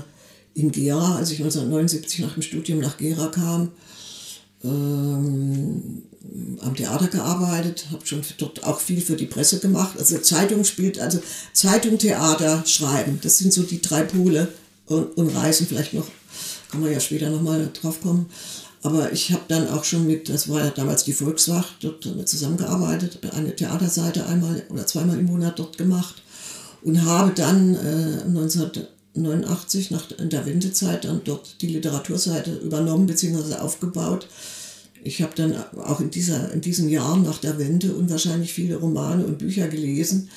in 0.55 0.71
Gera, 0.71 1.15
als 1.15 1.31
ich 1.31 1.39
1979 1.39 2.19
nach 2.19 2.33
dem 2.33 2.43
Studium 2.43 2.79
nach 2.79 2.97
Gera 2.97 3.27
kam, 3.27 3.71
ähm, 4.63 6.03
am 6.61 6.75
Theater 6.75 7.07
gearbeitet, 7.07 7.87
habe 7.91 8.05
schon 8.05 8.21
dort 8.37 8.63
auch 8.63 8.79
viel 8.79 9.01
für 9.01 9.15
die 9.15 9.25
Presse 9.25 9.59
gemacht. 9.59 9.97
Also 9.97 10.17
Zeitung 10.19 10.63
spielt, 10.63 10.99
also 10.99 11.19
Zeitung, 11.53 11.97
Theater, 11.97 12.63
Schreiben, 12.65 13.19
das 13.21 13.37
sind 13.39 13.51
so 13.51 13.63
die 13.63 13.81
drei 13.81 14.03
Pole 14.03 14.47
und, 14.85 15.17
und 15.17 15.35
Reisen 15.35 15.67
vielleicht 15.67 15.93
noch, 15.93 16.07
kann 16.71 16.81
man 16.81 16.91
ja 16.91 16.99
später 16.99 17.29
nochmal 17.29 17.69
drauf 17.73 18.01
kommen. 18.01 18.27
Aber 18.83 19.13
ich 19.13 19.31
habe 19.31 19.43
dann 19.47 19.69
auch 19.69 19.85
schon 19.85 20.05
mit, 20.05 20.27
das 20.27 20.49
war 20.49 20.59
ja 20.59 20.69
damals 20.69 21.05
die 21.05 21.13
Volkswacht, 21.13 21.75
dort 21.81 22.03
zusammengearbeitet, 22.27 23.19
eine 23.33 23.55
Theaterseite 23.55 24.25
einmal 24.25 24.63
oder 24.69 24.85
zweimal 24.85 25.17
im 25.17 25.25
Monat 25.25 25.57
dort 25.57 25.77
gemacht 25.77 26.21
und 26.81 27.05
habe 27.05 27.31
dann 27.33 27.75
äh, 27.75 28.27
1989 29.15 29.91
nach 29.91 30.07
der 30.07 30.45
Wendezeit 30.45 31.05
dann 31.05 31.21
dort 31.23 31.61
die 31.61 31.67
Literaturseite 31.67 32.55
übernommen 32.55 33.05
bzw. 33.05 33.55
aufgebaut. 33.55 34.27
Ich 35.03 35.21
habe 35.21 35.33
dann 35.35 35.55
auch 35.77 35.99
in, 35.99 36.09
dieser, 36.09 36.51
in 36.53 36.61
diesen 36.61 36.89
Jahren 36.89 37.23
nach 37.23 37.37
der 37.37 37.59
Wende 37.59 37.93
unwahrscheinlich 37.93 38.53
viele 38.53 38.77
Romane 38.77 39.25
und 39.25 39.37
Bücher 39.37 39.67
gelesen. 39.67 40.29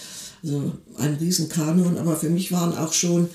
Also 0.43 0.73
ein 0.99 1.15
Riesenkanon, 1.15 1.97
aber 1.97 2.17
für 2.17 2.29
mich 2.29 2.53
waren 2.53 2.77
auch 2.77 2.93
schon, 2.93 3.29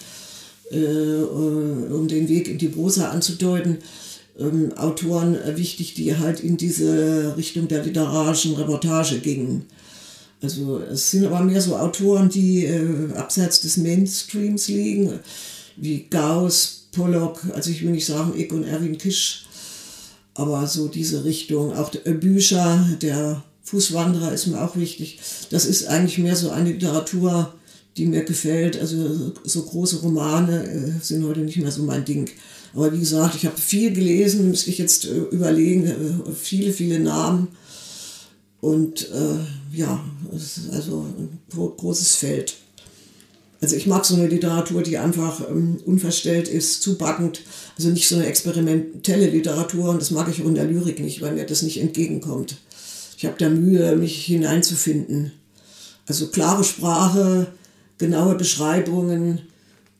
äh, 0.71 0.77
äh 0.77 1.23
um 1.23 2.07
den 2.07 2.27
Weg 2.27 2.47
in 2.47 2.57
die 2.57 2.67
Prosa 2.67 3.09
anzudeuten, 3.09 3.77
ähm, 4.39 4.73
Autoren 4.77 5.37
wichtig, 5.55 5.93
die 5.95 6.17
halt 6.17 6.41
in 6.41 6.57
diese 6.57 7.35
Richtung 7.37 7.67
der 7.67 7.83
literarischen 7.83 8.55
Reportage 8.55 9.19
gingen. 9.19 9.65
Also 10.41 10.79
es 10.79 11.11
sind 11.11 11.25
aber 11.25 11.41
mehr 11.41 11.61
so 11.61 11.75
Autoren, 11.75 12.29
die 12.29 12.65
äh, 12.65 13.13
abseits 13.15 13.61
des 13.61 13.77
Mainstreams 13.77 14.67
liegen, 14.67 15.19
wie 15.77 16.07
Gauss, 16.09 16.87
Pollock, 16.91 17.45
also 17.53 17.69
ich 17.69 17.83
will 17.83 17.91
nicht 17.91 18.05
sagen 18.05 18.37
Ick 18.37 18.51
und 18.51 18.63
Erwin 18.63 18.97
Kisch, 18.97 19.45
aber 20.33 20.65
so 20.67 20.87
diese 20.87 21.23
Richtung, 21.23 21.75
auch 21.75 21.89
der 21.89 22.11
Bücher, 22.11 22.97
der 23.01 23.43
Fußwanderer 23.63 24.33
ist 24.33 24.47
mir 24.47 24.61
auch 24.61 24.75
wichtig. 24.75 25.19
Das 25.49 25.65
ist 25.65 25.87
eigentlich 25.87 26.17
mehr 26.17 26.35
so 26.35 26.49
eine 26.49 26.71
Literatur, 26.71 27.53
die 27.97 28.05
mir 28.05 28.23
gefällt. 28.23 28.79
Also 28.79 29.33
so 29.43 29.63
große 29.63 30.01
Romane 30.01 30.63
äh, 30.65 30.91
sind 31.01 31.25
heute 31.25 31.41
nicht 31.41 31.57
mehr 31.57 31.71
so 31.71 31.83
mein 31.83 32.03
Ding. 32.03 32.29
Aber 32.73 32.91
wie 32.91 32.99
gesagt, 32.99 33.35
ich 33.35 33.45
habe 33.45 33.59
viel 33.59 33.93
gelesen, 33.93 34.49
müsste 34.49 34.69
ich 34.69 34.77
jetzt 34.77 35.05
äh, 35.05 35.17
überlegen, 35.31 35.85
äh, 35.85 36.31
viele, 36.33 36.73
viele 36.73 36.99
Namen. 36.99 37.49
Und 38.61 39.09
äh, 39.09 39.39
ja, 39.71 40.03
es 40.35 40.57
ist 40.57 40.69
also 40.71 41.05
ein 41.17 41.39
großes 41.49 42.15
Feld. 42.15 42.55
Also 43.61 43.75
ich 43.75 43.85
mag 43.85 44.03
so 44.05 44.15
eine 44.15 44.27
Literatur, 44.27 44.81
die 44.81 44.97
einfach 44.97 45.47
ähm, 45.47 45.77
unverstellt 45.85 46.47
ist, 46.47 46.81
zubackend. 46.81 47.41
Also 47.77 47.89
nicht 47.89 48.07
so 48.07 48.15
eine 48.15 48.25
experimentelle 48.25 49.29
Literatur 49.29 49.89
und 49.89 50.01
das 50.01 50.09
mag 50.11 50.27
ich 50.29 50.41
auch 50.41 50.47
in 50.47 50.55
der 50.55 50.65
Lyrik 50.65 50.99
nicht, 50.99 51.21
weil 51.21 51.33
mir 51.33 51.45
das 51.45 51.61
nicht 51.61 51.79
entgegenkommt. 51.79 52.57
Ich 53.17 53.25
habe 53.25 53.35
da 53.37 53.49
Mühe, 53.49 53.95
mich 53.95 54.25
hineinzufinden. 54.25 55.31
Also 56.07 56.27
klare 56.27 56.63
Sprache, 56.63 57.53
genaue 57.99 58.33
Beschreibungen, 58.33 59.41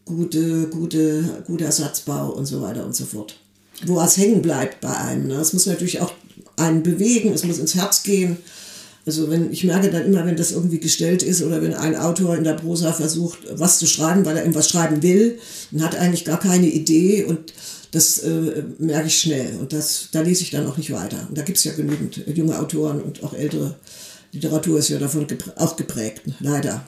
gute, 0.06 0.68
gute, 0.70 1.44
guter 1.46 1.66
Ersatzbau 1.66 2.32
und 2.32 2.48
so 2.48 2.64
weiter 2.64 2.84
und 2.84 2.96
so 2.96 3.06
fort. 3.06 3.38
Wo 3.86 3.96
was 3.98 4.18
hängen 4.18 4.42
bleibt 4.42 4.82
bei 4.82 4.96
einem. 4.96 5.28
Ne? 5.28 5.36
Es 5.36 5.54
muss 5.54 5.68
natürlich 5.68 6.02
auch 6.02 6.14
einen 6.58 6.82
bewegen, 6.82 7.32
es 7.32 7.44
muss 7.44 7.60
ins 7.60 7.76
Herz 7.76 8.02
gehen. 8.02 8.38
Also 9.06 9.30
wenn 9.30 9.52
ich 9.52 9.64
merke 9.64 9.90
dann 9.90 10.06
immer, 10.06 10.26
wenn 10.26 10.36
das 10.36 10.52
irgendwie 10.52 10.80
gestellt 10.80 11.24
ist 11.24 11.42
oder 11.42 11.62
wenn 11.62 11.74
ein 11.74 11.96
Autor 11.96 12.36
in 12.36 12.44
der 12.44 12.54
Prosa 12.54 12.94
versucht, 12.94 13.40
was 13.52 13.80
zu 13.80 13.88
schreiben, 13.88 14.26
weil 14.26 14.38
er 14.38 14.44
irgendwas 14.44 14.70
schreiben 14.70 15.02
will, 15.02 15.40
dann 15.72 15.84
hat 15.84 15.96
eigentlich 15.96 16.26
gar 16.26 16.40
keine 16.40 16.68
Idee 16.68 17.24
und 17.24 17.54
das 17.92 18.20
äh, 18.20 18.64
merke 18.78 19.08
ich 19.08 19.18
schnell 19.18 19.58
und 19.60 19.74
das, 19.74 20.10
da 20.12 20.22
lese 20.22 20.44
ich 20.44 20.52
dann 20.52 20.68
auch 20.68 20.78
nicht 20.78 20.92
weiter. 20.92 21.26
Und 21.28 21.38
da 21.38 21.42
gibt 21.42 21.58
es 21.58 21.64
ja 21.64 21.74
genügend 21.74 22.22
junge 22.28 22.58
Autoren 22.58 23.02
und 23.02 23.24
auch 23.24 23.34
ältere 23.34 23.76
Literatur 24.32 24.80
ist 24.80 24.90
ja 24.90 24.98
davon 24.98 25.28
geprä 25.28 25.52
auch 25.58 25.76
geprägt, 25.76 26.22
leider. 26.40 26.88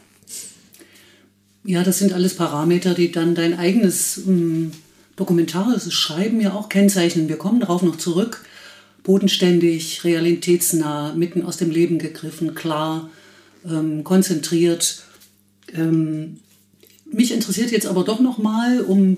Ja, 1.66 1.84
das 1.84 2.00
sind 2.00 2.14
alles 2.14 2.36
Parameter, 2.36 2.94
die 2.94 3.12
dann 3.12 3.36
dein 3.36 3.58
eigenes 3.58 4.18
ähm, 4.18 4.72
dokumentarisches 5.16 5.94
Schreiben 5.94 6.42
ja 6.42 6.54
auch 6.54 6.70
kennzeichnen. 6.70 7.30
Wir 7.30 7.38
kommen 7.38 7.60
darauf 7.60 7.82
noch 7.82 7.98
zurück. 7.98 8.46
Bodenständig, 9.04 10.04
realitätsnah, 10.04 11.14
mitten 11.14 11.44
aus 11.44 11.58
dem 11.58 11.70
Leben 11.70 12.00
gegriffen, 12.00 12.56
klar, 12.56 13.10
ähm, 13.66 14.04
konzentriert. 14.04 15.04
Ähm, 15.74 16.38
mich 17.12 17.32
interessiert 17.32 17.72
jetzt 17.72 17.86
aber 17.86 18.04
doch 18.04 18.20
noch 18.20 18.38
mal, 18.38 18.82
um 18.82 19.18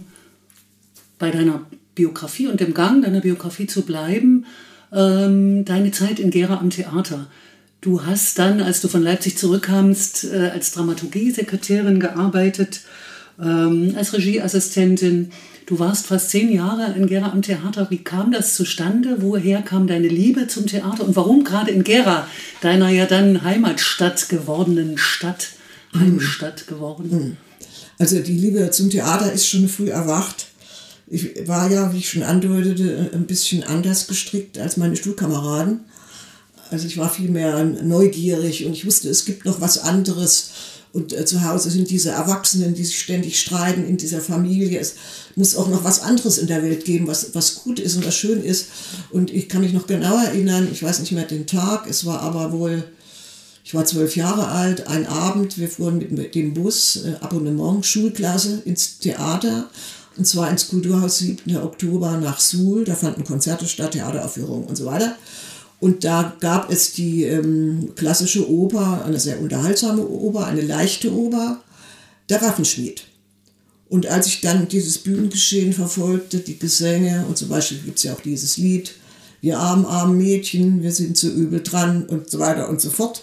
bei 1.18 1.32
deiner 1.32 1.66
Biografie 1.94 2.48
und 2.48 2.60
dem 2.60 2.74
Gang 2.74 3.04
deiner 3.04 3.22
Biografie 3.22 3.68
zu 3.68 3.84
bleiben, 3.84 4.46
ähm, 4.92 5.66
deine 5.66 5.92
Zeit 5.92 6.20
in 6.20 6.30
Gera 6.30 6.58
am 6.58 6.70
Theater. 6.70 7.28
Du 7.82 8.04
hast 8.06 8.40
dann, 8.40 8.62
als 8.62 8.82
du 8.82 8.88
von 8.88 9.04
Leipzig 9.04 9.38
zurückkamst, 9.38 10.26
äh, 10.26 10.50
als 10.52 10.72
Dramaturgie-Sekretärin 10.72 12.00
gearbeitet, 12.00 12.82
ähm, 13.42 13.94
als 13.98 14.14
Regieassistentin. 14.14 15.32
Du 15.66 15.80
warst 15.80 16.08
fast 16.08 16.30
zehn 16.30 16.52
Jahre 16.52 16.94
in 16.96 17.08
Gera 17.08 17.32
am 17.32 17.42
Theater. 17.42 17.88
Wie 17.90 18.04
kam 18.04 18.32
das 18.32 18.56
zustande? 18.56 19.18
Woher 19.22 19.64
kam 19.64 19.88
deine 19.88 20.08
Liebe 20.08 20.48
zum 20.48 20.68
Theater? 20.68 21.04
Und 21.06 21.16
warum 21.16 21.44
gerade 21.44 21.72
in 21.72 21.84
Gera, 21.84 22.28
deiner 22.62 22.90
ja 22.90 23.08
dann 23.08 23.44
Heimatstadt 23.44 24.30
gewordenen 24.30 24.98
Stadt, 24.98 25.50
Heimstadt 25.96 26.68
geworden? 26.68 27.12
Hm. 27.12 27.38
Also 27.98 28.20
die 28.20 28.38
Liebe 28.38 28.70
zum 28.72 28.90
Theater 28.90 29.32
ist 29.32 29.48
schon 29.48 29.68
früh 29.68 29.90
erwacht. 29.90 30.48
Ich 31.08 31.48
war 31.48 31.72
ja, 31.72 31.94
wie 31.94 32.00
ich 32.00 32.10
schon 32.10 32.24
andeutete, 32.24 33.12
ein 33.14 33.26
bisschen 33.26 33.64
anders 33.64 34.08
gestrickt 34.08 34.58
als 34.58 34.78
meine 34.78 34.96
Schulkameraden. 34.96 35.82
Also 36.72 36.88
ich 36.88 36.98
war 36.98 37.10
viel 37.10 37.30
mehr 37.30 37.64
neugierig 37.64 38.66
und 38.66 38.74
ich 38.74 38.86
wusste, 38.86 39.10
es 39.10 39.26
gibt 39.26 39.46
noch 39.46 39.62
was 39.62 39.78
anderes. 39.78 40.50
Und 40.96 41.12
äh, 41.12 41.26
zu 41.26 41.44
Hause 41.44 41.70
sind 41.72 41.90
diese 41.90 42.12
Erwachsenen, 42.12 42.74
die 42.74 42.86
sich 42.86 43.02
ständig 43.02 43.38
streiten 43.38 43.86
in 43.86 43.98
dieser 43.98 44.22
Familie. 44.22 44.80
Es 44.80 44.96
muss 45.36 45.58
auch 45.58 45.68
noch 45.68 45.84
was 45.84 46.00
anderes 46.00 46.38
in 46.38 46.48
der 46.48 46.64
Welt 46.64 46.86
geben, 46.86 47.06
was, 47.06 47.36
was 47.36 47.56
gut 47.56 47.82
ist 47.82 47.98
und 47.98 48.08
was 48.08 48.16
schön 48.16 48.42
ist. 48.42 48.68
Und 49.12 49.30
ich 49.30 49.50
kann 49.50 49.60
mich 49.60 49.74
noch 49.74 49.88
genau 49.88 50.18
erinnern, 50.24 50.70
ich 50.72 50.82
weiß 50.82 51.00
nicht 51.00 51.12
mehr 51.12 51.26
den 51.26 51.48
Tag, 51.48 51.86
es 51.90 52.06
war 52.06 52.22
aber 52.22 52.54
wohl, 52.54 52.86
ich 53.66 53.74
war 53.74 53.84
zwölf 53.84 54.16
Jahre 54.16 54.48
alt, 54.48 54.88
ein 54.88 55.06
Abend, 55.06 55.58
wir 55.58 55.68
fuhren 55.68 55.98
mit, 55.98 56.34
dem 56.34 56.54
Bus, 56.54 57.02
äh, 57.04 57.16
Abonnement, 57.20 57.86
Schulklasse 57.86 58.62
ins 58.64 59.00
Theater. 59.00 59.70
Und 60.16 60.26
zwar 60.26 60.50
ins 60.50 60.70
Kulturhaus 60.70 61.18
7. 61.18 61.58
Oktober 61.58 62.18
nach 62.20 62.40
Suhl. 62.40 62.86
Da 62.86 62.96
fanden 62.96 63.26
Konzerte 63.26 63.66
statt, 63.68 63.92
Theateraufführungen 63.92 64.66
und 64.66 64.78
so 64.78 64.86
weiter. 64.86 65.18
Und 65.86 66.04
da 66.04 66.36
gab 66.40 66.72
es 66.72 66.94
die 66.94 67.26
ähm, 67.26 67.92
klassische 67.96 68.50
Oper, 68.50 69.06
eine 69.06 69.20
sehr 69.20 69.40
unterhaltsame 69.40 70.02
Oper, 70.02 70.48
eine 70.48 70.62
leichte 70.62 71.14
Oper, 71.14 71.62
der 72.28 72.42
Waffenschmied. 72.42 73.04
Und 73.88 74.08
als 74.08 74.26
ich 74.26 74.42
dann 74.42 74.68
dieses 74.68 74.98
Bühnengeschehen 74.98 75.74
verfolgte, 75.74 76.40
die 76.40 76.58
Gesänge 76.58 77.24
und 77.28 77.38
zum 77.38 77.50
Beispiel 77.50 77.78
gibt 77.86 78.00
es 78.00 78.04
ja 78.04 78.14
auch 78.14 78.22
dieses 78.22 78.58
Lied, 78.58 78.96
ihr 79.42 79.60
armen, 79.60 79.86
armen 79.86 80.18
Mädchen, 80.18 80.82
wir 80.82 80.92
sind 80.92 81.18
so 81.18 81.28
übel 81.30 81.62
dran 81.62 82.08
und 82.08 82.32
so 82.32 82.40
weiter 82.40 82.68
und 82.68 82.82
so 82.82 82.90
fort. 82.90 83.22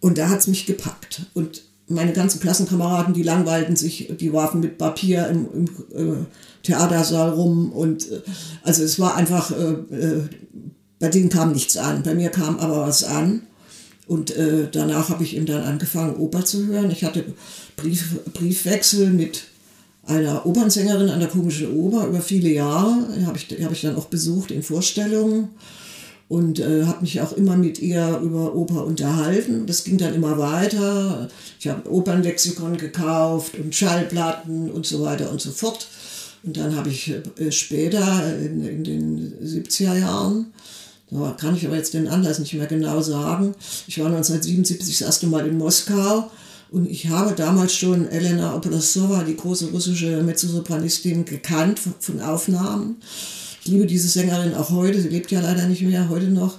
Und 0.00 0.18
da 0.18 0.28
hat 0.28 0.40
es 0.40 0.48
mich 0.48 0.66
gepackt. 0.66 1.22
Und 1.32 1.62
meine 1.88 2.12
ganzen 2.12 2.40
Klassenkameraden, 2.40 3.14
die 3.14 3.22
langweilten 3.22 3.74
sich, 3.74 4.12
die 4.20 4.34
warfen 4.34 4.60
mit 4.60 4.76
Papier 4.76 5.28
im, 5.28 5.48
im 5.54 5.64
äh, 5.94 6.26
Theatersaal 6.62 7.30
rum. 7.30 7.72
Und 7.72 8.12
äh, 8.12 8.20
also 8.64 8.82
es 8.82 8.98
war 8.98 9.14
einfach, 9.14 9.50
äh, 9.50 9.94
äh 9.96 10.28
bei 10.98 11.08
denen 11.08 11.28
kam 11.28 11.52
nichts 11.52 11.76
an. 11.76 12.02
Bei 12.02 12.14
mir 12.14 12.30
kam 12.30 12.58
aber 12.58 12.86
was 12.86 13.04
an. 13.04 13.42
Und 14.06 14.30
äh, 14.36 14.68
danach 14.70 15.08
habe 15.08 15.24
ich 15.24 15.36
eben 15.36 15.46
dann 15.46 15.62
angefangen, 15.62 16.16
Oper 16.16 16.44
zu 16.44 16.66
hören. 16.66 16.90
Ich 16.90 17.04
hatte 17.04 17.24
Brief, 17.76 18.20
Briefwechsel 18.32 19.10
mit 19.10 19.44
einer 20.06 20.46
Opernsängerin 20.46 21.10
an 21.10 21.18
der 21.18 21.28
Komischen 21.28 21.76
Oper 21.76 22.06
über 22.06 22.20
viele 22.20 22.50
Jahre. 22.50 23.08
Die 23.18 23.26
habe 23.26 23.36
ich, 23.36 23.64
hab 23.64 23.72
ich 23.72 23.82
dann 23.82 23.96
auch 23.96 24.06
besucht 24.06 24.52
in 24.52 24.62
Vorstellungen 24.62 25.48
und 26.28 26.58
äh, 26.58 26.84
habe 26.84 27.02
mich 27.02 27.20
auch 27.20 27.32
immer 27.32 27.56
mit 27.56 27.80
ihr 27.80 28.18
über 28.22 28.54
Oper 28.54 28.84
unterhalten. 28.84 29.66
Das 29.66 29.84
ging 29.84 29.98
dann 29.98 30.14
immer 30.14 30.38
weiter. 30.38 31.28
Ich 31.58 31.68
habe 31.68 31.90
Opernlexikon 31.90 32.76
gekauft 32.76 33.58
und 33.58 33.74
Schallplatten 33.74 34.70
und 34.70 34.86
so 34.86 35.02
weiter 35.02 35.30
und 35.30 35.40
so 35.40 35.50
fort. 35.50 35.88
Und 36.42 36.56
dann 36.56 36.76
habe 36.76 36.88
ich 36.90 37.12
äh, 37.38 37.50
später 37.50 38.38
in, 38.38 38.64
in 38.64 38.84
den 38.84 39.34
70er 39.42 39.98
Jahren, 39.98 40.46
da 41.10 41.36
kann 41.38 41.54
ich 41.54 41.66
aber 41.66 41.76
jetzt 41.76 41.94
den 41.94 42.08
Anlass 42.08 42.38
nicht 42.38 42.54
mehr 42.54 42.66
genau 42.66 43.00
sagen, 43.00 43.54
ich 43.86 43.98
war 43.98 44.06
1977 44.06 44.98
das 44.98 45.06
erste 45.06 45.26
Mal 45.28 45.46
in 45.46 45.58
Moskau 45.58 46.30
und 46.70 46.90
ich 46.90 47.08
habe 47.08 47.34
damals 47.34 47.74
schon 47.74 48.08
Elena 48.08 48.54
Oprasova, 48.56 49.22
die 49.22 49.36
große 49.36 49.70
russische 49.70 50.22
Mezzosopranistin, 50.22 51.24
gekannt 51.24 51.80
von 52.00 52.20
Aufnahmen. 52.20 52.96
Ich 53.64 53.70
liebe 53.70 53.86
diese 53.86 54.08
Sängerin 54.08 54.54
auch 54.54 54.70
heute, 54.70 55.00
sie 55.00 55.08
lebt 55.08 55.30
ja 55.30 55.40
leider 55.40 55.66
nicht 55.66 55.82
mehr, 55.82 56.08
heute 56.08 56.26
noch. 56.26 56.58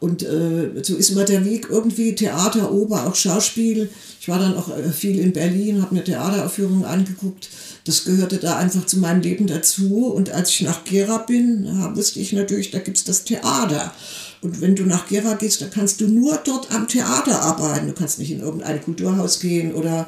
Und 0.00 0.22
äh, 0.22 0.82
so 0.82 0.96
ist 0.96 1.14
mir 1.14 1.24
der 1.24 1.44
Weg 1.44 1.68
irgendwie 1.70 2.14
Theater, 2.14 2.70
Oper, 2.72 3.06
auch 3.06 3.14
Schauspiel. 3.14 3.88
Ich 4.20 4.28
war 4.28 4.38
dann 4.38 4.56
auch 4.56 4.68
äh, 4.76 4.90
viel 4.90 5.18
in 5.18 5.32
Berlin, 5.32 5.80
habe 5.80 5.94
mir 5.94 6.04
Theateraufführungen 6.04 6.84
angeguckt. 6.84 7.48
Das 7.84 8.04
gehörte 8.04 8.38
da 8.38 8.56
einfach 8.56 8.86
zu 8.86 8.98
meinem 8.98 9.20
Leben 9.20 9.46
dazu. 9.46 10.06
Und 10.06 10.30
als 10.30 10.50
ich 10.50 10.62
nach 10.62 10.84
Gera 10.84 11.18
bin, 11.18 11.66
wusste 11.94 12.18
ich 12.18 12.32
natürlich, 12.32 12.70
da 12.70 12.78
gibt 12.78 12.96
es 12.96 13.04
das 13.04 13.24
Theater. 13.24 13.94
Und 14.40 14.60
wenn 14.60 14.74
du 14.74 14.84
nach 14.84 15.06
Gera 15.06 15.34
gehst, 15.34 15.60
dann 15.60 15.70
kannst 15.70 16.00
du 16.00 16.08
nur 16.08 16.36
dort 16.44 16.74
am 16.74 16.88
Theater 16.88 17.42
arbeiten. 17.42 17.86
Du 17.86 17.92
kannst 17.92 18.18
nicht 18.18 18.30
in 18.30 18.40
irgendein 18.40 18.82
Kulturhaus 18.82 19.38
gehen 19.40 19.74
oder 19.74 20.06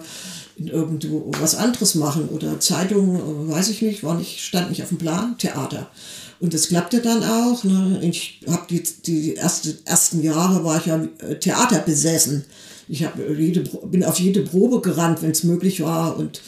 in 0.57 0.69
irgendwo 0.69 1.31
was 1.39 1.55
anderes 1.55 1.95
machen 1.95 2.29
oder 2.31 2.59
Zeitungen, 2.61 3.51
weiß 3.51 3.69
ich 3.69 3.83
nicht, 3.83 4.03
war 4.03 4.15
nicht, 4.15 4.41
stand 4.41 4.71
nicht 4.71 4.83
auf 4.83 4.89
dem 4.89 4.99
Plan, 4.99 5.37
Theater. 5.37 5.91
Und 6.41 6.55
das 6.55 6.69
klappte 6.69 7.01
dann 7.01 7.23
auch. 7.23 7.65
Ne? 7.65 8.01
Ich 8.03 8.41
habe 8.47 8.67
die, 8.69 8.83
die 9.07 9.35
erste, 9.35 9.77
ersten 9.85 10.23
Jahre 10.23 10.65
war 10.65 10.79
ich 10.79 10.87
ja 10.87 11.03
äh, 11.19 11.39
Theater 11.39 11.79
besessen. 11.81 12.45
Ich 12.89 13.05
hab 13.05 13.19
jede, 13.19 13.61
bin 13.87 14.05
auf 14.05 14.19
jede 14.19 14.43
Probe 14.43 14.81
gerannt, 14.81 15.23
wenn 15.23 15.33
es 15.33 15.45
möglich 15.45 15.83
war 15.83 16.17
und 16.17 16.41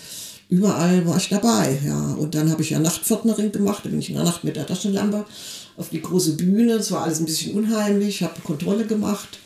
überall 0.49 1.07
war 1.07 1.17
ich 1.17 1.29
dabei. 1.29 1.79
Ja. 1.85 2.13
Und 2.15 2.35
dann 2.35 2.51
habe 2.51 2.63
ich 2.63 2.71
ja 2.71 2.79
Nachtpförtnerin 2.79 3.53
gemacht, 3.53 3.85
da 3.85 3.89
bin 3.89 4.01
ich 4.01 4.09
in 4.09 4.17
der 4.17 4.25
Nacht 4.25 4.45
mit 4.45 4.57
der 4.57 4.67
Taschenlampe 4.67 5.25
auf 5.77 5.91
die 5.91 6.03
große 6.03 6.33
Bühne. 6.33 6.73
Es 6.75 6.91
war 6.91 7.03
alles 7.03 7.21
ein 7.21 7.27
bisschen 7.27 7.55
unheimlich, 7.55 8.23
habe 8.23 8.41
Kontrolle 8.43 8.87
gemacht. 8.87 9.39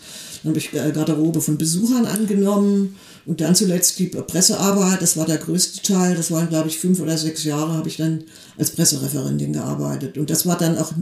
Dann 0.42 0.50
habe 0.50 0.59
ich 0.59 0.72
äh, 0.72 0.90
Garderobe 0.92 1.40
von 1.40 1.59
Besuchern 1.59 2.07
angenommen 2.07 2.96
und 3.26 3.40
dann 3.40 3.55
zuletzt 3.55 3.98
die 4.00 4.07
Pressearbeit, 4.07 5.00
das 5.00 5.16
war 5.16 5.26
der 5.26 5.38
größte 5.38 5.82
Teil, 5.82 6.16
das 6.16 6.32
waren 6.32 6.48
glaube 6.48 6.68
ich 6.68 6.78
fünf 6.78 6.98
oder 6.98 7.16
sechs 7.16 7.44
Jahre, 7.44 7.74
habe 7.74 7.88
ich 7.88 7.96
dann 7.96 8.24
als 8.59 8.72
Pressereferentin 8.72 9.53
gearbeitet. 9.53 10.18
Und 10.18 10.30
das 10.30 10.44
war 10.46 10.59
dann 10.59 10.78
auch 10.78 10.92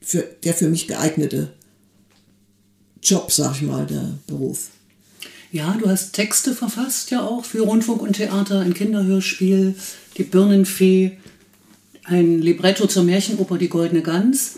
für, 0.00 0.24
der 0.42 0.54
für 0.54 0.68
mich 0.68 0.88
geeignete 0.88 1.52
Job, 3.02 3.30
sag 3.30 3.54
ich 3.54 3.62
mal, 3.62 3.86
der 3.86 4.18
Beruf. 4.26 4.70
Ja, 5.50 5.76
du 5.80 5.88
hast 5.88 6.12
Texte 6.12 6.54
verfasst 6.54 7.10
ja 7.10 7.22
auch 7.22 7.44
für 7.44 7.62
Rundfunk 7.62 8.02
und 8.02 8.14
Theater, 8.16 8.60
ein 8.60 8.74
Kinderhörspiel, 8.74 9.74
Die 10.16 10.24
Birnenfee, 10.24 11.12
ein 12.04 12.40
Libretto 12.40 12.86
zur 12.86 13.04
Märchenoper 13.04 13.56
Die 13.56 13.68
Goldene 13.68 14.02
Gans 14.02 14.56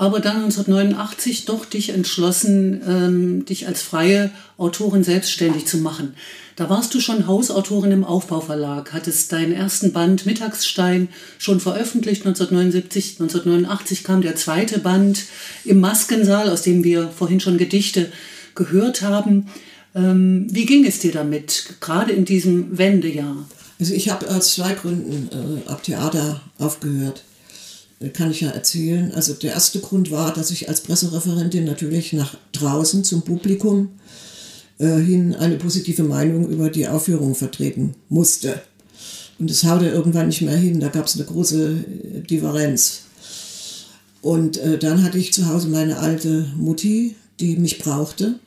aber 0.00 0.20
dann 0.20 0.44
1989 0.44 1.44
doch 1.44 1.66
dich 1.66 1.90
entschlossen, 1.90 2.80
ähm, 2.88 3.44
dich 3.44 3.66
als 3.66 3.82
freie 3.82 4.30
Autorin 4.56 5.04
selbstständig 5.04 5.66
zu 5.66 5.76
machen. 5.76 6.14
Da 6.56 6.70
warst 6.70 6.94
du 6.94 7.00
schon 7.00 7.26
Hausautorin 7.26 7.90
im 7.90 8.04
Aufbauverlag, 8.04 8.94
hattest 8.94 9.30
deinen 9.30 9.52
ersten 9.52 9.92
Band 9.92 10.24
Mittagsstein 10.24 11.08
schon 11.36 11.60
veröffentlicht 11.60 12.24
1979. 12.24 13.20
1989 13.20 14.02
kam 14.02 14.22
der 14.22 14.36
zweite 14.36 14.78
Band 14.78 15.24
im 15.66 15.80
Maskensaal, 15.80 16.48
aus 16.48 16.62
dem 16.62 16.82
wir 16.82 17.10
vorhin 17.10 17.40
schon 17.40 17.58
Gedichte 17.58 18.10
gehört 18.54 19.02
haben. 19.02 19.48
Ähm, 19.94 20.46
wie 20.50 20.66
ging 20.66 20.84
es 20.84 21.00
dir 21.00 21.12
damit, 21.12 21.74
gerade 21.80 22.12
in 22.12 22.24
diesem 22.24 22.78
Wendejahr? 22.78 23.48
Also 23.78 23.94
ich 23.94 24.10
habe 24.10 24.28
aus 24.30 24.54
zwei 24.54 24.74
Gründen 24.74 25.28
äh, 25.32 25.68
ab 25.68 25.82
Theater 25.82 26.40
aufgehört 26.58 27.24
kann 28.08 28.30
ich 28.30 28.40
ja 28.40 28.50
erzählen. 28.50 29.12
Also 29.14 29.34
der 29.34 29.52
erste 29.52 29.80
Grund 29.80 30.10
war, 30.10 30.32
dass 30.32 30.50
ich 30.50 30.68
als 30.68 30.80
Pressereferentin 30.80 31.64
natürlich 31.64 32.12
nach 32.14 32.34
draußen 32.52 33.04
zum 33.04 33.22
Publikum 33.22 33.90
äh, 34.78 34.96
hin 34.96 35.34
eine 35.34 35.56
positive 35.56 36.02
Meinung 36.02 36.48
über 36.48 36.70
die 36.70 36.88
Aufführung 36.88 37.34
vertreten 37.34 37.94
musste. 38.08 38.62
Und 39.38 39.50
das 39.50 39.64
haute 39.64 39.88
irgendwann 39.88 40.28
nicht 40.28 40.42
mehr 40.42 40.56
hin, 40.56 40.80
da 40.80 40.88
gab 40.88 41.06
es 41.06 41.16
eine 41.16 41.26
große 41.26 41.72
äh, 41.72 42.20
Differenz. 42.20 43.02
Und 44.22 44.56
äh, 44.58 44.78
dann 44.78 45.02
hatte 45.02 45.18
ich 45.18 45.32
zu 45.32 45.46
Hause 45.46 45.68
meine 45.68 45.98
alte 45.98 46.46
Mutti, 46.56 47.16
die 47.38 47.56
mich 47.56 47.78
brauchte. 47.78 48.38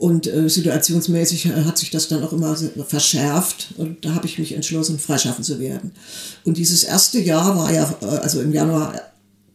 Und 0.00 0.26
äh, 0.28 0.48
situationsmäßig 0.48 1.48
hat 1.48 1.76
sich 1.76 1.90
das 1.90 2.08
dann 2.08 2.24
auch 2.24 2.32
immer 2.32 2.56
verschärft 2.88 3.74
und 3.76 4.02
da 4.02 4.14
habe 4.14 4.26
ich 4.26 4.38
mich 4.38 4.52
entschlossen, 4.52 4.98
freischaffen 4.98 5.44
zu 5.44 5.60
werden. 5.60 5.90
Und 6.42 6.56
dieses 6.56 6.84
erste 6.84 7.20
Jahr 7.20 7.54
war 7.54 7.70
ja, 7.70 7.94
äh, 8.00 8.06
also 8.06 8.40
im 8.40 8.50
Januar 8.50 8.94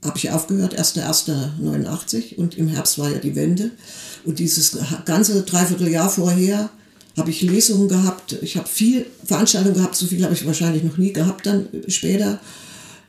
habe 0.05 0.17
ich 0.19 0.29
aufgehört, 0.29 0.77
1.1.89 0.79 2.35
und 2.35 2.59
im 2.59 2.67
Herbst 2.67 2.99
war 2.99 3.09
ja 3.09 3.17
die 3.17 3.35
Wende. 3.35 3.71
Und 4.23 4.37
dieses 4.37 4.77
ganze 5.05 5.41
Dreivierteljahr 5.41 6.11
vorher 6.11 6.69
habe 7.17 7.31
ich 7.31 7.41
Lesungen 7.41 7.87
gehabt, 7.87 8.37
ich 8.43 8.55
habe 8.55 8.69
viel 8.69 9.07
Veranstaltungen 9.23 9.73
gehabt, 9.73 9.95
so 9.95 10.05
viel 10.05 10.23
habe 10.23 10.35
ich 10.35 10.45
wahrscheinlich 10.45 10.83
noch 10.83 10.99
nie 10.99 11.11
gehabt 11.11 11.47
dann 11.47 11.69
später. 11.87 12.39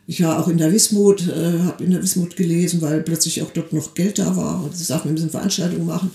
Ich 0.07 0.23
war 0.23 0.39
auch 0.39 0.49
in 0.49 0.57
der 0.57 0.73
Wismut, 0.73 1.29
äh, 1.29 1.59
habe 1.65 1.85
in 1.85 1.91
der 1.91 2.03
Wismut 2.03 2.35
gelesen, 2.35 2.81
weil 2.81 3.03
plötzlich 3.03 3.43
auch 3.43 3.51
dort 3.51 3.75
noch 3.75 3.93
Geld 3.93 4.19
da 4.19 4.35
war 4.37 4.65
und 4.65 4.75
sie 4.75 4.85
sagten, 4.85 5.11
wir 5.11 5.13
müssen 5.13 5.29
Veranstaltungen 5.29 5.85
machen. 5.85 6.11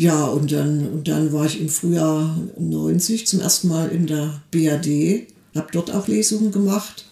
Ja, 0.00 0.24
und 0.28 0.50
dann, 0.50 0.88
und 0.88 1.08
dann 1.08 1.30
war 1.30 1.44
ich 1.44 1.60
im 1.60 1.68
Frühjahr 1.68 2.34
90 2.58 3.26
zum 3.26 3.40
ersten 3.40 3.68
Mal 3.68 3.90
in 3.90 4.06
der 4.06 4.40
BAD, 4.50 5.26
habe 5.54 5.66
dort 5.72 5.90
auch 5.90 6.08
Lesungen 6.08 6.52
gemacht. 6.52 7.04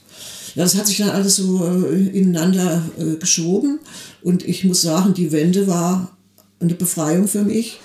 Ja, 0.55 0.63
das 0.63 0.75
hat 0.75 0.87
sich 0.87 0.97
dann 0.97 1.11
alles 1.11 1.37
so 1.37 1.63
äh, 1.67 2.19
ineinander 2.19 2.83
äh, 2.99 3.17
geschoben 3.17 3.79
und 4.23 4.49
ich 4.49 4.65
muss 4.65 4.81
sagen, 4.81 5.13
die 5.13 5.33
Wende 5.33 5.67
war 5.67 6.17
eine 6.61 6.73
Befreiung 6.73 7.29
für 7.29 7.43
mich. 7.43 7.79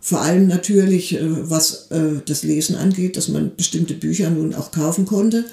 Vor 0.00 0.22
allem 0.22 0.48
natürlich, 0.48 1.14
äh, 1.14 1.48
was 1.48 1.92
äh, 1.92 2.14
das 2.26 2.42
Lesen 2.42 2.74
angeht, 2.74 3.16
dass 3.16 3.28
man 3.28 3.54
bestimmte 3.54 3.94
Bücher 3.94 4.28
nun 4.28 4.56
auch 4.56 4.72
kaufen 4.72 5.06
konnte. 5.06 5.44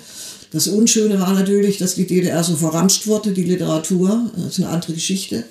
Das 0.50 0.68
Unschöne 0.68 1.20
war 1.20 1.36
natürlich, 1.36 1.78
dass 1.78 1.94
die 1.94 2.08
DDR 2.08 2.44
so 2.44 2.56
verramscht 2.56 3.06
wurde, 3.06 3.34
die 3.34 3.44
Literatur, 3.44 4.32
das 4.36 4.54
ist 4.54 4.60
eine 4.62 4.70
andere 4.70 4.94
Geschichte 4.94 5.44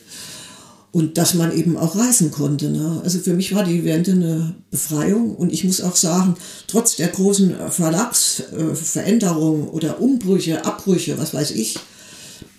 und 0.95 1.19
dass 1.19 1.35
man 1.35 1.53
eben 1.53 1.77
auch 1.77 1.97
reisen 1.97 2.31
konnte. 2.31 2.71
Ne? 2.71 3.01
Also 3.03 3.19
für 3.19 3.35
mich 3.35 3.53
war 3.53 3.65
die 3.65 3.85
Wende 3.85 4.13
eine 4.13 4.55
Befreiung 4.71 5.35
und 5.35 5.53
ich 5.53 5.65
muss 5.65 5.81
auch 5.81 5.97
sagen, 5.97 6.37
trotz 6.69 6.95
der 6.95 7.09
großen 7.09 7.53
Verlagsveränderungen 7.69 9.67
oder 9.71 10.01
Umbrüche, 10.01 10.65
Abbrüche, 10.65 11.19
was 11.19 11.35
weiß 11.35 11.51
ich, 11.51 11.81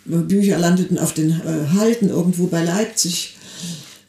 Bücher 0.03 0.59
landeten 0.59 0.99
auf 0.99 1.13
den 1.13 1.31
äh, 1.31 1.69
Halden 1.77 2.09
irgendwo 2.09 2.47
bei 2.47 2.61
Leipzig, 2.61 3.37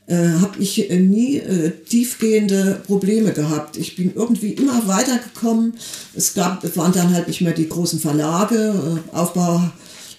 äh, 0.09 0.17
habe 0.41 0.59
ich 0.59 0.91
äh, 0.91 0.99
nie 0.99 1.37
äh, 1.37 1.71
tiefgehende 1.71 2.83
Probleme 2.85 3.33
gehabt. 3.33 3.77
Ich 3.77 3.95
bin 3.95 4.13
irgendwie 4.13 4.55
immer 4.55 4.89
weitergekommen. 4.89 5.75
Es 6.17 6.35
gab, 6.35 6.65
waren 6.77 6.93
dann 6.93 7.15
halt 7.15 7.29
nicht 7.29 7.43
mehr 7.43 7.55
die 7.55 7.69
großen 7.69 8.01
Verlage, 8.01 8.75
äh, 8.75 9.17
Aufbau 9.17 9.71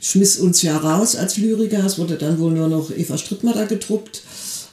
schmiss 0.02 0.38
uns 0.38 0.62
ja 0.62 0.78
raus 0.78 1.16
als 1.16 1.38
Lyriker. 1.38 1.86
Es 1.86 1.98
wurde 1.98 2.16
dann 2.16 2.39
wohl 2.39 2.52
nur 2.52 2.68
noch 2.68 2.91
Eva 2.91 3.18
Strittmatter 3.18 3.66
gedruckt. 3.66 4.22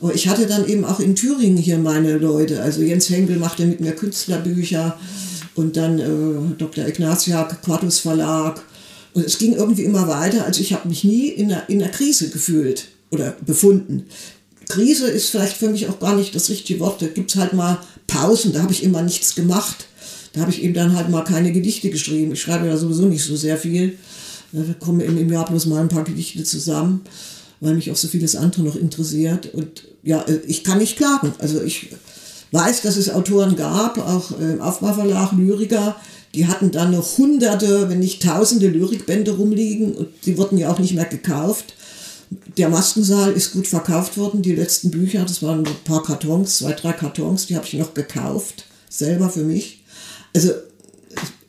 Aber 0.01 0.15
ich 0.15 0.29
hatte 0.29 0.47
dann 0.47 0.67
eben 0.67 0.85
auch 0.85 1.01
in 1.01 1.15
Thüringen 1.15 1.57
hier 1.57 1.79
meine 1.79 2.19
Leute. 2.19 2.63
Also 2.63 2.83
Jens 2.83 3.09
Henkel 3.09 3.37
machte 3.37 3.65
mit 3.65 3.81
mir 3.81 3.93
Künstlerbücher 3.93 4.99
und 5.55 5.77
dann 5.77 5.99
äh, 5.99 6.57
Dr. 6.59 6.87
Ignatiak, 6.87 7.63
Quartus 7.63 8.01
Verlag. 8.01 8.63
Und 9.15 9.25
es 9.25 9.39
ging 9.39 9.55
irgendwie 9.55 9.85
immer 9.85 10.09
weiter. 10.09 10.45
Also 10.45 10.61
ich 10.61 10.73
habe 10.73 10.89
mich 10.89 11.05
nie 11.05 11.29
in 11.29 11.53
einer, 11.53 11.69
in 11.69 11.83
einer 11.83 11.93
Krise 11.93 12.31
gefühlt 12.31 12.87
oder 13.11 13.37
befunden. 13.47 14.07
Krise 14.69 15.07
ist 15.07 15.31
vielleicht 15.31 15.57
für 15.57 15.69
mich 15.69 15.89
auch 15.89 16.01
gar 16.01 16.17
nicht 16.17 16.35
das 16.35 16.49
richtige 16.49 16.81
Wort. 16.81 17.01
Da 17.01 17.07
gibt 17.07 17.31
es 17.31 17.37
halt 17.37 17.53
mal 17.53 17.79
Pausen, 18.07 18.53
da 18.53 18.63
habe 18.63 18.73
ich 18.73 18.83
immer 18.83 19.03
nichts 19.03 19.35
gemacht. 19.35 19.87
Da 20.33 20.41
habe 20.41 20.51
ich 20.51 20.63
eben 20.63 20.75
dann 20.75 20.97
halt 20.97 21.11
mal 21.11 21.23
keine 21.23 21.53
Gedichte 21.53 21.91
geschrieben. 21.91 22.33
Ich 22.33 22.43
schreibe 22.43 22.67
ja 22.67 22.77
sowieso 22.77 23.07
nicht 23.07 23.23
so 23.23 23.37
sehr 23.37 23.57
viel. 23.57 23.99
Da 24.55 24.63
kommen 24.79 25.01
im 25.01 25.33
Jahr 25.33 25.47
bloß 25.47 25.67
mal 25.67 25.81
ein 25.81 25.89
paar 25.89 26.05
Gedichte 26.05 26.45
zusammen. 26.45 27.03
weil 27.61 27.75
mich 27.75 27.91
auch 27.91 27.97
so 27.97 28.09
vieles 28.09 28.37
andere 28.37 28.63
noch 28.63 28.77
interessiert. 28.77 29.55
Und 29.55 29.85
ja, 30.03 30.21
äh, 30.23 30.41
ich 30.47 30.65
kann 30.65 30.79
nicht 30.79 30.97
klagen. 30.97 31.33
Also 31.39 31.63
ich 31.63 31.91
weiß, 32.53 32.83
dass 32.83 32.97
es 32.97 33.11
Autoren 33.11 33.57
gab, 33.57 33.99
auch 33.99 34.39
im 34.39 34.61
Aufbauverlag, 34.61 35.33
Lyriker, 35.33 35.97
die 36.35 36.47
hatten 36.47 36.71
dann 36.71 36.93
noch 36.93 37.19
hunderte, 37.19 37.89
wenn 37.89 38.01
nicht 38.01 38.23
tausende 38.23 38.69
Lyrikbände 38.69 39.33
rumliegen 39.37 39.95
und 39.95 40.09
die 40.27 40.37
wurden 40.37 40.59
ja 40.59 40.71
auch 40.71 40.79
nicht 40.79 40.95
mehr 40.95 41.05
gekauft. 41.05 41.75
Der 42.57 42.69
Maskensaal 42.69 43.33
ist 43.33 43.53
gut 43.53 43.67
verkauft 43.67 44.17
worden. 44.17 44.43
Die 44.43 44.55
letzten 44.55 44.91
Bücher, 44.91 45.23
das 45.23 45.43
waren 45.43 45.61
ein 45.61 45.77
paar 45.85 46.03
Kartons, 46.03 46.59
zwei, 46.59 46.73
drei 46.73 46.93
Kartons, 46.93 47.47
die 47.47 47.57
habe 47.57 47.67
ich 47.67 47.75
noch 47.75 47.95
gekauft, 47.95 48.67
selber 48.89 49.31
für 49.31 49.45
mich. 49.45 49.85
Also 50.35 50.51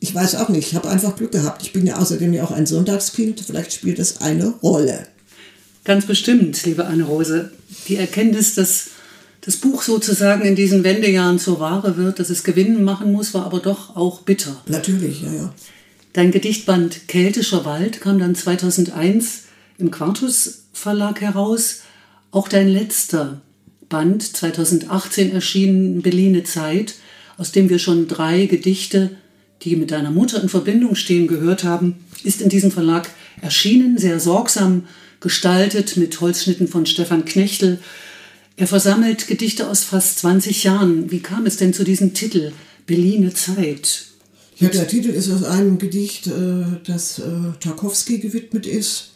ich 0.00 0.14
weiß 0.14 0.36
auch 0.36 0.48
nicht, 0.48 0.68
ich 0.68 0.74
habe 0.74 0.88
einfach 0.88 1.16
Glück 1.16 1.32
gehabt. 1.32 1.62
Ich 1.62 1.72
bin 1.72 1.86
ja 1.86 1.96
außerdem 1.96 2.32
ja 2.32 2.44
auch 2.44 2.50
ein 2.50 2.66
Sonntagskind, 2.66 3.40
vielleicht 3.40 3.72
spielt 3.72 3.98
das 3.98 4.20
eine 4.20 4.48
Rolle. 4.62 5.06
Ganz 5.84 6.06
bestimmt, 6.06 6.64
liebe 6.64 6.84
Anne-Rose. 6.84 7.52
Die 7.88 7.96
Erkenntnis, 7.96 8.54
dass 8.54 8.88
das 9.40 9.56
Buch 9.56 9.82
sozusagen 9.82 10.44
in 10.44 10.56
diesen 10.56 10.82
Wendejahren 10.82 11.38
zur 11.38 11.60
Ware 11.60 11.96
wird, 11.96 12.18
dass 12.18 12.30
es 12.30 12.42
Gewinnen 12.42 12.82
machen 12.82 13.12
muss, 13.12 13.32
war 13.32 13.46
aber 13.46 13.60
doch 13.60 13.94
auch 13.94 14.22
bitter. 14.22 14.60
Natürlich, 14.66 15.22
ja, 15.22 15.32
ja. 15.32 15.54
Dein 16.12 16.32
Gedichtband 16.32 17.08
Keltischer 17.08 17.64
Wald 17.64 18.00
kam 18.00 18.18
dann 18.18 18.34
2001 18.34 19.42
im 19.78 19.90
Quartus 19.90 20.62
Verlag 20.72 21.20
heraus. 21.20 21.82
Auch 22.32 22.48
dein 22.48 22.68
letzter 22.68 23.40
Band, 23.88 24.22
2018 24.36 25.32
erschienen, 25.32 26.02
Beline 26.02 26.42
Zeit, 26.42 26.94
aus 27.36 27.52
dem 27.52 27.68
wir 27.68 27.78
schon 27.78 28.08
drei 28.08 28.46
Gedichte, 28.46 29.12
die 29.62 29.76
mit 29.76 29.90
deiner 29.90 30.10
Mutter 30.10 30.42
in 30.42 30.48
Verbindung 30.48 30.94
stehen, 30.94 31.26
gehört 31.26 31.64
haben, 31.64 31.96
ist 32.24 32.40
in 32.40 32.48
diesem 32.48 32.70
Verlag 32.70 33.08
erschienen, 33.40 33.98
sehr 33.98 34.20
sorgsam 34.20 34.84
gestaltet 35.20 35.96
mit 35.96 36.20
Holzschnitten 36.20 36.68
von 36.68 36.86
Stefan 36.86 37.24
Knechtel 37.24 37.80
er 38.56 38.66
versammelt 38.66 39.26
Gedichte 39.26 39.68
aus 39.68 39.84
fast 39.84 40.18
20 40.20 40.64
Jahren. 40.64 41.10
Wie 41.10 41.20
kam 41.20 41.44
es 41.44 41.58
denn 41.58 41.74
zu 41.74 41.84
diesem 41.84 42.14
Titel, 42.14 42.52
Berliner 42.86 43.34
Zeit? 43.34 44.06
Ja, 44.56 44.68
der 44.68 44.88
Titel 44.88 45.10
ist 45.10 45.30
aus 45.30 45.44
einem 45.44 45.78
Gedicht, 45.78 46.26
äh, 46.28 46.64
das 46.84 47.18
äh, 47.18 47.22
Tarkowski 47.60 48.18
gewidmet 48.18 48.66
ist, 48.66 49.10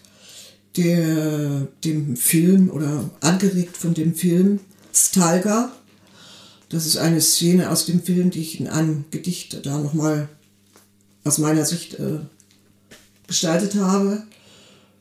der 0.76 1.68
dem 1.84 2.16
Film 2.16 2.68
oder 2.68 3.08
angeregt 3.22 3.78
von 3.78 3.94
dem 3.94 4.14
Film 4.14 4.60
Stalga. 4.92 5.72
Das 6.70 6.86
ist 6.86 6.96
eine 6.96 7.20
Szene 7.20 7.68
aus 7.70 7.84
dem 7.84 8.02
Film, 8.02 8.30
die 8.30 8.40
ich 8.40 8.60
in 8.60 8.68
einem 8.68 9.04
Gedicht 9.10 9.66
da 9.66 9.78
nochmal 9.78 10.28
aus 11.24 11.38
meiner 11.38 11.66
Sicht 11.66 11.98
äh, 11.98 12.20
gestaltet 13.26 13.74
habe. 13.74 14.22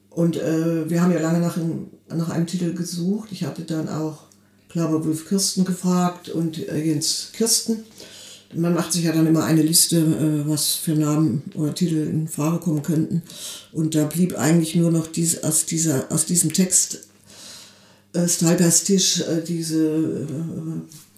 Und 0.10 0.36
äh, 0.36 0.90
wir 0.90 1.02
haben 1.02 1.14
ja 1.14 1.20
lange 1.20 1.40
nach, 1.40 1.58
nach 2.10 2.30
einem 2.30 2.48
Titel 2.48 2.74
gesucht. 2.74 3.30
Ich 3.32 3.44
hatte 3.44 3.62
dann 3.62 3.88
auch 3.88 4.24
glaube 4.70 5.04
Wolf 5.06 5.28
Kirsten 5.28 5.64
gefragt 5.64 6.30
und 6.30 6.68
äh, 6.70 6.84
Jens 6.84 7.30
Kirsten. 7.34 7.84
Man 8.56 8.74
macht 8.74 8.94
sich 8.94 9.04
ja 9.04 9.12
dann 9.12 9.28
immer 9.28 9.44
eine 9.44 9.62
Liste, 9.62 9.98
äh, 9.98 10.50
was 10.50 10.74
für 10.74 10.94
Namen 10.94 11.44
oder 11.54 11.76
Titel 11.76 12.08
in 12.08 12.28
Frage 12.28 12.58
kommen 12.60 12.82
könnten. 12.82 13.22
Und 13.72 13.94
da 13.94 14.06
blieb 14.06 14.38
eigentlich 14.38 14.76
nur 14.76 14.92
noch 14.92 15.06
dies, 15.06 15.44
aus, 15.44 15.66
dieser, 15.66 16.12
aus 16.12 16.26
diesem 16.26 16.52
Text 16.52 17.08
äh, 18.14 18.28
Stalgers 18.28 18.84
Tisch 18.86 19.22
äh, 19.22 19.44
diese, 19.48 20.26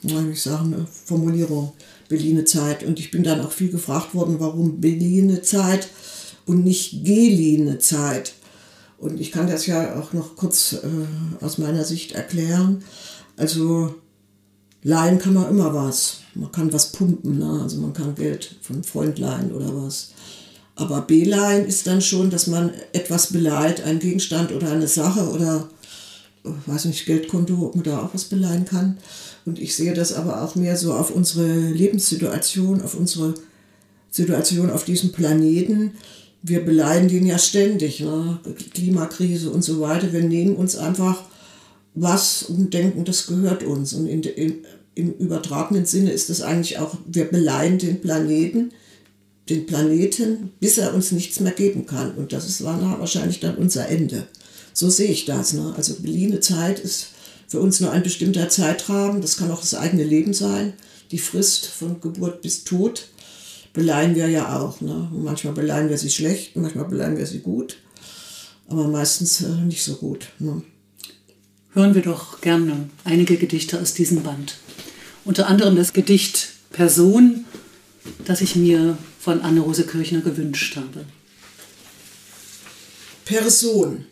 wie 0.02 0.32
ich 0.32 0.42
sagen, 0.42 0.88
Formulierung 1.06 1.74
Berliner 2.10 2.46
Zeit. 2.46 2.84
Und 2.84 3.00
ich 3.00 3.12
bin 3.12 3.24
dann 3.24 3.42
auch 3.42 3.52
viel 3.52 3.72
gefragt 3.72 4.14
worden, 4.14 4.36
warum 4.40 4.82
Berliner 4.82 5.42
Zeit 5.44 5.88
und 6.46 6.64
nicht 6.64 7.04
Geline 7.04 7.80
Zeit. 7.80 8.34
Und 8.98 9.20
ich 9.20 9.32
kann 9.32 9.48
das 9.48 9.66
ja 9.66 10.00
auch 10.00 10.14
noch 10.14 10.36
kurz 10.36 10.74
äh, 10.74 11.44
aus 11.44 11.58
meiner 11.58 11.84
Sicht 11.86 12.12
erklären. 12.12 12.84
Also 13.38 13.96
leihen 14.84 15.20
kann 15.20 15.34
man 15.34 15.50
immer 15.50 15.74
was. 15.74 16.18
Man 16.36 16.52
kann 16.52 16.72
was 16.72 16.92
pumpen, 16.92 17.40
ne? 17.40 17.62
also 17.64 17.78
man 17.78 17.94
kann 17.94 18.16
Geld 18.16 18.56
von 18.62 18.84
Freund 18.84 19.18
leihen 19.18 19.52
oder 19.52 19.76
was. 19.76 20.12
Aber 20.76 21.02
beleihen 21.02 21.66
ist 21.66 21.88
dann 21.88 22.02
schon, 22.02 22.30
dass 22.30 22.48
man 22.48 22.72
etwas 22.94 23.34
beleiht, 23.34 23.84
einen 23.84 24.00
Gegenstand 24.00 24.52
oder 24.52 24.72
eine 24.72 24.88
Sache 24.88 25.30
oder, 25.30 25.70
weiß 26.44 26.86
nicht, 26.86 27.06
Geldkonto, 27.06 27.66
ob 27.66 27.76
man 27.76 27.84
da 27.84 28.02
auch 28.02 28.14
was 28.14 28.26
beleihen 28.26 28.66
kann. 28.66 28.98
Und 29.46 29.60
ich 29.60 29.76
sehe 29.76 29.94
das 29.94 30.14
aber 30.14 30.42
auch 30.42 30.56
mehr 30.56 30.78
so 30.78 30.94
auf 30.94 31.12
unsere 31.12 31.48
Lebenssituation, 31.48 32.82
auf 32.82 32.96
unsere 32.96 33.34
Situation 34.12 34.70
auf 34.70 34.84
diesem 34.84 35.12
Planeten. 35.12 35.94
Wir 36.44 36.64
beleihen 36.64 37.08
den 37.08 37.26
ja 37.26 37.38
ständig, 37.38 38.02
ne? 38.02 38.40
Klimakrise 38.74 39.50
und 39.50 39.64
so 39.64 39.80
weiter. 39.80 40.12
Wir 40.12 40.24
nehmen 40.24 40.56
uns 40.56 40.76
einfach 40.76 41.24
was 41.94 42.44
und 42.44 42.74
denken, 42.74 43.06
das 43.06 43.28
gehört 43.28 43.64
uns. 43.64 43.94
Und 43.94 44.08
in, 44.08 44.22
in, 44.24 44.66
im 44.96 45.14
übertragenen 45.14 45.86
Sinne 45.86 46.12
ist 46.12 46.30
es 46.30 46.42
eigentlich 46.42 46.80
auch, 46.80 46.98
wir 47.06 47.26
beleihen 47.26 47.78
den 47.78 48.02
Planeten, 48.02 48.72
den 49.50 49.66
Planeten, 49.66 50.52
bis 50.60 50.78
er 50.78 50.94
uns 50.94 51.12
nichts 51.12 51.40
mehr 51.40 51.54
geben 51.54 51.86
kann. 51.86 52.14
Und 52.16 52.34
das 52.34 52.48
ist, 52.48 52.64
wahrscheinlich 52.64 53.40
dann 53.40 53.56
unser 53.56 53.88
Ende. 53.88 54.28
So 54.74 54.90
sehe 54.90 55.12
ich 55.12 55.26
das. 55.26 55.54
Ne? 55.54 55.74
Also 55.76 55.96
beliehene 55.96 56.40
Zeit 56.40 56.80
ist 56.80 57.08
für 57.48 57.60
uns 57.60 57.80
nur 57.80 57.92
ein 57.92 58.04
bestimmter 58.04 58.50
Zeitrahmen. 58.50 59.22
Das 59.22 59.38
kann 59.38 59.52
auch 59.52 59.62
das 59.62 59.76
eigene 59.76 60.04
Leben 60.04 60.34
sein. 60.34 60.74
Die 61.12 61.20
Frist 61.20 61.68
von 61.68 62.00
Geburt 62.00 62.42
bis 62.42 62.64
Tod 62.64 63.08
beleihen 63.74 64.16
wir 64.16 64.28
ja 64.28 64.60
auch. 64.60 64.82
Ne? 64.82 65.10
manchmal 65.12 65.54
beleihen 65.54 65.90
wir 65.90 65.98
sie 65.98 66.10
schlecht, 66.10 66.56
manchmal 66.56 66.86
beleihen 66.86 67.18
wir 67.18 67.26
sie 67.26 67.40
gut. 67.40 67.78
Aber 68.68 68.88
meistens 68.88 69.42
äh, 69.42 69.50
nicht 69.50 69.84
so 69.84 69.96
gut. 69.96 70.28
Ne? 70.40 70.62
hören 71.74 71.96
wir 71.96 72.02
doch 72.02 72.42
gerne 72.42 72.90
einige 73.04 73.38
Gedichte 73.38 73.80
aus 73.80 73.94
diesem 73.94 74.24
Band. 74.24 74.58
Unter 75.24 75.48
anderem 75.48 75.76
das 75.76 75.94
Gedicht 75.94 76.50
Person, 76.72 77.46
das 78.26 78.42
ich 78.42 78.56
mir 78.56 78.98
von 79.20 79.42
Anne-Rose 79.42 79.86
Kirchner 79.86 80.22
gewünscht 80.22 80.76
habe. 80.76 81.06
Person. 83.26 84.06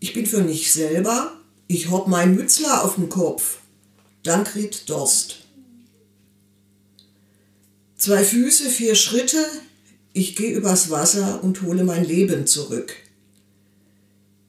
Ich 0.00 0.12
bin 0.12 0.26
für 0.26 0.42
mich 0.42 0.72
selber, 0.72 1.32
ich 1.66 1.90
hock 1.90 2.06
mein 2.06 2.36
Mützler 2.36 2.84
auf 2.84 2.94
dem 2.94 3.08
Kopf. 3.08 3.58
Dankried 4.22 4.88
Durst. 4.88 5.38
Zwei 7.96 8.22
Füße, 8.22 8.70
vier 8.70 8.94
Schritte, 8.94 9.44
ich 10.12 10.36
gehe 10.36 10.52
übers 10.52 10.90
Wasser 10.90 11.42
und 11.42 11.62
hole 11.62 11.82
mein 11.82 12.04
Leben 12.04 12.46
zurück. 12.46 12.94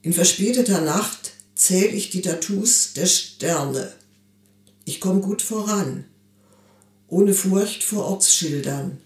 In 0.01 0.13
verspäteter 0.13 0.81
Nacht 0.81 1.31
zähl 1.55 1.93
ich 1.93 2.09
die 2.09 2.21
Tattoos 2.21 2.93
der 2.93 3.07
Sterne. 3.07 3.91
Ich 4.85 5.01
komm 5.01 5.21
gut 5.21 5.41
voran, 5.41 6.05
ohne 7.07 7.33
Furcht 7.33 7.83
vor 7.83 8.05
Ortsschildern. 8.05 8.99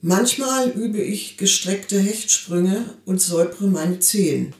Manchmal 0.00 0.70
übe 0.70 1.00
ich 1.00 1.36
gestreckte 1.36 1.98
Hechtsprünge 1.98 2.94
und 3.04 3.20
säupre 3.20 3.66
meine 3.66 4.00
Zehen. 4.00 4.54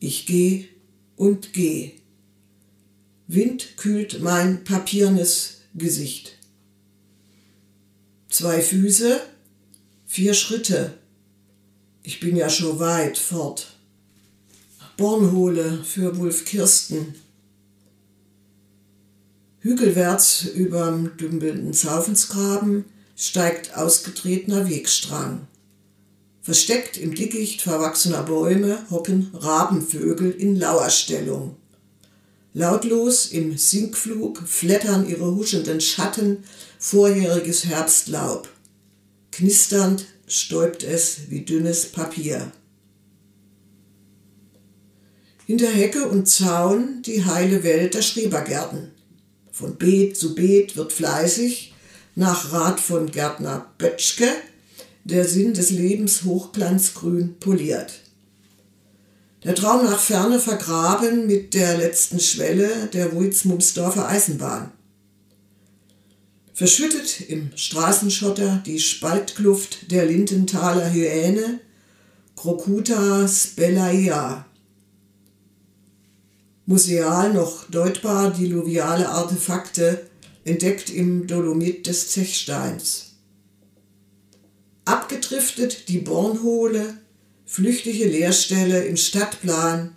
Ich 0.00 0.26
geh 0.26 0.66
und 1.16 1.52
geh. 1.52 1.92
Wind 3.28 3.76
kühlt 3.76 4.20
mein 4.20 4.64
papiernes 4.64 5.60
Gesicht. 5.74 6.36
Zwei 8.28 8.62
Füße, 8.62 9.20
vier 10.06 10.34
Schritte, 10.34 10.98
ich 12.02 12.18
bin 12.18 12.34
ja 12.34 12.48
schon 12.48 12.78
weit 12.78 13.18
fort. 13.18 13.76
Bornhole 14.96 15.84
für 15.84 16.16
Wulf 16.16 16.46
Kirsten. 16.46 17.14
Hügelwärts 19.60 20.46
überm 20.46 21.16
dümpelnden 21.18 21.74
Zaufensgraben 21.74 22.86
steigt 23.16 23.76
ausgetretener 23.76 24.68
Wegstrang. 24.68 25.46
Versteckt 26.42 26.96
im 26.96 27.14
Dickicht 27.14 27.60
verwachsener 27.60 28.22
Bäume 28.22 28.78
hocken 28.90 29.30
Rabenvögel 29.34 30.30
in 30.30 30.56
Lauerstellung. 30.56 31.56
Lautlos 32.54 33.26
im 33.26 33.56
Sinkflug 33.56 34.38
flattern 34.46 35.08
ihre 35.08 35.34
huschenden 35.36 35.80
Schatten 35.80 36.44
vorjähriges 36.78 37.66
Herbstlaub. 37.66 38.48
Knisternd 39.30 40.06
stäubt 40.26 40.82
es 40.82 41.28
wie 41.28 41.44
dünnes 41.44 41.86
Papier. 41.86 42.50
Hinter 45.46 45.68
Hecke 45.68 46.08
und 46.08 46.26
Zaun 46.26 47.02
die 47.02 47.24
heile 47.24 47.62
Welt 47.64 47.94
der 47.94 48.02
Schrebergärten. 48.02 48.92
Von 49.52 49.76
Beet 49.76 50.16
zu 50.16 50.34
Beet 50.34 50.76
wird 50.76 50.92
fleißig, 50.92 51.74
nach 52.14 52.52
Rat 52.52 52.80
von 52.80 53.10
Gärtner 53.10 53.66
Bötschke, 53.78 54.28
der 55.04 55.26
Sinn 55.26 55.54
des 55.54 55.70
Lebens 55.70 56.24
hochglanzgrün 56.24 57.36
poliert. 57.38 57.92
Der 59.44 59.54
Traum 59.54 59.84
nach 59.84 59.98
Ferne 59.98 60.38
vergraben 60.38 61.26
mit 61.26 61.54
der 61.54 61.78
letzten 61.78 62.20
Schwelle 62.20 62.88
der 62.92 63.14
Wuitzmumsdorfer 63.14 64.06
Eisenbahn. 64.06 64.70
Verschüttet 66.52 67.22
im 67.22 67.50
Straßenschotter 67.56 68.62
die 68.66 68.78
Spaltkluft 68.78 69.90
der 69.90 70.04
Lindenthaler 70.04 70.92
Hyäne, 70.92 71.60
Crocuta 72.36 73.26
spellaea. 73.26 74.44
Museal 76.66 77.32
noch 77.32 77.64
deutbar 77.70 78.30
diluviale 78.30 79.08
Artefakte, 79.08 80.06
entdeckt 80.44 80.90
im 80.90 81.26
Dolomit 81.26 81.86
des 81.86 82.10
Zechsteins. 82.10 83.09
Abgedriftet 84.90 85.88
die 85.88 85.98
Bornhole, 85.98 86.98
flüchtige 87.46 88.08
Leerstelle 88.08 88.86
im 88.86 88.96
Stadtplan, 88.96 89.94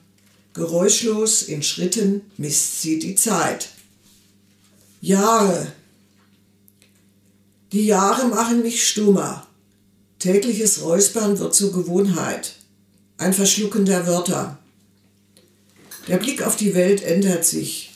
geräuschlos 0.54 1.42
in 1.42 1.64
Schritten 1.64 2.22
misst 2.38 2.84
sie 2.84 3.00
die 3.00 3.16
Zeit. 3.16 3.70
Jahre. 5.02 5.72
Die 7.72 7.88
Jahre 7.88 8.28
machen 8.28 8.62
mich 8.62 8.88
stummer. 8.88 9.48
Tägliches 10.20 10.84
Räuspern 10.84 11.40
wird 11.40 11.56
zur 11.56 11.74
Gewohnheit. 11.74 12.54
Ein 13.18 13.34
Verschlucken 13.34 13.86
der 13.86 14.06
Wörter. 14.06 14.60
Der 16.08 16.18
Blick 16.18 16.44
auf 16.44 16.56
die 16.56 16.76
Welt 16.76 17.02
ändert 17.02 17.46
sich. 17.46 17.96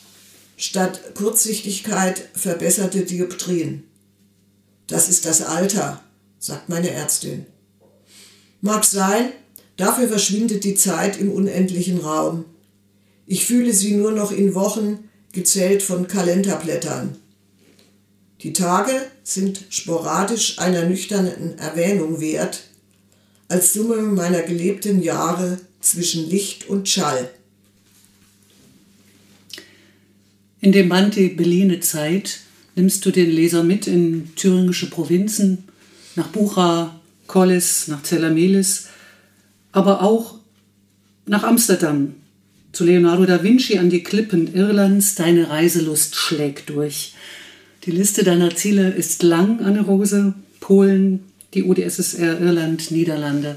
Statt 0.56 1.14
Kurzsichtigkeit 1.14 2.28
verbesserte 2.34 3.02
Dioptrien. 3.02 3.84
Das 4.88 5.08
ist 5.08 5.26
das 5.26 5.42
Alter, 5.42 6.02
sagt 6.38 6.68
meine 6.68 6.90
Ärztin. 6.90 7.46
Mag 8.60 8.84
sein, 8.84 9.30
dafür 9.76 10.08
verschwindet 10.08 10.64
die 10.64 10.74
Zeit 10.74 11.18
im 11.20 11.30
unendlichen 11.30 11.98
Raum. 11.98 12.44
Ich 13.26 13.44
fühle 13.44 13.72
sie 13.72 13.94
nur 13.94 14.12
noch 14.12 14.32
in 14.32 14.54
Wochen, 14.54 15.08
gezählt 15.32 15.82
von 15.82 16.08
Kalenderblättern. 16.08 17.16
Die 18.42 18.52
Tage 18.52 18.92
sind 19.24 19.64
sporadisch 19.68 20.58
einer 20.58 20.86
nüchternen 20.86 21.58
Erwähnung 21.58 22.20
wert, 22.20 22.64
als 23.48 23.72
Summe 23.72 23.96
meiner 23.96 24.42
gelebten 24.42 25.02
Jahre 25.02 25.58
zwischen 25.80 26.28
Licht 26.28 26.68
und 26.68 26.88
Schall. 26.88 27.30
In 30.60 30.72
dem 30.72 30.88
Band 30.88 31.16
Die 31.16 31.28
Berliner 31.28 31.80
Zeit 31.80 32.40
nimmst 32.74 33.04
du 33.06 33.10
den 33.10 33.30
Leser 33.30 33.62
mit 33.62 33.86
in 33.86 34.34
thüringische 34.34 34.90
Provinzen, 34.90 35.64
nach 36.18 36.28
Bucha, 36.28 37.00
Collis, 37.26 37.88
nach 37.88 38.02
Zellamelis, 38.02 38.88
aber 39.72 40.02
auch 40.02 40.34
nach 41.26 41.44
Amsterdam, 41.44 42.14
zu 42.72 42.84
Leonardo 42.84 43.24
da 43.24 43.42
Vinci 43.42 43.78
an 43.78 43.88
die 43.88 44.02
Klippen 44.02 44.54
Irlands. 44.54 45.14
Deine 45.14 45.48
Reiselust 45.48 46.16
schlägt 46.16 46.68
durch. 46.70 47.14
Die 47.84 47.90
Liste 47.90 48.24
deiner 48.24 48.54
Ziele 48.54 48.90
ist 48.90 49.22
lang, 49.22 49.60
Anne 49.60 49.80
Rose. 49.80 50.34
Polen, 50.60 51.20
die 51.54 51.62
UdSSR, 51.62 52.40
Irland, 52.40 52.90
Niederlande, 52.90 53.56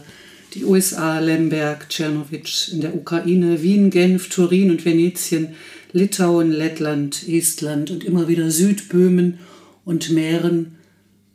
die 0.53 0.63
USA, 0.63 1.19
Lemberg, 1.19 1.89
Tschernowitsch 1.89 2.69
in 2.69 2.81
der 2.81 2.95
Ukraine, 2.95 3.61
Wien, 3.61 3.89
Genf, 3.89 4.29
Turin 4.29 4.71
und 4.71 4.85
Venetien, 4.85 5.49
Litauen, 5.91 6.51
Lettland, 6.51 7.27
Estland 7.27 7.91
und 7.91 8.03
immer 8.03 8.27
wieder 8.27 8.49
Südböhmen 8.49 9.39
und 9.83 10.11
Mähren, 10.11 10.77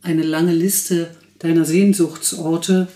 eine 0.07 0.23
lange 0.23 0.55
Liste 0.55 1.11
deiner 1.39 1.65
Sehnsuchtsorte. 1.65 2.89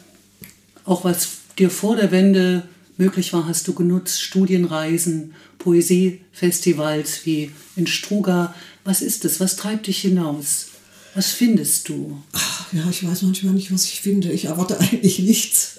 Auch 0.84 1.04
was 1.04 1.28
dir 1.58 1.70
vor 1.70 1.96
der 1.96 2.10
Wende 2.10 2.62
möglich 2.96 3.32
war, 3.32 3.46
hast 3.46 3.68
du 3.68 3.74
genutzt. 3.74 4.22
Studienreisen, 4.22 5.34
Poesiefestivals 5.58 7.26
wie 7.26 7.50
in 7.76 7.86
Struga. 7.86 8.54
Was 8.84 9.02
ist 9.02 9.24
es? 9.24 9.40
Was 9.40 9.56
treibt 9.56 9.86
dich 9.86 10.00
hinaus? 10.00 10.66
Was 11.14 11.32
findest 11.32 11.88
du? 11.88 12.22
Ach, 12.32 12.72
ja, 12.72 12.88
ich 12.88 13.06
weiß 13.06 13.22
manchmal 13.22 13.54
nicht, 13.54 13.72
was 13.72 13.84
ich 13.84 14.00
finde. 14.00 14.30
Ich 14.30 14.44
erwarte 14.44 14.78
eigentlich 14.80 15.18
nichts. 15.18 15.76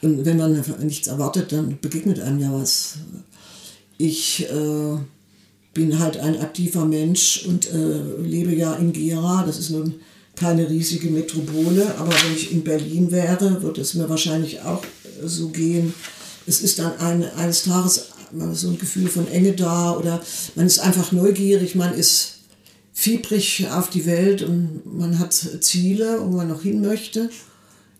Und 0.00 0.24
wenn 0.24 0.38
man 0.38 0.64
nichts 0.80 1.06
erwartet, 1.06 1.52
dann 1.52 1.78
begegnet 1.80 2.20
einem 2.20 2.40
ja 2.40 2.52
was 2.52 2.94
ich 3.96 4.48
äh, 4.50 4.96
bin 5.72 5.98
halt 5.98 6.16
ein 6.16 6.40
aktiver 6.40 6.84
Mensch 6.84 7.44
und 7.46 7.70
äh, 7.72 8.20
lebe 8.22 8.54
ja 8.54 8.74
in 8.74 8.92
Gera. 8.92 9.44
Das 9.46 9.58
ist 9.58 9.70
nun 9.70 9.94
keine 10.36 10.68
riesige 10.68 11.10
Metropole, 11.10 11.94
aber 11.98 12.10
wenn 12.10 12.34
ich 12.34 12.52
in 12.52 12.64
Berlin 12.64 13.10
wäre, 13.10 13.62
würde 13.62 13.80
es 13.80 13.94
mir 13.94 14.08
wahrscheinlich 14.08 14.62
auch 14.62 14.82
so 15.24 15.48
gehen. 15.48 15.94
Es 16.46 16.60
ist 16.60 16.78
dann 16.78 16.98
ein, 16.98 17.24
eines 17.36 17.62
Tages 17.62 18.08
so 18.52 18.68
ein 18.68 18.78
Gefühl 18.78 19.08
von 19.08 19.28
Enge 19.28 19.52
da 19.52 19.96
oder 19.96 20.22
man 20.56 20.66
ist 20.66 20.80
einfach 20.80 21.12
neugierig, 21.12 21.74
man 21.74 21.94
ist 21.94 22.40
fiebrig 22.92 23.68
auf 23.70 23.90
die 23.90 24.06
Welt 24.06 24.42
und 24.42 24.82
man 24.84 25.18
hat 25.18 25.32
Ziele, 25.32 26.18
wo 26.20 26.36
man 26.36 26.48
noch 26.48 26.62
hin 26.62 26.80
möchte. 26.80 27.30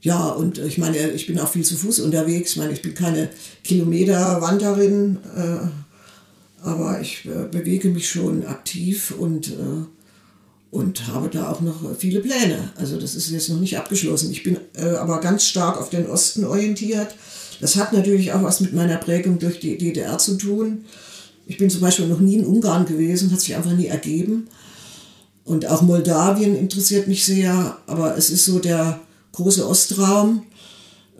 Ja, 0.00 0.28
und 0.28 0.58
ich 0.58 0.76
meine, 0.76 1.10
ich 1.12 1.26
bin 1.26 1.38
auch 1.38 1.48
viel 1.48 1.64
zu 1.64 1.76
Fuß 1.76 2.00
unterwegs. 2.00 2.52
Ich 2.52 2.56
meine, 2.58 2.72
ich 2.72 2.82
bin 2.82 2.94
keine 2.94 3.30
Kilometerwanderin. 3.62 5.18
Äh, 5.34 5.66
aber 6.64 7.00
ich 7.00 7.26
äh, 7.26 7.48
bewege 7.50 7.88
mich 7.88 8.08
schon 8.08 8.46
aktiv 8.46 9.14
und, 9.18 9.48
äh, 9.48 9.84
und 10.74 11.06
habe 11.06 11.28
da 11.28 11.52
auch 11.52 11.60
noch 11.60 11.96
viele 11.96 12.18
Pläne. 12.18 12.70
Also 12.74 12.98
das 12.98 13.14
ist 13.14 13.30
jetzt 13.30 13.48
noch 13.48 13.60
nicht 13.60 13.78
abgeschlossen. 13.78 14.32
Ich 14.32 14.42
bin 14.42 14.56
äh, 14.74 14.96
aber 14.96 15.20
ganz 15.20 15.46
stark 15.46 15.78
auf 15.78 15.88
den 15.88 16.08
Osten 16.08 16.44
orientiert. 16.44 17.14
Das 17.60 17.76
hat 17.76 17.92
natürlich 17.92 18.32
auch 18.32 18.42
was 18.42 18.58
mit 18.58 18.72
meiner 18.72 18.96
Prägung 18.96 19.38
durch 19.38 19.60
die 19.60 19.78
DDR 19.78 20.18
zu 20.18 20.36
tun. 20.36 20.84
Ich 21.46 21.58
bin 21.58 21.70
zum 21.70 21.80
Beispiel 21.80 22.08
noch 22.08 22.18
nie 22.18 22.38
in 22.38 22.44
Ungarn 22.44 22.86
gewesen, 22.86 23.30
hat 23.30 23.40
sich 23.40 23.54
einfach 23.54 23.70
nie 23.70 23.86
ergeben. 23.86 24.48
Und 25.44 25.64
auch 25.66 25.82
Moldawien 25.82 26.56
interessiert 26.56 27.06
mich 27.06 27.24
sehr, 27.24 27.78
aber 27.86 28.16
es 28.18 28.30
ist 28.30 28.44
so 28.44 28.58
der 28.58 28.98
große 29.30 29.68
Ostraum. 29.68 30.42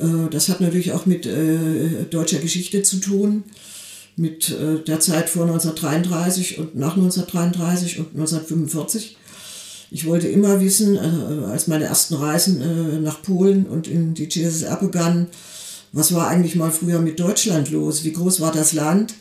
Äh, 0.01 0.31
das 0.33 0.49
hat 0.49 0.61
natürlich 0.61 0.91
auch 0.95 1.07
mit 1.07 1.27
äh, 1.27 2.07
deutscher 2.11 2.41
Geschichte 2.41 2.83
zu 2.83 2.97
tun 2.97 3.45
mit 4.17 4.51
äh, 4.51 4.83
der 4.85 4.99
Zeit 4.99 5.29
vor 5.29 5.43
1933 5.43 6.59
und 6.59 6.77
nach 6.77 6.97
1933 6.97 7.99
und 8.01 8.15
1945. 8.15 9.17
Ich 9.91 10.07
wollte 10.07 10.29
immer 10.29 10.61
wissen, 10.61 10.97
äh, 10.97 11.47
als 11.47 11.67
meine 11.67 11.85
ersten 11.85 12.15
Reisen 12.15 12.61
äh, 12.61 13.01
nach 13.01 13.23
Polen 13.23 13.67
und 13.67 13.87
in 13.87 14.15
die 14.15 14.29
CSSR 14.29 14.77
begannen, 14.77 15.29
was 15.93 16.13
war 16.13 16.27
eigentlich 16.27 16.57
mal 16.57 16.73
früher 16.73 17.01
mit 17.01 17.21
Deutschland 17.21 17.71
los? 17.71 18.03
Wie 18.03 18.13
groß 18.13 18.41
war 18.41 18.51
das 18.51 18.73
Land? 18.73 19.15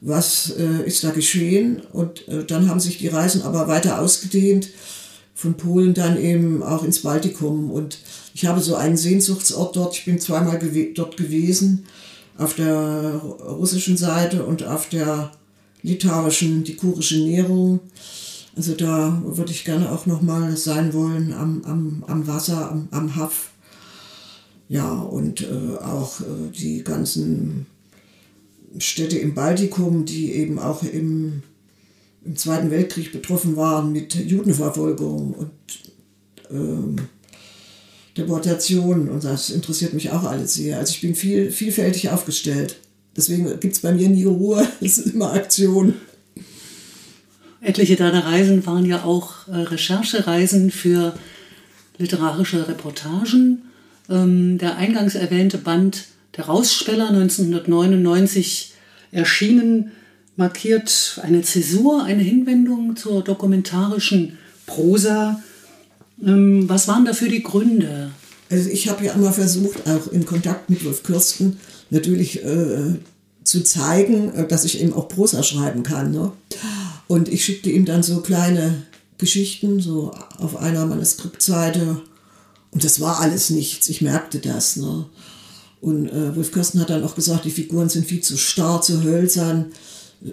Was 0.00 0.52
äh, 0.58 0.84
ist 0.84 1.04
da 1.04 1.10
geschehen? 1.10 1.80
Und 1.92 2.26
äh, 2.26 2.44
dann 2.44 2.68
haben 2.68 2.80
sich 2.80 2.98
die 2.98 3.06
Reisen 3.06 3.42
aber 3.42 3.68
weiter 3.68 4.00
ausgedehnt, 4.00 4.68
von 5.34 5.54
Polen 5.54 5.94
dann 5.94 6.20
eben 6.20 6.62
auch 6.64 6.82
ins 6.82 7.02
Baltikum. 7.02 7.70
Und 7.70 7.98
ich 8.34 8.46
habe 8.46 8.60
so 8.60 8.74
einen 8.74 8.96
Sehnsuchtsort 8.96 9.76
dort, 9.76 9.94
ich 9.94 10.04
bin 10.04 10.18
zweimal 10.18 10.58
gew 10.58 10.92
dort 10.94 11.16
gewesen 11.16 11.84
auf 12.36 12.54
der 12.54 13.20
russischen 13.46 13.96
Seite 13.96 14.44
und 14.44 14.64
auf 14.64 14.88
der 14.88 15.30
litauischen, 15.82 16.64
die 16.64 16.76
kurische 16.76 17.18
Nährung. 17.18 17.80
Also 18.54 18.74
da 18.74 19.22
würde 19.24 19.50
ich 19.50 19.64
gerne 19.64 19.90
auch 19.90 20.06
nochmal 20.06 20.56
sein 20.56 20.92
wollen 20.92 21.32
am, 21.32 21.64
am, 21.64 22.04
am 22.06 22.26
Wasser, 22.26 22.70
am, 22.70 22.88
am 22.90 23.16
Haff. 23.16 23.50
Ja, 24.68 24.92
und 24.92 25.42
äh, 25.42 25.76
auch 25.82 26.20
äh, 26.20 26.50
die 26.54 26.84
ganzen 26.84 27.66
Städte 28.78 29.18
im 29.18 29.34
Baltikum, 29.34 30.04
die 30.04 30.32
eben 30.32 30.58
auch 30.58 30.82
im, 30.82 31.42
im 32.24 32.36
Zweiten 32.36 32.70
Weltkrieg 32.70 33.12
betroffen 33.12 33.56
waren 33.56 33.92
mit 33.92 34.14
Judenverfolgung 34.14 35.34
und 35.34 35.50
ähm, 36.50 36.96
Deportation 38.16 39.08
und 39.08 39.24
das 39.24 39.50
interessiert 39.50 39.94
mich 39.94 40.10
auch 40.10 40.24
alles 40.24 40.54
sehr. 40.54 40.78
Also 40.78 40.92
ich 40.92 41.00
bin 41.00 41.14
viel, 41.14 41.50
vielfältig 41.50 42.10
aufgestellt. 42.10 42.76
Deswegen 43.16 43.44
gibt 43.60 43.74
es 43.74 43.80
bei 43.80 43.92
mir 43.92 44.08
nie 44.08 44.24
Ruhe, 44.24 44.66
es 44.80 44.98
ist 44.98 45.14
immer 45.14 45.32
Aktion. 45.32 45.94
Etliche 47.62 47.96
deiner 47.96 48.24
Reisen 48.24 48.66
waren 48.66 48.84
ja 48.84 49.04
auch 49.04 49.48
äh, 49.48 49.56
Recherchereisen 49.56 50.70
für 50.70 51.14
literarische 51.98 52.68
Reportagen. 52.68 53.62
Ähm, 54.10 54.58
der 54.58 54.76
eingangs 54.76 55.14
erwähnte 55.14 55.58
Band 55.58 56.06
Der 56.36 56.46
Rausspeller 56.46 57.08
1999 57.08 58.72
erschienen, 59.12 59.92
markiert 60.36 61.20
eine 61.22 61.42
Zäsur, 61.42 62.04
eine 62.04 62.22
Hinwendung 62.22 62.96
zur 62.96 63.22
dokumentarischen 63.22 64.38
Prosa 64.66 65.42
ähm, 66.24 66.68
was 66.68 66.88
waren 66.88 67.04
dafür 67.04 67.28
die 67.28 67.42
Gründe? 67.42 68.10
Also 68.50 68.68
ich 68.68 68.88
habe 68.88 69.04
ja 69.04 69.12
immer 69.12 69.32
versucht, 69.32 69.88
auch 69.88 70.12
in 70.12 70.26
Kontakt 70.26 70.68
mit 70.70 70.84
Wolf 70.84 71.02
Kürsten 71.02 71.58
natürlich 71.90 72.44
äh, 72.44 72.94
zu 73.44 73.62
zeigen, 73.62 74.34
äh, 74.34 74.46
dass 74.46 74.64
ich 74.64 74.80
eben 74.80 74.92
auch 74.92 75.08
Prosa 75.08 75.42
schreiben 75.42 75.82
kann. 75.82 76.12
Ne? 76.12 76.32
Und 77.08 77.28
ich 77.28 77.44
schickte 77.44 77.70
ihm 77.70 77.84
dann 77.84 78.02
so 78.02 78.20
kleine 78.20 78.82
Geschichten, 79.18 79.80
so 79.80 80.12
auf 80.38 80.56
einer 80.56 80.86
Manuskriptseite. 80.86 82.00
Und 82.70 82.84
das 82.84 83.00
war 83.00 83.20
alles 83.20 83.50
nichts, 83.50 83.88
ich 83.88 84.00
merkte 84.00 84.38
das. 84.38 84.76
Ne? 84.76 85.06
Und 85.80 86.08
äh, 86.08 86.34
Wolf 86.36 86.52
Kirsten 86.52 86.80
hat 86.80 86.90
dann 86.90 87.04
auch 87.04 87.14
gesagt, 87.14 87.44
die 87.44 87.50
Figuren 87.50 87.88
sind 87.88 88.06
viel 88.06 88.20
zu 88.20 88.36
starr, 88.36 88.80
zu 88.82 89.02
hölzern. 89.02 89.72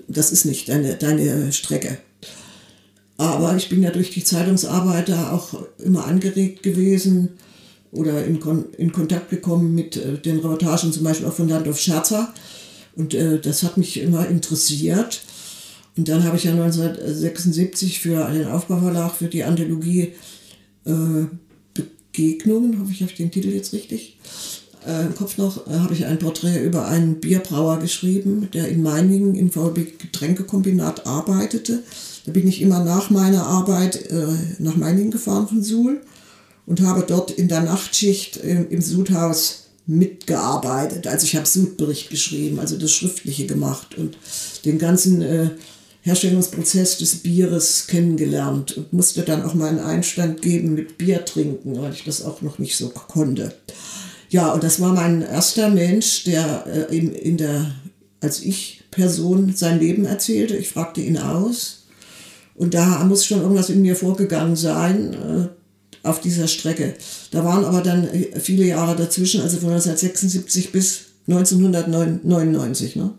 Das 0.07 0.31
ist 0.31 0.45
nicht 0.45 0.69
deine, 0.69 0.95
deine 0.95 1.51
Strecke. 1.51 1.97
Aber 3.17 3.57
ich 3.57 3.67
bin 3.67 3.83
ja 3.83 3.91
durch 3.91 4.11
die 4.11 4.23
Zeitungsarbeit 4.23 5.09
da 5.09 5.31
auch 5.31 5.53
immer 5.79 6.05
angeregt 6.05 6.63
gewesen, 6.63 7.29
oder 7.91 8.23
in, 8.25 8.39
Kon 8.39 8.65
in 8.77 8.91
Kontakt 8.91 9.29
gekommen 9.29 9.73
mit 9.73 9.97
äh, 9.97 10.17
den 10.17 10.37
Reportagen 10.37 10.93
zum 10.93 11.03
Beispiel 11.03 11.27
auch 11.27 11.33
von 11.33 11.49
Landolf 11.49 11.79
Scherzer. 11.79 12.33
Und 12.99 13.13
äh, 13.13 13.39
das 13.39 13.63
hat 13.63 13.77
mich 13.77 14.01
immer 14.01 14.27
interessiert. 14.27 15.21
Und 15.95 16.09
dann 16.09 16.25
habe 16.25 16.35
ich 16.35 16.43
ja 16.43 16.51
1976 16.51 18.01
für 18.01 18.29
den 18.29 18.47
Aufbauverlag 18.47 19.15
für 19.15 19.27
die 19.27 19.45
Anthologie 19.45 20.13
äh, 20.83 20.91
Begegnungen, 21.73 22.77
hoffe 22.81 22.91
ich, 22.91 23.01
ich 23.01 23.15
den 23.15 23.31
Titel 23.31 23.51
jetzt 23.51 23.71
richtig, 23.71 24.17
äh, 24.85 25.05
im 25.05 25.15
Kopf 25.15 25.37
noch, 25.37 25.65
äh, 25.67 25.79
habe 25.79 25.93
ich 25.93 26.05
ein 26.05 26.19
Porträt 26.19 26.61
über 26.61 26.89
einen 26.89 27.21
Bierbrauer 27.21 27.79
geschrieben, 27.79 28.49
der 28.53 28.67
in 28.67 28.83
Meiningen 28.83 29.33
im 29.33 29.49
VB 29.49 29.97
Getränkekombinat 29.97 31.07
arbeitete. 31.07 31.83
Da 32.25 32.33
bin 32.33 32.49
ich 32.49 32.61
immer 32.61 32.83
nach 32.83 33.09
meiner 33.09 33.45
Arbeit 33.45 34.11
äh, 34.11 34.27
nach 34.59 34.75
Meiningen 34.75 35.11
gefahren 35.11 35.47
von 35.47 35.63
Suhl 35.63 36.01
und 36.65 36.81
habe 36.81 37.05
dort 37.07 37.31
in 37.31 37.47
der 37.47 37.61
Nachtschicht 37.61 38.35
im, 38.37 38.69
im 38.69 38.81
Sudhaus 38.81 39.58
mitgearbeitet. 39.89 41.07
Also 41.07 41.25
ich 41.25 41.35
habe 41.35 41.47
Sudbericht 41.47 42.11
geschrieben, 42.11 42.59
also 42.59 42.77
das 42.77 42.91
Schriftliche 42.91 43.47
gemacht 43.47 43.97
und 43.97 44.17
den 44.63 44.77
ganzen 44.77 45.23
äh, 45.23 45.49
Herstellungsprozess 46.01 46.99
des 46.99 47.15
Bieres 47.17 47.87
kennengelernt 47.87 48.77
und 48.77 48.93
musste 48.93 49.23
dann 49.23 49.43
auch 49.43 49.55
mal 49.55 49.69
einen 49.69 49.79
Einstand 49.79 50.43
geben 50.43 50.75
mit 50.75 50.99
Bier 50.99 51.25
trinken, 51.25 51.81
weil 51.81 51.91
ich 51.91 52.03
das 52.03 52.23
auch 52.23 52.43
noch 52.43 52.59
nicht 52.59 52.77
so 52.77 52.89
konnte. 52.89 53.55
Ja, 54.29 54.53
und 54.53 54.63
das 54.63 54.79
war 54.79 54.93
mein 54.93 55.23
erster 55.23 55.69
Mensch, 55.69 56.23
der 56.23 56.65
äh, 56.67 56.95
in, 56.95 57.15
in 57.15 57.37
der, 57.37 57.71
als 58.21 58.43
ich 58.43 58.83
Person 58.91 59.55
sein 59.55 59.79
Leben 59.79 60.05
erzählte. 60.05 60.55
Ich 60.55 60.69
fragte 60.69 61.01
ihn 61.01 61.17
aus 61.17 61.87
und 62.53 62.75
da 62.75 63.03
muss 63.05 63.25
schon 63.25 63.41
irgendwas 63.41 63.71
in 63.71 63.81
mir 63.81 63.95
vorgegangen 63.95 64.55
sein 64.55 65.13
äh, 65.15 65.58
auf 66.03 66.21
dieser 66.21 66.47
Strecke. 66.47 66.95
Da 67.31 67.43
waren 67.43 67.65
aber 67.65 67.81
dann 67.81 68.07
äh, 68.07 68.39
viele 68.39 68.65
Jahre 68.65 68.95
dazwischen, 68.95 69.41
also 69.41 69.57
von 69.57 69.69
1976 69.69 70.71
bis 70.71 71.05
1999. 71.27 72.95
Ne? 72.95 73.11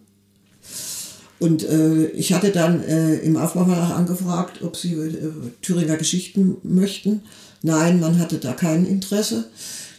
Und 1.38 1.62
äh, 1.64 2.06
ich 2.08 2.32
hatte 2.32 2.50
dann 2.50 2.82
äh, 2.84 3.16
im 3.16 3.36
Aufbauverlag 3.36 3.96
angefragt, 3.96 4.62
ob 4.62 4.76
sie 4.76 4.92
äh, 4.92 5.30
Thüringer 5.62 5.96
Geschichten 5.96 6.58
möchten. 6.62 7.22
Nein, 7.62 8.00
man 8.00 8.18
hatte 8.18 8.38
da 8.38 8.52
kein 8.52 8.86
Interesse. 8.86 9.48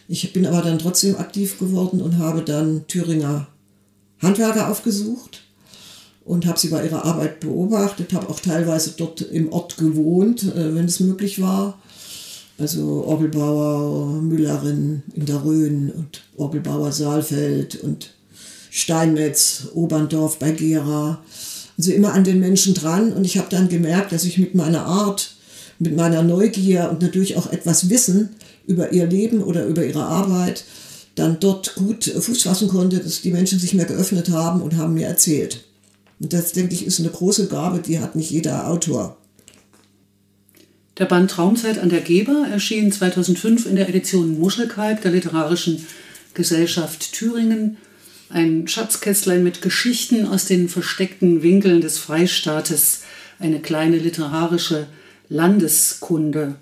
Ich 0.08 0.32
bin 0.32 0.46
aber 0.46 0.62
dann 0.62 0.78
trotzdem 0.78 1.16
aktiv 1.16 1.58
geworden 1.58 2.00
und 2.00 2.18
habe 2.18 2.42
dann 2.42 2.86
Thüringer 2.86 3.48
Handwerker 4.20 4.70
aufgesucht 4.70 5.42
und 6.24 6.46
habe 6.46 6.58
sie 6.58 6.68
bei 6.68 6.84
ihrer 6.84 7.04
Arbeit 7.04 7.40
beobachtet, 7.40 8.12
habe 8.12 8.28
auch 8.28 8.38
teilweise 8.38 8.94
dort 8.96 9.20
im 9.20 9.52
Ort 9.52 9.76
gewohnt, 9.76 10.44
äh, 10.44 10.74
wenn 10.74 10.84
es 10.84 11.00
möglich 11.00 11.40
war. 11.40 11.78
Also 12.58 13.04
Orgelbauer 13.06 14.20
Müllerin 14.20 15.02
in 15.14 15.26
der 15.26 15.44
Rhön 15.44 15.90
und 15.90 16.22
Orgelbauer 16.36 16.92
Saalfeld 16.92 17.76
und 17.76 18.10
Steinmetz, 18.70 19.68
Oberndorf 19.74 20.38
bei 20.38 20.52
Gera. 20.52 21.22
Also 21.76 21.92
immer 21.92 22.12
an 22.12 22.24
den 22.24 22.40
Menschen 22.40 22.74
dran. 22.74 23.12
Und 23.12 23.24
ich 23.24 23.38
habe 23.38 23.48
dann 23.50 23.68
gemerkt, 23.68 24.12
dass 24.12 24.24
ich 24.24 24.38
mit 24.38 24.54
meiner 24.54 24.86
Art, 24.86 25.34
mit 25.78 25.96
meiner 25.96 26.22
Neugier 26.22 26.88
und 26.90 27.02
natürlich 27.02 27.36
auch 27.36 27.50
etwas 27.50 27.88
Wissen 27.90 28.30
über 28.66 28.92
ihr 28.92 29.06
Leben 29.06 29.42
oder 29.42 29.66
über 29.66 29.84
ihre 29.84 30.04
Arbeit 30.04 30.64
dann 31.14 31.40
dort 31.40 31.74
gut 31.74 32.04
Fuß 32.04 32.42
fassen 32.42 32.68
konnte, 32.68 32.98
dass 32.98 33.22
die 33.22 33.32
Menschen 33.32 33.58
sich 33.58 33.74
mir 33.74 33.84
geöffnet 33.84 34.30
haben 34.30 34.62
und 34.62 34.76
haben 34.76 34.94
mir 34.94 35.06
erzählt. 35.06 35.64
Und 36.20 36.32
das, 36.32 36.52
denke 36.52 36.74
ich, 36.74 36.86
ist 36.86 37.00
eine 37.00 37.10
große 37.10 37.48
Gabe, 37.48 37.80
die 37.80 37.98
hat 37.98 38.16
nicht 38.16 38.30
jeder 38.30 38.68
Autor. 38.68 39.16
Der 40.98 41.06
Band 41.06 41.30
Traumzeit 41.30 41.78
an 41.78 41.88
der 41.88 42.02
Geber 42.02 42.46
erschien 42.50 42.92
2005 42.92 43.64
in 43.64 43.76
der 43.76 43.88
Edition 43.88 44.38
Muschelkalk 44.38 45.00
der 45.00 45.12
Literarischen 45.12 45.86
Gesellschaft 46.34 47.12
Thüringen 47.12 47.78
ein 48.28 48.66
Schatzkästlein 48.68 49.42
mit 49.42 49.62
Geschichten 49.62 50.26
aus 50.26 50.46
den 50.46 50.68
versteckten 50.68 51.42
Winkeln 51.42 51.80
des 51.80 51.98
Freistaates, 51.98 53.02
eine 53.38 53.60
kleine 53.60 53.98
literarische 53.98 54.86
Landeskunde. 55.28 56.56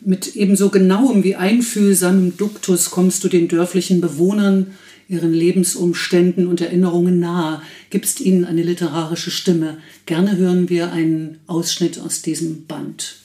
Mit 0.00 0.34
ebenso 0.34 0.70
genauem 0.70 1.22
wie 1.22 1.36
einfühlsamem 1.36 2.36
Duktus 2.36 2.90
kommst 2.90 3.22
du 3.22 3.28
den 3.28 3.48
dörflichen 3.48 4.00
Bewohnern, 4.00 4.74
ihren 5.12 5.32
Lebensumständen 5.32 6.46
und 6.46 6.60
Erinnerungen 6.60 7.20
nahe, 7.20 7.62
gibst 7.90 8.20
ihnen 8.20 8.44
eine 8.44 8.62
literarische 8.62 9.30
Stimme. 9.30 9.78
Gerne 10.06 10.36
hören 10.36 10.68
wir 10.68 10.90
einen 10.90 11.38
Ausschnitt 11.46 12.00
aus 12.00 12.22
diesem 12.22 12.66
Band. 12.66 13.16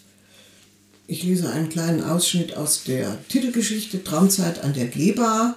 Ich 1.07 1.23
lese 1.23 1.49
einen 1.49 1.69
kleinen 1.69 2.03
Ausschnitt 2.03 2.55
aus 2.55 2.83
der 2.83 3.17
Titelgeschichte 3.29 4.03
Traumzeit 4.03 4.63
an 4.63 4.73
der 4.73 4.87
Gebar 4.87 5.55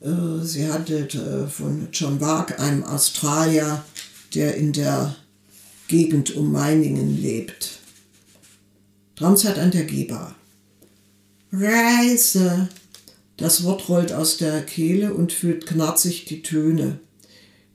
äh, 0.00 0.44
sie 0.44 0.70
handelt 0.70 1.14
äh, 1.14 1.46
von 1.46 1.88
John 1.92 2.18
Bark, 2.18 2.60
einem 2.60 2.84
Australier, 2.84 3.84
der 4.34 4.54
in 4.56 4.72
der 4.72 5.16
Gegend 5.88 6.34
um 6.36 6.52
Meiningen 6.52 7.20
lebt. 7.20 7.80
Traumzeit 9.16 9.58
an 9.58 9.70
der 9.70 9.84
Geber. 9.84 10.34
Reise! 11.52 12.68
Das 13.38 13.62
Wort 13.62 13.88
rollt 13.88 14.12
aus 14.12 14.36
der 14.36 14.62
Kehle 14.62 15.14
und 15.14 15.32
füllt 15.32 15.64
knarzig 15.64 16.24
die 16.24 16.42
Töne. 16.42 16.98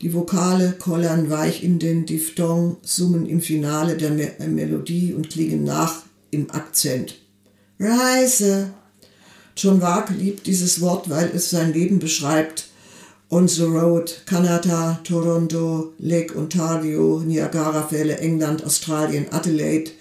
Die 0.01 0.13
Vokale 0.13 0.73
kollern 0.77 1.29
weich 1.29 1.63
in 1.63 1.79
den 1.79 2.05
Diphthong, 2.05 2.75
summen 2.83 3.25
im 3.25 3.39
Finale 3.39 3.95
der 3.95 4.11
Melodie 4.11 5.13
und 5.13 5.29
klingen 5.29 5.63
nach 5.63 6.03
im 6.31 6.51
Akzent. 6.51 7.15
Reise! 7.79 8.73
John 9.55 9.81
Wag 9.81 10.09
liebt 10.09 10.47
dieses 10.47 10.81
Wort, 10.81 11.09
weil 11.09 11.31
es 11.33 11.49
sein 11.49 11.71
Leben 11.71 11.99
beschreibt. 11.99 12.65
On 13.29 13.47
the 13.47 13.63
Road, 13.63 14.23
Kanada, 14.25 14.99
Toronto, 15.05 15.93
Lake 15.97 16.37
Ontario, 16.37 17.23
Niagara-Fälle, 17.25 18.17
England, 18.17 18.65
Australien, 18.65 19.27
Adelaide, 19.31 19.91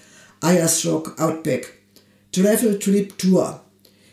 Ayers 0.40 0.84
Rock, 0.84 1.14
Outback. 1.20 1.72
Travel 2.32 2.80
Trip 2.80 3.16
Tour. 3.16 3.61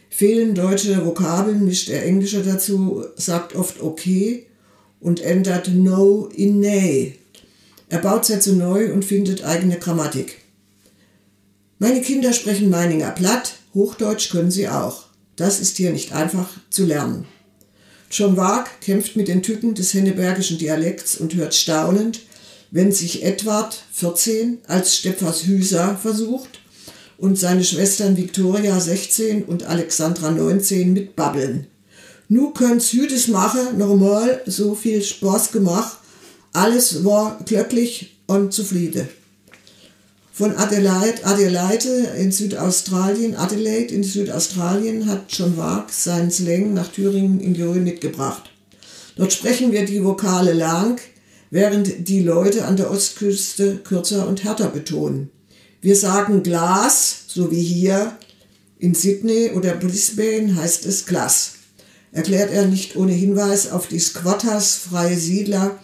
Fehlen 0.10 0.56
deutsche 0.56 1.06
Vokabeln, 1.06 1.64
mischt 1.64 1.90
er 1.90 2.04
englische 2.04 2.42
dazu, 2.42 3.06
sagt 3.16 3.56
oft 3.56 3.82
okay 3.82 4.48
und 5.00 5.22
ändert 5.22 5.70
no 5.70 6.30
in 6.34 6.60
nay. 6.60 7.20
Er 7.88 8.00
baut 8.00 8.26
Sätze 8.26 8.54
neu 8.54 8.92
und 8.92 9.06
findet 9.06 9.44
eigene 9.44 9.78
Grammatik. 9.78 10.40
Meine 11.78 12.02
Kinder 12.02 12.34
sprechen 12.34 12.70
Meininger 12.70 13.12
platt, 13.12 13.56
Hochdeutsch 13.74 14.32
können 14.32 14.52
sie 14.52 14.68
auch. 14.68 15.06
Das 15.36 15.60
ist 15.60 15.78
hier 15.78 15.92
nicht 15.92 16.12
einfach 16.12 16.50
zu 16.70 16.86
lernen. 16.86 17.26
John 18.12 18.36
Waag 18.36 18.82
kämpft 18.82 19.16
mit 19.16 19.28
den 19.28 19.44
Tücken 19.44 19.76
des 19.76 19.94
hennebergischen 19.94 20.58
Dialekts 20.58 21.16
und 21.18 21.36
hört 21.36 21.54
staunend, 21.54 22.22
wenn 22.72 22.92
sich 22.92 23.24
Edward, 23.24 23.84
14, 23.92 24.60
als 24.68 24.98
Stepfas 24.98 25.46
Hüser 25.46 25.96
versucht 25.96 26.59
und 27.20 27.38
seine 27.38 27.64
Schwestern 27.64 28.18
Victoria, 28.18 28.80
16 28.80 29.44
und 29.44 29.64
Alexandra, 29.64 30.32
19, 30.32 30.94
mitbabbeln. 30.94 31.68
Nu 32.28 32.52
könnt's 32.52 32.92
Hüdes 32.94 33.28
mache, 33.28 33.74
normal, 33.76 34.42
so 34.46 34.76
viel 34.76 35.04
Spaß 35.04 35.52
gemacht, 35.52 35.98
alles 36.54 37.04
war 37.04 37.40
glücklich 37.46 38.18
und 38.28 38.54
zufrieden 38.54 39.08
von 40.40 40.56
Adelaide, 40.56 41.26
Adelaide 41.26 41.90
in 42.18 42.32
Südaustralien, 42.32 43.36
Adelaide 43.36 43.94
in 43.94 44.04
Südaustralien 44.04 45.06
hat 45.06 45.24
John 45.28 45.58
Wag 45.58 45.92
seinen 45.92 46.32
Slang 46.32 46.74
nach 46.74 46.88
Thüringen 46.88 47.42
in 47.42 47.62
Rhön 47.62 47.84
mitgebracht. 47.84 48.50
Dort 49.18 49.34
sprechen 49.34 49.74
wir 49.74 49.84
die 49.84 50.02
Vokale 50.02 50.54
lang, 50.54 51.02
während 51.50 52.08
die 52.08 52.22
Leute 52.22 52.64
an 52.64 52.78
der 52.78 52.90
Ostküste 52.90 53.80
kürzer 53.84 54.30
und 54.30 54.46
härter 54.46 54.70
betonen. 54.70 55.30
Wir 55.82 55.96
sagen 55.96 56.44
Glas, 56.44 57.24
so 57.28 57.52
wie 57.52 57.62
hier 57.62 58.18
in 58.80 58.94
Sydney 58.94 59.52
oder 59.56 59.76
Brisbane 59.76 60.56
heißt 60.56 60.86
es 60.86 61.06
Glas. 61.06 61.54
Erklärt 62.12 62.52
er 62.52 62.66
nicht 62.66 62.98
ohne 62.98 63.14
Hinweis 63.14 63.72
auf 63.72 63.88
die 63.88 64.00
Squatters, 64.00 64.76
freie 64.76 65.18
Siedler, 65.18 65.80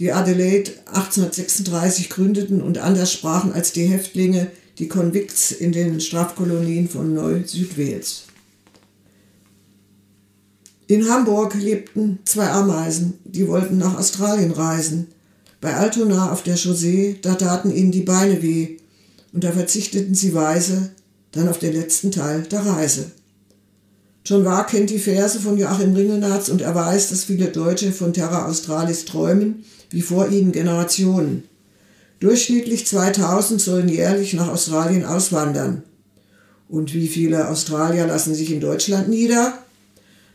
die 0.00 0.12
Adelaide 0.12 0.72
1836 0.86 2.10
gründeten 2.10 2.60
und 2.60 2.78
anders 2.78 3.12
sprachen 3.12 3.52
als 3.52 3.70
die 3.70 3.84
Häftlinge, 3.84 4.48
die 4.78 4.88
Konvikts 4.88 5.52
in 5.52 5.70
den 5.70 6.00
Strafkolonien 6.00 6.88
von 6.88 7.14
Neu-Südwales. 7.14 8.24
In 10.88 11.08
Hamburg 11.08 11.54
lebten 11.54 12.18
zwei 12.24 12.48
Ameisen, 12.48 13.18
die 13.24 13.46
wollten 13.46 13.78
nach 13.78 13.98
Australien 13.98 14.50
reisen. 14.50 15.08
Bei 15.60 15.74
Altona 15.76 16.32
auf 16.32 16.42
der 16.42 16.56
Chaussee, 16.56 17.18
da 17.22 17.34
taten 17.34 17.72
ihnen 17.72 17.92
die 17.92 18.02
Beine 18.02 18.42
weh, 18.42 18.78
und 19.32 19.44
da 19.44 19.52
verzichteten 19.52 20.14
sie 20.14 20.34
weise 20.34 20.90
dann 21.32 21.48
auf 21.48 21.58
den 21.58 21.74
letzten 21.74 22.10
Teil 22.10 22.42
der 22.42 22.60
Reise. 22.60 23.10
John 24.24 24.44
Wahr 24.44 24.66
kennt 24.66 24.90
die 24.90 24.98
Verse 24.98 25.40
von 25.40 25.56
Joachim 25.56 25.94
Ringelnatz 25.94 26.48
und 26.48 26.60
er 26.60 26.74
weiß, 26.74 27.10
dass 27.10 27.24
viele 27.24 27.46
Deutsche 27.48 27.92
von 27.92 28.12
Terra 28.12 28.46
Australis 28.46 29.04
träumen 29.04 29.64
wie 29.90 30.02
vor 30.02 30.28
ihnen 30.28 30.52
Generationen. 30.52 31.44
Durchschnittlich 32.20 32.86
2000 32.86 33.60
sollen 33.60 33.88
jährlich 33.88 34.34
nach 34.34 34.48
Australien 34.48 35.04
auswandern. 35.04 35.82
Und 36.68 36.92
wie 36.92 37.08
viele 37.08 37.48
Australier 37.48 38.06
lassen 38.06 38.34
sich 38.34 38.52
in 38.52 38.60
Deutschland 38.60 39.08
nieder? 39.08 39.58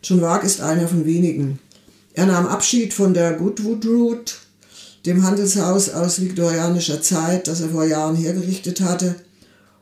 John 0.01 0.21
Wag 0.21 0.43
ist 0.43 0.61
einer 0.61 0.87
von 0.87 1.05
wenigen. 1.05 1.59
Er 2.13 2.25
nahm 2.25 2.47
Abschied 2.47 2.93
von 2.93 3.13
der 3.13 3.33
Goodwood 3.33 3.85
Route, 3.85 4.33
dem 5.05 5.23
Handelshaus 5.23 5.89
aus 5.89 6.21
viktorianischer 6.21 7.01
Zeit, 7.01 7.47
das 7.47 7.61
er 7.61 7.69
vor 7.69 7.85
Jahren 7.85 8.15
hergerichtet 8.15 8.81
hatte, 8.81 9.15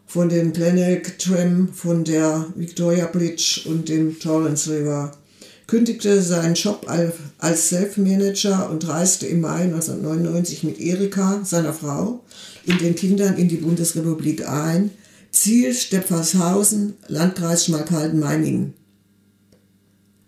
von 0.07 0.29
dem 0.29 0.51
Glenelg 0.51 1.19
Tram, 1.19 1.69
von 1.73 2.03
der 2.03 2.47
Victoria 2.55 3.05
Bridge 3.05 3.61
und 3.65 3.87
dem 3.87 4.19
Torrance 4.19 4.69
River, 4.69 5.11
kündigte 5.67 6.21
seinen 6.21 6.55
Job 6.55 6.85
als 7.37 7.69
Self-Manager 7.69 8.69
und 8.69 8.85
reiste 8.89 9.25
im 9.27 9.39
Mai 9.39 9.61
1999 9.61 10.63
mit 10.63 10.81
Erika, 10.81 11.41
seiner 11.45 11.73
Frau, 11.73 12.25
und 12.67 12.81
den 12.81 12.95
Kindern 12.95 13.37
in 13.37 13.47
die 13.47 13.57
Bundesrepublik 13.57 14.47
ein. 14.47 14.91
Ziel 15.31 15.73
Stepfershausen, 15.73 16.95
Landkreis 17.07 17.65
Schmalkalden-Meiningen. 17.65 18.73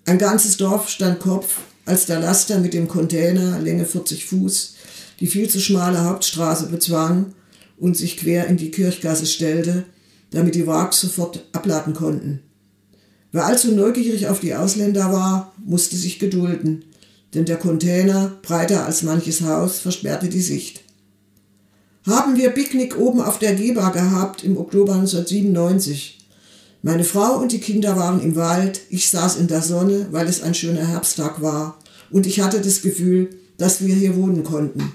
Ein 0.05 0.17
ganzes 0.17 0.55
Dorf 0.55 0.87
stand 0.87 1.19
Kopf, 1.19 1.57
als 1.85 2.05
der 2.05 2.21
Laster 2.21 2.59
mit 2.59 2.73
dem 2.73 2.87
Container, 2.87 3.59
Länge 3.59 3.83
40 3.83 4.25
Fuß, 4.25 4.75
die 5.19 5.27
viel 5.27 5.49
zu 5.49 5.59
schmale 5.59 6.03
Hauptstraße 6.03 6.67
bezwang 6.67 7.33
und 7.77 7.97
sich 7.97 8.17
quer 8.17 8.47
in 8.47 8.57
die 8.57 8.71
Kirchgasse 8.71 9.25
stellte, 9.25 9.85
damit 10.31 10.55
die 10.55 10.67
Wags 10.67 11.01
sofort 11.01 11.45
abladen 11.51 11.93
konnten. 11.93 12.39
Wer 13.31 13.45
allzu 13.45 13.71
neugierig 13.71 14.27
auf 14.27 14.39
die 14.39 14.53
Ausländer 14.53 15.11
war, 15.11 15.53
musste 15.65 15.95
sich 15.95 16.19
gedulden, 16.19 16.85
denn 17.33 17.45
der 17.45 17.57
Container, 17.57 18.31
breiter 18.43 18.85
als 18.85 19.01
manches 19.01 19.41
Haus, 19.41 19.79
versperrte 19.79 20.29
die 20.29 20.41
Sicht. 20.41 20.83
Haben 22.05 22.37
wir 22.37 22.49
Picknick 22.49 22.97
oben 22.97 23.21
auf 23.21 23.39
der 23.39 23.55
Geber 23.55 23.91
gehabt 23.91 24.43
im 24.43 24.57
Oktober 24.57 24.93
1997. 24.93 26.19
Meine 26.81 27.05
Frau 27.05 27.39
und 27.39 27.53
die 27.53 27.59
Kinder 27.59 27.95
waren 27.95 28.21
im 28.21 28.35
Wald, 28.35 28.81
ich 28.89 29.09
saß 29.09 29.37
in 29.37 29.47
der 29.47 29.61
Sonne, 29.61 30.07
weil 30.11 30.27
es 30.27 30.43
ein 30.43 30.53
schöner 30.53 30.85
Herbsttag 30.85 31.41
war, 31.41 31.79
und 32.11 32.27
ich 32.27 32.41
hatte 32.41 32.61
das 32.61 32.81
Gefühl, 32.81 33.29
dass 33.57 33.83
wir 33.83 33.95
hier 33.95 34.15
wohnen 34.15 34.43
konnten. 34.43 34.91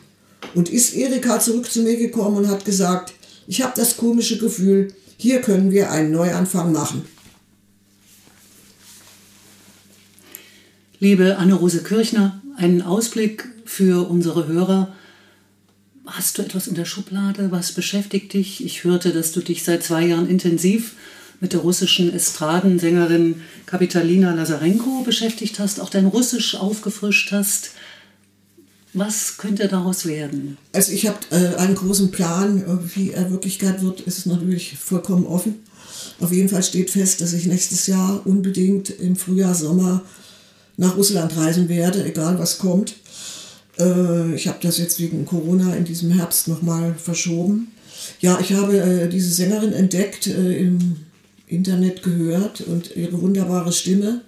Und 0.55 0.69
ist 0.69 0.95
Erika 0.95 1.41
zurück 1.41 1.71
zu 1.71 1.83
mir 1.83 1.97
gekommen 1.97 2.37
und 2.37 2.49
hat 2.49 2.65
gesagt, 2.65 3.13
ich 3.47 3.63
habe 3.63 3.73
das 3.77 3.97
komische 3.97 4.39
Gefühl, 4.39 4.93
hier 5.17 5.41
können 5.41 5.71
wir 5.71 5.91
einen 5.91 6.13
Neuanfang 6.13 6.73
machen. 6.73 7.05
Liebe 11.01 11.37
Anne-Rose 11.37 11.83
Kirchner, 11.83 12.43
einen 12.57 12.83
Ausblick 12.83 13.49
für 13.65 14.09
unsere 14.09 14.49
Hörer. 14.49 14.95
Hast 16.07 16.39
du 16.39 16.43
etwas 16.43 16.67
in 16.67 16.75
der 16.75 16.87
Schublade? 16.87 17.51
Was 17.51 17.73
beschäftigt 17.73 18.33
dich? 18.33 18.65
Ich 18.65 18.85
hörte, 18.85 19.13
dass 19.13 19.33
du 19.33 19.41
dich 19.41 19.63
seit 19.63 19.83
zwei 19.83 20.07
Jahren 20.07 20.29
intensiv 20.29 20.95
mit 21.41 21.53
der 21.53 21.61
russischen 21.61 22.13
Estradensängerin 22.13 23.43
Kapitalina 23.67 24.35
Lazarenko 24.35 25.03
beschäftigt 25.03 25.59
hast, 25.59 25.81
auch 25.81 25.91
dein 25.91 26.07
Russisch 26.07 26.57
aufgefrischt 26.57 27.31
hast. 27.31 27.71
Was 28.99 29.37
könnte 29.37 29.69
daraus 29.69 30.07
werden? 30.07 30.59
Also 30.73 30.93
ich 30.93 31.07
habe 31.07 31.19
äh, 31.31 31.55
einen 31.57 31.75
großen 31.75 32.11
Plan, 32.11 32.65
wie 32.95 33.13
er 33.13 33.31
Wirklichkeit 33.31 33.83
wird, 33.83 34.01
ist 34.01 34.27
natürlich 34.27 34.77
vollkommen 34.77 35.27
offen. 35.27 35.57
Auf 36.21 36.33
jeden 36.33 36.49
Fall 36.49 36.63
steht 36.63 36.91
fest, 36.91 37.21
dass 37.21 37.33
ich 37.33 37.47
nächstes 37.47 37.87
Jahr 37.87 38.27
unbedingt 38.27 38.91
im 38.91 39.15
Frühjahr, 39.15 39.55
Sommer 39.55 40.03
nach 40.77 40.97
Russland 40.97 41.37
reisen 41.37 41.69
werde, 41.69 42.05
egal 42.05 42.39
was 42.39 42.59
kommt. 42.59 42.97
Äh, 43.79 44.35
ich 44.35 44.49
habe 44.49 44.59
das 44.63 44.79
jetzt 44.79 44.99
wegen 45.01 45.25
Corona 45.27 45.75
in 45.77 45.85
diesem 45.85 46.11
Herbst 46.11 46.49
nochmal 46.49 46.95
verschoben. 46.95 47.69
Ja, 48.21 48.39
ich 48.41 48.53
habe 48.53 48.79
äh, 48.79 49.09
diese 49.09 49.31
Sängerin 49.31 49.73
entdeckt, 49.73 50.27
äh, 50.27 50.59
im 50.59 50.97
Internet 51.47 52.03
gehört 52.03 52.61
und 52.63 52.97
ihre 52.97 53.21
wunderbare 53.21 53.73
Stimme 53.73 54.23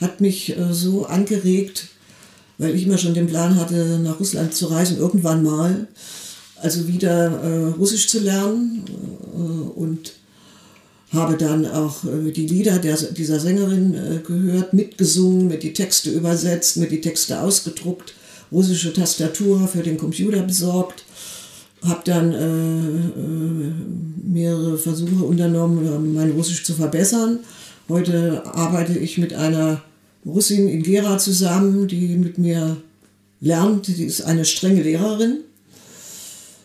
hat 0.00 0.20
mich 0.20 0.56
äh, 0.56 0.72
so 0.72 1.06
angeregt, 1.06 1.88
weil 2.62 2.76
ich 2.76 2.86
immer 2.86 2.98
schon 2.98 3.14
den 3.14 3.26
Plan 3.26 3.56
hatte, 3.56 3.98
nach 4.02 4.20
Russland 4.20 4.54
zu 4.54 4.66
reisen, 4.66 4.98
irgendwann 4.98 5.42
mal. 5.42 5.88
Also 6.56 6.86
wieder 6.86 7.42
äh, 7.42 7.66
Russisch 7.76 8.06
zu 8.06 8.20
lernen 8.20 8.84
äh, 9.34 9.78
und 9.78 10.12
habe 11.12 11.36
dann 11.36 11.66
auch 11.66 12.04
äh, 12.04 12.30
die 12.30 12.46
Lieder 12.46 12.78
der, 12.78 12.96
dieser 12.96 13.40
Sängerin 13.40 13.94
äh, 13.94 14.18
gehört, 14.24 14.72
mitgesungen, 14.72 15.48
mir 15.48 15.58
die 15.58 15.72
Texte 15.72 16.10
übersetzt, 16.10 16.76
mir 16.76 16.88
die 16.88 17.00
Texte 17.00 17.40
ausgedruckt, 17.40 18.14
russische 18.52 18.92
Tastatur 18.92 19.66
für 19.66 19.82
den 19.82 19.98
Computer 19.98 20.42
besorgt, 20.42 21.04
habe 21.84 22.02
dann 22.04 22.32
äh, 22.32 22.46
äh, 22.46 23.72
mehrere 24.22 24.78
Versuche 24.78 25.24
unternommen, 25.24 26.14
mein 26.14 26.30
Russisch 26.30 26.64
zu 26.64 26.74
verbessern. 26.74 27.40
Heute 27.88 28.46
arbeite 28.46 28.96
ich 28.96 29.18
mit 29.18 29.34
einer 29.34 29.82
Russin 30.24 30.68
in 30.68 30.82
Gera 30.82 31.18
zusammen, 31.18 31.88
die 31.88 32.16
mit 32.16 32.38
mir 32.38 32.76
lernt. 33.40 33.88
Die 33.88 34.04
ist 34.04 34.22
eine 34.22 34.44
strenge 34.44 34.82
Lehrerin. 34.82 35.40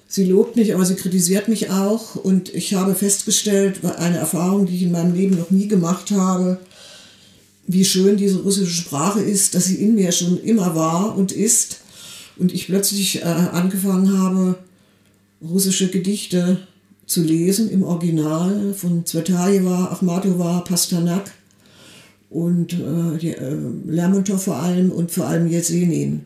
Sie 0.07 0.25
lobt 0.25 0.55
mich, 0.55 0.73
aber 0.73 0.85
sie 0.85 0.95
kritisiert 0.95 1.47
mich 1.47 1.69
auch. 1.69 2.15
Und 2.15 2.53
ich 2.53 2.75
habe 2.75 2.95
festgestellt, 2.95 3.83
eine 3.83 4.17
Erfahrung, 4.17 4.65
die 4.65 4.75
ich 4.75 4.83
in 4.83 4.91
meinem 4.91 5.13
Leben 5.13 5.37
noch 5.37 5.51
nie 5.51 5.67
gemacht 5.67 6.11
habe, 6.11 6.59
wie 7.65 7.83
schön 7.83 8.15
diese 8.15 8.39
russische 8.39 8.71
Sprache 8.71 9.21
ist, 9.21 9.53
dass 9.53 9.65
sie 9.65 9.75
in 9.75 9.95
mir 9.95 10.11
schon 10.11 10.41
immer 10.41 10.75
war 10.75 11.17
und 11.17 11.31
ist. 11.31 11.81
Und 12.37 12.53
ich 12.53 12.67
plötzlich 12.67 13.21
äh, 13.21 13.25
angefangen 13.25 14.17
habe, 14.17 14.55
russische 15.41 15.89
Gedichte 15.89 16.59
zu 17.05 17.23
lesen 17.23 17.69
im 17.69 17.83
Original 17.83 18.73
von 18.73 19.05
Zvetajewa, 19.05 19.85
Achmatova, 19.91 20.61
Pasternak 20.61 21.31
und 22.29 22.73
äh, 22.73 23.17
die, 23.19 23.33
äh, 23.33 23.55
Lermontov 23.85 24.43
vor 24.43 24.57
allem 24.57 24.91
und 24.91 25.11
vor 25.11 25.27
allem 25.27 25.47
Jesenin. 25.47 26.23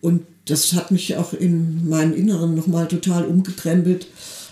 Und 0.00 0.22
das 0.46 0.72
hat 0.72 0.90
mich 0.90 1.16
auch 1.16 1.34
in 1.34 1.88
meinem 1.88 2.14
Inneren 2.14 2.54
nochmal 2.54 2.88
total 2.88 3.24
umgekrempelt. 3.24 4.06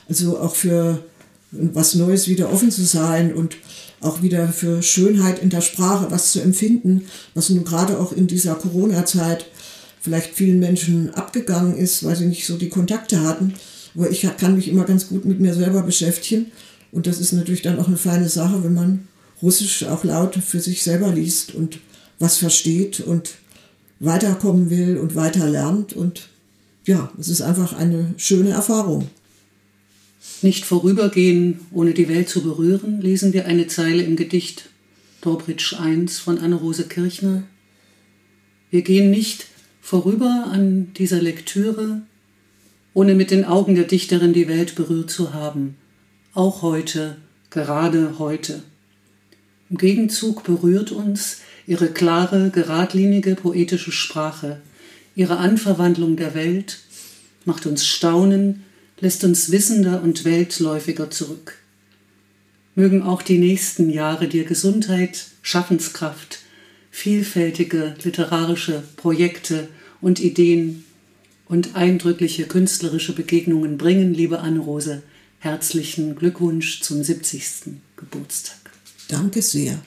Also 0.08 0.38
auch 0.38 0.54
für 0.54 1.02
was 1.50 1.94
Neues 1.94 2.28
wieder 2.28 2.52
offen 2.52 2.70
zu 2.70 2.84
sein 2.84 3.34
und 3.34 3.56
auch 4.00 4.22
wieder 4.22 4.48
für 4.48 4.82
Schönheit 4.82 5.42
in 5.42 5.48
der 5.48 5.62
Sprache 5.62 6.10
was 6.10 6.32
zu 6.32 6.40
empfinden, 6.40 7.06
was 7.34 7.48
nun 7.48 7.64
gerade 7.64 7.98
auch 7.98 8.12
in 8.12 8.26
dieser 8.26 8.54
Corona-Zeit 8.54 9.46
vielleicht 10.00 10.34
vielen 10.34 10.60
Menschen 10.60 11.14
abgegangen 11.14 11.76
ist, 11.76 12.04
weil 12.04 12.14
sie 12.14 12.26
nicht 12.26 12.46
so 12.46 12.56
die 12.56 12.68
Kontakte 12.68 13.22
hatten. 13.22 13.54
Aber 13.94 14.10
ich 14.10 14.28
kann 14.36 14.56
mich 14.56 14.68
immer 14.68 14.84
ganz 14.84 15.08
gut 15.08 15.24
mit 15.24 15.40
mir 15.40 15.54
selber 15.54 15.82
beschäftigen. 15.82 16.46
Und 16.92 17.06
das 17.06 17.18
ist 17.18 17.32
natürlich 17.32 17.62
dann 17.62 17.78
auch 17.78 17.88
eine 17.88 17.96
feine 17.96 18.28
Sache, 18.28 18.62
wenn 18.62 18.74
man 18.74 19.08
Russisch 19.42 19.84
auch 19.84 20.04
laut 20.04 20.34
für 20.36 20.60
sich 20.60 20.82
selber 20.82 21.12
liest 21.12 21.54
und 21.54 21.78
was 22.18 22.38
versteht 22.38 23.00
und 23.00 23.34
weiterkommen 24.00 24.70
will 24.70 24.96
und 24.96 25.14
weiter 25.14 25.48
lernt. 25.48 25.92
Und 25.92 26.28
ja, 26.84 27.10
es 27.18 27.28
ist 27.28 27.42
einfach 27.42 27.72
eine 27.74 28.14
schöne 28.16 28.50
Erfahrung. 28.50 29.08
Nicht 30.42 30.64
vorübergehen, 30.64 31.60
ohne 31.72 31.92
die 31.92 32.08
Welt 32.08 32.28
zu 32.28 32.42
berühren, 32.42 33.00
lesen 33.00 33.32
wir 33.32 33.46
eine 33.46 33.66
Zeile 33.66 34.02
im 34.02 34.16
Gedicht 34.16 34.68
Dobritsch 35.20 35.74
I 35.74 36.06
von 36.08 36.38
Anne-Rose 36.38 36.84
Kirchner. 36.84 37.44
Wir 38.70 38.82
gehen 38.82 39.10
nicht 39.10 39.46
vorüber 39.80 40.48
an 40.50 40.92
dieser 40.94 41.22
Lektüre, 41.22 42.02
ohne 42.92 43.14
mit 43.14 43.30
den 43.30 43.44
Augen 43.44 43.74
der 43.74 43.84
Dichterin 43.84 44.32
die 44.32 44.48
Welt 44.48 44.74
berührt 44.74 45.10
zu 45.10 45.32
haben, 45.32 45.76
auch 46.34 46.62
heute, 46.62 47.16
gerade 47.50 48.18
heute. 48.18 48.62
Im 49.68 49.78
Gegenzug 49.78 50.44
berührt 50.44 50.92
uns 50.92 51.38
ihre 51.66 51.88
klare, 51.88 52.50
geradlinige 52.50 53.34
poetische 53.34 53.90
Sprache, 53.90 54.60
ihre 55.16 55.38
Anverwandlung 55.38 56.16
der 56.16 56.34
Welt, 56.34 56.78
macht 57.44 57.66
uns 57.66 57.84
staunen, 57.86 58.64
lässt 59.00 59.24
uns 59.24 59.50
wissender 59.50 60.02
und 60.02 60.24
weltläufiger 60.24 61.10
zurück. 61.10 61.58
Mögen 62.76 63.02
auch 63.02 63.22
die 63.22 63.38
nächsten 63.38 63.90
Jahre 63.90 64.28
dir 64.28 64.44
Gesundheit, 64.44 65.26
Schaffenskraft, 65.42 66.40
vielfältige 66.90 67.96
literarische 68.04 68.82
Projekte 68.96 69.68
und 70.00 70.20
Ideen 70.20 70.84
und 71.48 71.74
eindrückliche 71.74 72.46
künstlerische 72.46 73.14
Begegnungen 73.14 73.78
bringen, 73.78 74.14
liebe 74.14 74.40
Anne-Rose. 74.40 75.02
Herzlichen 75.38 76.16
Glückwunsch 76.16 76.80
zum 76.82 77.02
70. 77.02 77.74
Geburtstag. 77.96 78.65
Danke 79.08 79.42
sehr. 79.42 79.78